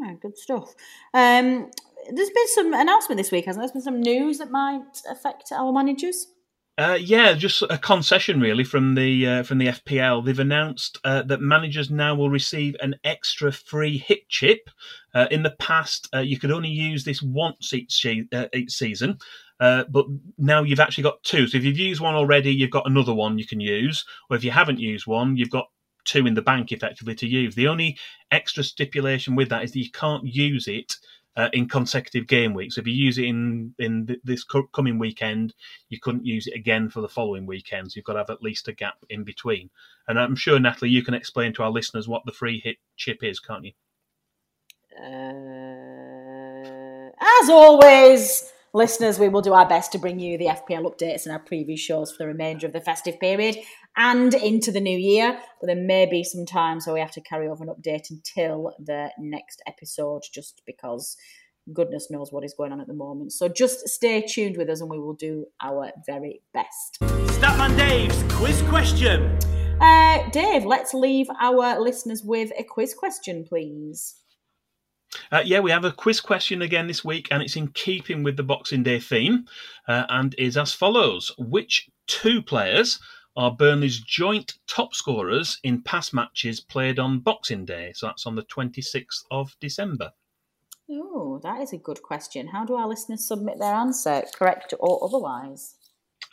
Yeah, 0.00 0.14
good 0.20 0.38
stuff. 0.38 0.74
Um, 1.12 1.70
there's 2.10 2.30
been 2.30 2.48
some 2.48 2.72
announcement 2.74 3.18
this 3.18 3.32
week, 3.32 3.46
hasn't 3.46 3.62
there? 3.62 3.66
There's 3.66 3.72
been 3.72 3.82
some 3.82 4.00
news 4.00 4.38
that 4.38 4.50
might 4.50 5.02
affect 5.10 5.52
our 5.52 5.72
managers. 5.72 6.28
Uh, 6.78 6.96
yeah, 7.00 7.34
just 7.34 7.60
a 7.62 7.76
concession 7.76 8.40
really 8.40 8.62
from 8.62 8.94
the 8.94 9.26
uh, 9.26 9.42
from 9.42 9.58
the 9.58 9.66
FPL. 9.66 10.24
They've 10.24 10.38
announced 10.38 10.96
uh, 11.02 11.22
that 11.22 11.40
managers 11.40 11.90
now 11.90 12.14
will 12.14 12.30
receive 12.30 12.76
an 12.80 12.94
extra 13.02 13.50
free 13.50 13.98
hit 13.98 14.28
chip. 14.28 14.70
Uh, 15.12 15.26
in 15.32 15.42
the 15.42 15.56
past, 15.58 16.08
uh, 16.14 16.20
you 16.20 16.38
could 16.38 16.52
only 16.52 16.68
use 16.68 17.02
this 17.02 17.20
once 17.20 17.74
each, 17.74 18.06
uh, 18.32 18.46
each 18.54 18.70
season, 18.70 19.18
but 19.58 20.06
now 20.36 20.62
you've 20.62 20.78
actually 20.78 21.02
got 21.02 21.20
two. 21.24 21.48
So 21.48 21.58
if 21.58 21.64
you've 21.64 21.76
used 21.76 22.00
one 22.00 22.14
already, 22.14 22.54
you've 22.54 22.70
got 22.70 22.86
another 22.86 23.12
one 23.12 23.38
you 23.38 23.46
can 23.46 23.58
use, 23.58 24.04
or 24.30 24.36
if 24.36 24.44
you 24.44 24.52
haven't 24.52 24.78
used 24.78 25.08
one, 25.08 25.36
you've 25.36 25.50
got 25.50 25.70
two 26.08 26.26
in 26.26 26.34
the 26.34 26.42
bank 26.42 26.72
effectively 26.72 27.14
to 27.16 27.26
use. 27.26 27.54
The 27.54 27.68
only 27.68 27.98
extra 28.30 28.64
stipulation 28.64 29.36
with 29.36 29.48
that 29.50 29.64
is 29.64 29.72
that 29.72 29.78
you 29.80 29.90
can't 29.90 30.24
use 30.24 30.66
it 30.66 30.96
uh, 31.36 31.48
in 31.52 31.68
consecutive 31.68 32.26
game 32.26 32.52
weeks. 32.52 32.74
So 32.74 32.80
if 32.80 32.86
you 32.88 32.94
use 32.94 33.16
it 33.18 33.26
in 33.26 33.74
in 33.78 34.06
th- 34.08 34.20
this 34.24 34.42
co- 34.42 34.68
coming 34.74 34.98
weekend, 34.98 35.54
you 35.88 36.00
couldn't 36.00 36.26
use 36.26 36.48
it 36.48 36.54
again 36.54 36.88
for 36.90 37.00
the 37.00 37.08
following 37.08 37.46
weekend. 37.46 37.92
So 37.92 37.96
you've 37.96 38.04
got 38.04 38.14
to 38.14 38.18
have 38.20 38.30
at 38.30 38.42
least 38.42 38.66
a 38.66 38.72
gap 38.72 38.96
in 39.08 39.22
between. 39.22 39.70
And 40.08 40.18
I'm 40.18 40.34
sure 40.34 40.58
Natalie, 40.58 40.90
you 40.90 41.04
can 41.04 41.14
explain 41.14 41.52
to 41.54 41.62
our 41.62 41.70
listeners 41.70 42.08
what 42.08 42.22
the 42.26 42.32
free 42.32 42.60
hit 42.64 42.78
chip 42.96 43.22
is, 43.22 43.38
can't 43.38 43.64
you? 43.64 43.72
Uh, 45.00 46.28
as 47.42 47.48
always, 47.48 48.52
listeners, 48.74 49.20
we 49.20 49.28
will 49.28 49.42
do 49.42 49.52
our 49.52 49.68
best 49.68 49.92
to 49.92 49.98
bring 49.98 50.18
you 50.18 50.38
the 50.38 50.46
FPL 50.46 50.92
updates 50.92 51.24
and 51.24 51.32
our 51.32 51.44
preview 51.44 51.78
shows 51.78 52.10
for 52.10 52.18
the 52.18 52.26
remainder 52.26 52.66
of 52.66 52.72
the 52.72 52.80
festive 52.80 53.20
period 53.20 53.58
and 53.98 54.32
into 54.32 54.72
the 54.72 54.80
new 54.80 54.96
year. 54.96 55.38
But 55.60 55.66
there 55.66 55.76
may 55.76 56.06
be 56.06 56.24
some 56.24 56.46
time, 56.46 56.80
so 56.80 56.94
we 56.94 57.00
have 57.00 57.10
to 57.12 57.20
carry 57.20 57.48
over 57.48 57.64
an 57.64 57.68
update 57.68 58.10
until 58.10 58.72
the 58.78 59.10
next 59.18 59.60
episode, 59.66 60.22
just 60.32 60.62
because 60.64 61.16
goodness 61.72 62.10
knows 62.10 62.32
what 62.32 62.44
is 62.44 62.54
going 62.56 62.72
on 62.72 62.80
at 62.80 62.86
the 62.86 62.94
moment. 62.94 63.32
So 63.32 63.48
just 63.48 63.86
stay 63.88 64.22
tuned 64.22 64.56
with 64.56 64.70
us 64.70 64.80
and 64.80 64.88
we 64.88 64.98
will 64.98 65.14
do 65.14 65.46
our 65.60 65.90
very 66.06 66.40
best. 66.54 66.98
Statman 67.00 67.76
Dave's 67.76 68.22
quiz 68.32 68.62
question. 68.62 69.38
Uh, 69.80 70.28
Dave, 70.30 70.64
let's 70.64 70.94
leave 70.94 71.26
our 71.40 71.78
listeners 71.78 72.22
with 72.24 72.50
a 72.58 72.64
quiz 72.64 72.94
question, 72.94 73.44
please. 73.46 74.14
Uh, 75.30 75.42
yeah, 75.44 75.60
we 75.60 75.70
have 75.70 75.84
a 75.84 75.92
quiz 75.92 76.20
question 76.20 76.62
again 76.62 76.86
this 76.86 77.04
week, 77.04 77.28
and 77.30 77.42
it's 77.42 77.56
in 77.56 77.68
keeping 77.68 78.22
with 78.22 78.36
the 78.36 78.42
Boxing 78.42 78.82
Day 78.82 79.00
theme, 79.00 79.46
uh, 79.86 80.04
and 80.08 80.34
is 80.36 80.56
as 80.56 80.72
follows: 80.72 81.32
Which 81.38 81.88
two 82.06 82.42
players 82.42 82.98
are 83.38 83.52
Burnley's 83.52 84.00
joint 84.00 84.54
top 84.66 84.94
scorers 84.94 85.60
in 85.62 85.80
past 85.82 86.12
matches 86.12 86.58
played 86.58 86.98
on 86.98 87.20
Boxing 87.20 87.64
Day? 87.64 87.92
So 87.94 88.08
that's 88.08 88.26
on 88.26 88.34
the 88.34 88.42
26th 88.42 89.22
of 89.30 89.56
December. 89.60 90.12
Oh, 90.90 91.38
that 91.44 91.60
is 91.60 91.72
a 91.72 91.78
good 91.78 92.02
question. 92.02 92.48
How 92.48 92.64
do 92.64 92.74
our 92.74 92.88
listeners 92.88 93.24
submit 93.24 93.60
their 93.60 93.74
answer, 93.74 94.24
correct 94.34 94.74
or 94.80 95.04
otherwise? 95.04 95.76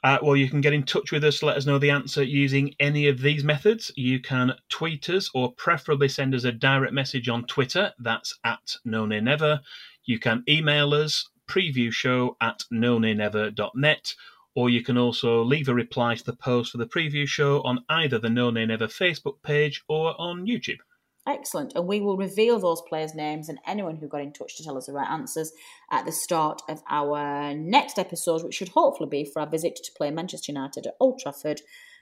Uh, 0.03 0.17
well, 0.23 0.35
you 0.35 0.49
can 0.49 0.61
get 0.61 0.73
in 0.73 0.81
touch 0.81 1.11
with 1.11 1.23
us, 1.23 1.43
let 1.43 1.57
us 1.57 1.67
know 1.67 1.77
the 1.77 1.91
answer 1.91 2.23
using 2.23 2.73
any 2.79 3.07
of 3.07 3.21
these 3.21 3.43
methods. 3.43 3.91
You 3.95 4.19
can 4.19 4.53
tweet 4.69 5.07
us 5.09 5.29
or 5.35 5.51
preferably 5.53 6.09
send 6.09 6.33
us 6.33 6.43
a 6.43 6.51
direct 6.51 6.93
message 6.93 7.29
on 7.29 7.45
Twitter. 7.45 7.93
That's 7.99 8.35
at 8.43 8.77
no 8.83 9.05
never. 9.05 9.61
You 10.05 10.17
can 10.17 10.43
email 10.49 10.95
us, 10.95 11.29
preview 11.47 11.91
show 11.91 12.35
at 12.41 12.63
no 12.71 12.97
never.net, 12.97 14.15
or 14.55 14.69
you 14.69 14.81
can 14.81 14.97
also 14.97 15.43
leave 15.43 15.67
a 15.67 15.73
reply 15.73 16.15
to 16.15 16.23
the 16.23 16.35
post 16.35 16.71
for 16.71 16.77
the 16.77 16.85
preview 16.85 17.27
show 17.27 17.61
on 17.63 17.83
either 17.89 18.17
the 18.17 18.29
No 18.29 18.49
Nay 18.49 18.65
Never 18.65 18.87
Facebook 18.87 19.43
page 19.43 19.83
or 19.87 20.19
on 20.19 20.47
YouTube. 20.47 20.79
Excellent. 21.27 21.73
And 21.75 21.87
we 21.87 22.01
will 22.01 22.17
reveal 22.17 22.59
those 22.59 22.83
players' 22.87 23.15
names 23.15 23.49
and 23.49 23.57
anyone 23.65 23.95
who 23.95 24.07
got 24.07 24.21
in 24.21 24.31
touch 24.31 24.55
to 24.57 24.63
tell 24.63 24.77
us 24.77 24.85
the 24.85 24.93
right 24.93 25.09
answers 25.09 25.51
at 25.91 26.05
the 26.05 26.11
start 26.11 26.61
of 26.69 26.83
our 26.87 27.53
next 27.55 27.97
episode, 27.97 28.43
which 28.43 28.53
should 28.53 28.69
hopefully 28.69 29.09
be 29.09 29.25
for 29.25 29.41
our 29.41 29.49
visit 29.49 29.75
to 29.75 29.91
play 29.97 30.11
Manchester 30.11 30.51
United 30.51 30.85
at 30.85 30.95
Old 30.99 31.19
Trafford 31.19 31.61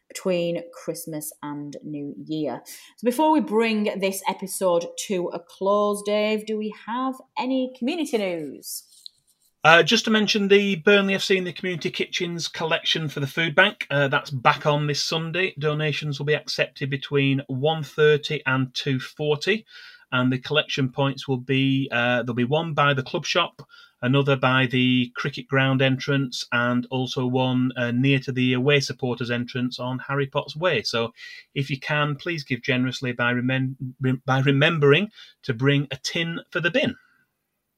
between 0.09 0.61
Christmas 0.73 1.31
and 1.41 1.77
New 1.83 2.13
Year. 2.25 2.61
So 2.97 3.05
before 3.05 3.31
we 3.31 3.39
bring 3.39 3.97
this 3.99 4.21
episode 4.27 4.85
to 5.07 5.29
a 5.29 5.39
close, 5.39 6.03
Dave, 6.05 6.45
do 6.45 6.57
we 6.57 6.73
have 6.85 7.15
any 7.37 7.73
community 7.79 8.17
news? 8.17 8.83
Uh, 9.65 9.81
just 9.81 10.03
to 10.03 10.11
mention 10.11 10.49
the 10.49 10.75
Burnley 10.75 11.13
FC 11.13 11.37
in 11.37 11.45
the 11.45 11.53
Community 11.53 11.89
Kitchens 11.89 12.49
collection 12.49 13.07
for 13.07 13.21
the 13.21 13.27
food 13.27 13.55
bank. 13.55 13.87
Uh, 13.89 14.09
that's 14.09 14.29
back 14.29 14.65
on 14.65 14.87
this 14.87 15.01
Sunday. 15.01 15.53
Donations 15.57 16.19
will 16.19 16.25
be 16.25 16.35
accepted 16.35 16.89
between 16.89 17.41
1.30 17.49 18.41
and 18.45 18.73
2.40. 18.73 19.63
And 20.11 20.33
the 20.33 20.37
collection 20.39 20.89
points 20.89 21.29
will 21.29 21.37
be, 21.37 21.87
uh, 21.93 22.23
there'll 22.23 22.33
be 22.33 22.43
one 22.43 22.73
by 22.73 22.93
the 22.93 23.03
club 23.03 23.25
shop, 23.25 23.61
another 24.01 24.35
by 24.35 24.65
the 24.65 25.13
cricket 25.15 25.47
ground 25.47 25.81
entrance, 25.81 26.45
and 26.51 26.85
also 26.91 27.25
one 27.25 27.71
uh, 27.77 27.91
near 27.91 28.19
to 28.19 28.33
the 28.33 28.51
away 28.51 28.81
supporters 28.81 29.31
entrance 29.31 29.79
on 29.79 29.97
Harry 29.97 30.27
Potts 30.27 30.57
Way. 30.57 30.83
So, 30.83 31.13
if 31.55 31.69
you 31.69 31.79
can, 31.79 32.17
please 32.17 32.43
give 32.43 32.61
generously 32.63 33.13
by, 33.13 33.31
remem- 33.31 33.77
by 34.25 34.41
remembering 34.41 35.09
to 35.43 35.53
bring 35.53 35.87
a 35.89 35.95
tin 36.03 36.41
for 36.51 36.59
the 36.59 36.69
bin. 36.69 36.97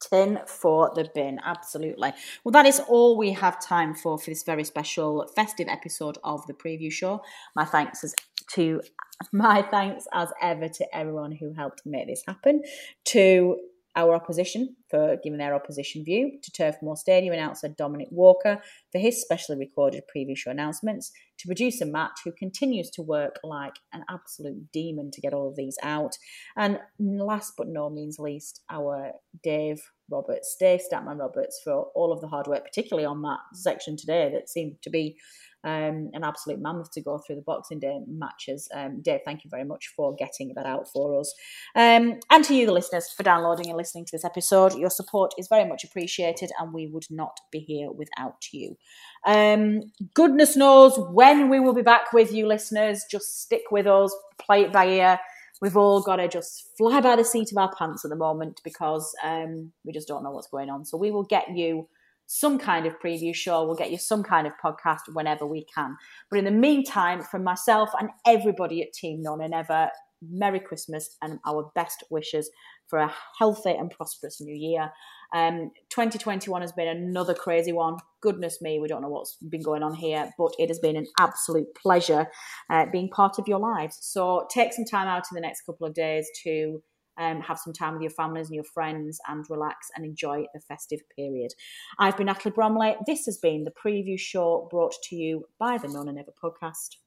Tin 0.09 0.39
for 0.45 0.91
the 0.93 1.09
bin, 1.13 1.39
absolutely. 1.43 2.13
Well, 2.43 2.51
that 2.51 2.65
is 2.65 2.79
all 2.87 3.17
we 3.17 3.31
have 3.31 3.61
time 3.61 3.93
for 3.93 4.17
for 4.17 4.29
this 4.29 4.43
very 4.43 4.63
special 4.63 5.27
festive 5.35 5.67
episode 5.67 6.17
of 6.23 6.45
the 6.47 6.53
preview 6.53 6.91
show. 6.91 7.21
My 7.55 7.65
thanks 7.65 8.03
as 8.03 8.13
to 8.51 8.81
my 9.31 9.61
thanks 9.61 10.05
as 10.13 10.31
ever 10.41 10.67
to 10.67 10.95
everyone 10.95 11.31
who 11.31 11.53
helped 11.53 11.81
make 11.85 12.07
this 12.07 12.23
happen. 12.27 12.63
To 13.05 13.57
our 13.95 14.13
opposition 14.13 14.75
for 14.89 15.17
giving 15.23 15.39
their 15.39 15.55
opposition 15.55 16.03
view, 16.03 16.39
to 16.43 16.51
Turf 16.51 16.75
Moor 16.81 16.95
Stadium 16.95 17.33
announcer 17.33 17.69
Dominic 17.69 18.07
Walker 18.11 18.61
for 18.91 18.99
his 18.99 19.21
specially 19.21 19.57
recorded 19.57 20.03
preview 20.15 20.37
show 20.37 20.51
announcements, 20.51 21.11
to 21.39 21.47
producer 21.47 21.85
Matt, 21.85 22.11
who 22.23 22.31
continues 22.31 22.89
to 22.91 23.01
work 23.01 23.39
like 23.43 23.75
an 23.93 24.03
absolute 24.09 24.71
demon 24.71 25.11
to 25.11 25.21
get 25.21 25.33
all 25.33 25.49
of 25.49 25.55
these 25.55 25.77
out, 25.83 26.17
and 26.57 26.79
last 26.99 27.53
but 27.57 27.67
no 27.67 27.89
means 27.89 28.19
least, 28.19 28.61
our 28.69 29.11
Dave 29.43 29.81
Roberts, 30.09 30.55
Dave 30.59 30.81
Statman 30.81 31.19
Roberts, 31.19 31.59
for 31.63 31.87
all 31.95 32.11
of 32.11 32.21
the 32.21 32.27
hard 32.27 32.47
work, 32.47 32.63
particularly 32.63 33.05
on 33.05 33.21
that 33.23 33.39
section 33.53 33.97
today 33.97 34.29
that 34.33 34.49
seemed 34.49 34.75
to 34.83 34.89
be 34.89 35.17
um, 35.65 36.11
an 36.13 36.23
absolute 36.23 36.59
mammoth 36.61 36.91
to 36.91 37.01
go 37.01 37.17
through 37.17 37.37
the 37.37 37.41
Boxing 37.41 37.79
Day 37.79 37.99
matches. 38.07 38.69
Um, 38.73 39.01
Dave, 39.01 39.21
thank 39.25 39.43
you 39.43 39.49
very 39.49 39.63
much 39.63 39.91
for 39.95 40.15
getting 40.15 40.53
that 40.55 40.65
out 40.65 40.87
for 40.87 41.19
us. 41.19 41.33
Um, 41.75 42.19
and 42.29 42.45
to 42.45 42.55
you, 42.55 42.67
the 42.67 42.71
listeners, 42.71 43.09
for 43.09 43.23
downloading 43.23 43.67
and 43.67 43.77
listening 43.77 44.05
to 44.05 44.11
this 44.11 44.23
episode. 44.23 44.75
Your 44.75 44.91
support 44.91 45.33
is 45.37 45.47
very 45.47 45.67
much 45.67 45.83
appreciated, 45.83 46.51
and 46.59 46.71
we 46.71 46.87
would 46.87 47.07
not 47.09 47.39
be 47.51 47.59
here 47.59 47.91
without 47.91 48.53
you. 48.53 48.77
Um, 49.25 49.91
goodness 50.13 50.55
knows 50.55 50.97
when 51.11 51.49
we 51.49 51.59
will 51.59 51.73
be 51.73 51.81
back 51.81 52.13
with 52.13 52.31
you, 52.31 52.47
listeners. 52.47 53.03
Just 53.09 53.41
stick 53.41 53.63
with 53.71 53.87
us, 53.87 54.15
play 54.37 54.61
it 54.61 54.71
by 54.71 54.87
ear. 54.87 55.19
We've 55.61 55.77
all 55.77 56.01
got 56.01 56.17
to 56.17 56.27
just 56.27 56.77
fly 56.77 57.01
by 57.01 57.15
the 57.15 57.23
seat 57.23 57.51
of 57.51 57.57
our 57.57 57.73
pants 57.73 58.05
at 58.05 58.09
the 58.09 58.15
moment 58.15 58.61
because 58.63 59.15
um, 59.23 59.71
we 59.83 59.93
just 59.93 60.07
don't 60.07 60.23
know 60.23 60.31
what's 60.31 60.47
going 60.47 60.69
on. 60.69 60.85
So 60.85 60.97
we 60.97 61.11
will 61.11 61.23
get 61.23 61.49
you 61.49 61.87
some 62.27 62.57
kind 62.57 62.85
of 62.85 62.99
preview 62.99 63.33
show. 63.33 63.65
We'll 63.65 63.75
get 63.75 63.91
you 63.91 63.97
some 63.97 64.23
kind 64.23 64.47
of 64.47 64.53
podcast 64.63 65.01
whenever 65.13 65.45
we 65.45 65.65
can. 65.73 65.95
But 66.29 66.39
in 66.39 66.45
the 66.45 66.51
meantime, 66.51 67.21
from 67.21 67.43
myself 67.43 67.89
and 67.99 68.09
everybody 68.25 68.81
at 68.81 68.93
Team 68.93 69.21
No 69.21 69.35
Nay 69.35 69.47
Never, 69.47 69.89
Merry 70.21 70.59
Christmas 70.59 71.17
and 71.21 71.39
our 71.45 71.71
best 71.75 72.03
wishes 72.09 72.49
for 72.87 72.99
a 72.99 73.13
healthy 73.37 73.71
and 73.71 73.91
prosperous 73.91 74.39
new 74.41 74.55
year. 74.55 74.91
Um, 75.33 75.71
2021 75.89 76.61
has 76.61 76.71
been 76.71 76.87
another 76.87 77.33
crazy 77.33 77.71
one. 77.71 77.97
Goodness 78.21 78.61
me, 78.61 78.79
we 78.79 78.87
don't 78.87 79.01
know 79.01 79.09
what's 79.09 79.37
been 79.49 79.63
going 79.63 79.83
on 79.83 79.93
here, 79.93 80.31
but 80.37 80.53
it 80.57 80.69
has 80.69 80.79
been 80.79 80.95
an 80.95 81.07
absolute 81.19 81.67
pleasure 81.75 82.27
uh, 82.69 82.85
being 82.91 83.09
part 83.09 83.37
of 83.39 83.47
your 83.47 83.59
lives. 83.59 83.97
So 84.01 84.47
take 84.51 84.73
some 84.73 84.85
time 84.85 85.07
out 85.07 85.25
in 85.31 85.35
the 85.35 85.41
next 85.41 85.61
couple 85.65 85.87
of 85.87 85.93
days 85.93 86.27
to 86.43 86.81
um, 87.17 87.41
have 87.41 87.59
some 87.59 87.73
time 87.73 87.93
with 87.93 88.01
your 88.01 88.11
families 88.11 88.47
and 88.47 88.55
your 88.55 88.63
friends 88.63 89.19
and 89.27 89.45
relax 89.49 89.89
and 89.95 90.05
enjoy 90.05 90.45
the 90.53 90.59
festive 90.59 91.01
period. 91.15 91.53
I've 91.99 92.17
been 92.17 92.27
Natalie 92.27 92.53
Bromley. 92.53 92.95
This 93.05 93.25
has 93.25 93.37
been 93.37 93.63
the 93.63 93.71
preview 93.71 94.19
show 94.19 94.67
brought 94.69 94.93
to 95.09 95.15
you 95.15 95.45
by 95.59 95.77
the 95.77 95.87
No 95.87 96.03
Nay 96.03 96.13
Never 96.13 96.31
podcast. 96.43 96.97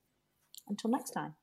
Until 0.69 0.91
next 0.91 1.11
time. 1.11 1.35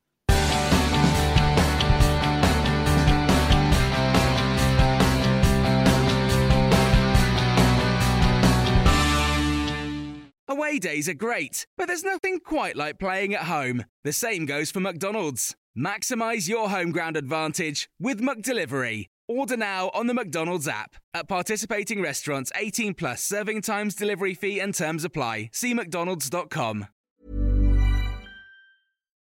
Away 10.48 10.78
days 10.78 11.08
are 11.08 11.14
great, 11.14 11.66
but 11.76 11.86
there's 11.86 12.04
nothing 12.04 12.38
quite 12.40 12.76
like 12.76 12.98
playing 12.98 13.34
at 13.34 13.42
home. 13.42 13.84
The 14.04 14.12
same 14.12 14.46
goes 14.46 14.70
for 14.70 14.80
McDonald's. 14.80 15.56
Maximize 15.76 16.48
your 16.48 16.70
home 16.70 16.90
ground 16.90 17.18
advantage 17.18 17.90
with 18.00 18.22
McDelivery. 18.22 19.06
Order 19.28 19.58
now 19.58 19.90
on 19.92 20.06
the 20.06 20.14
McDonald's 20.14 20.66
app. 20.66 20.96
At 21.12 21.28
participating 21.28 22.00
restaurants, 22.00 22.50
18 22.56 22.94
plus 22.94 23.22
serving 23.22 23.60
times, 23.62 23.94
delivery 23.94 24.32
fee, 24.34 24.58
and 24.58 24.74
terms 24.74 25.04
apply. 25.04 25.50
See 25.52 25.74
McDonald's.com. 25.74 26.86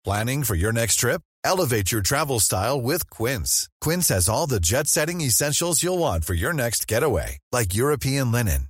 Planning 0.06 0.44
for 0.44 0.56
your 0.56 0.72
next 0.72 0.96
trip? 0.96 1.22
Elevate 1.44 1.92
your 1.92 2.02
travel 2.02 2.40
style 2.40 2.80
with 2.82 3.10
Quince. 3.10 3.68
Quince 3.82 4.08
has 4.08 4.30
all 4.30 4.48
the 4.48 4.62
jet 4.62 4.88
setting 4.88 5.20
essentials 5.20 5.84
you'll 5.84 5.98
want 5.98 6.24
for 6.24 6.34
your 6.34 6.54
next 6.54 6.88
getaway, 6.88 7.40
like 7.52 7.76
European 7.76 8.32
linen, 8.32 8.70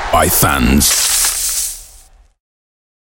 by 0.11 0.27
fans. 0.27 1.20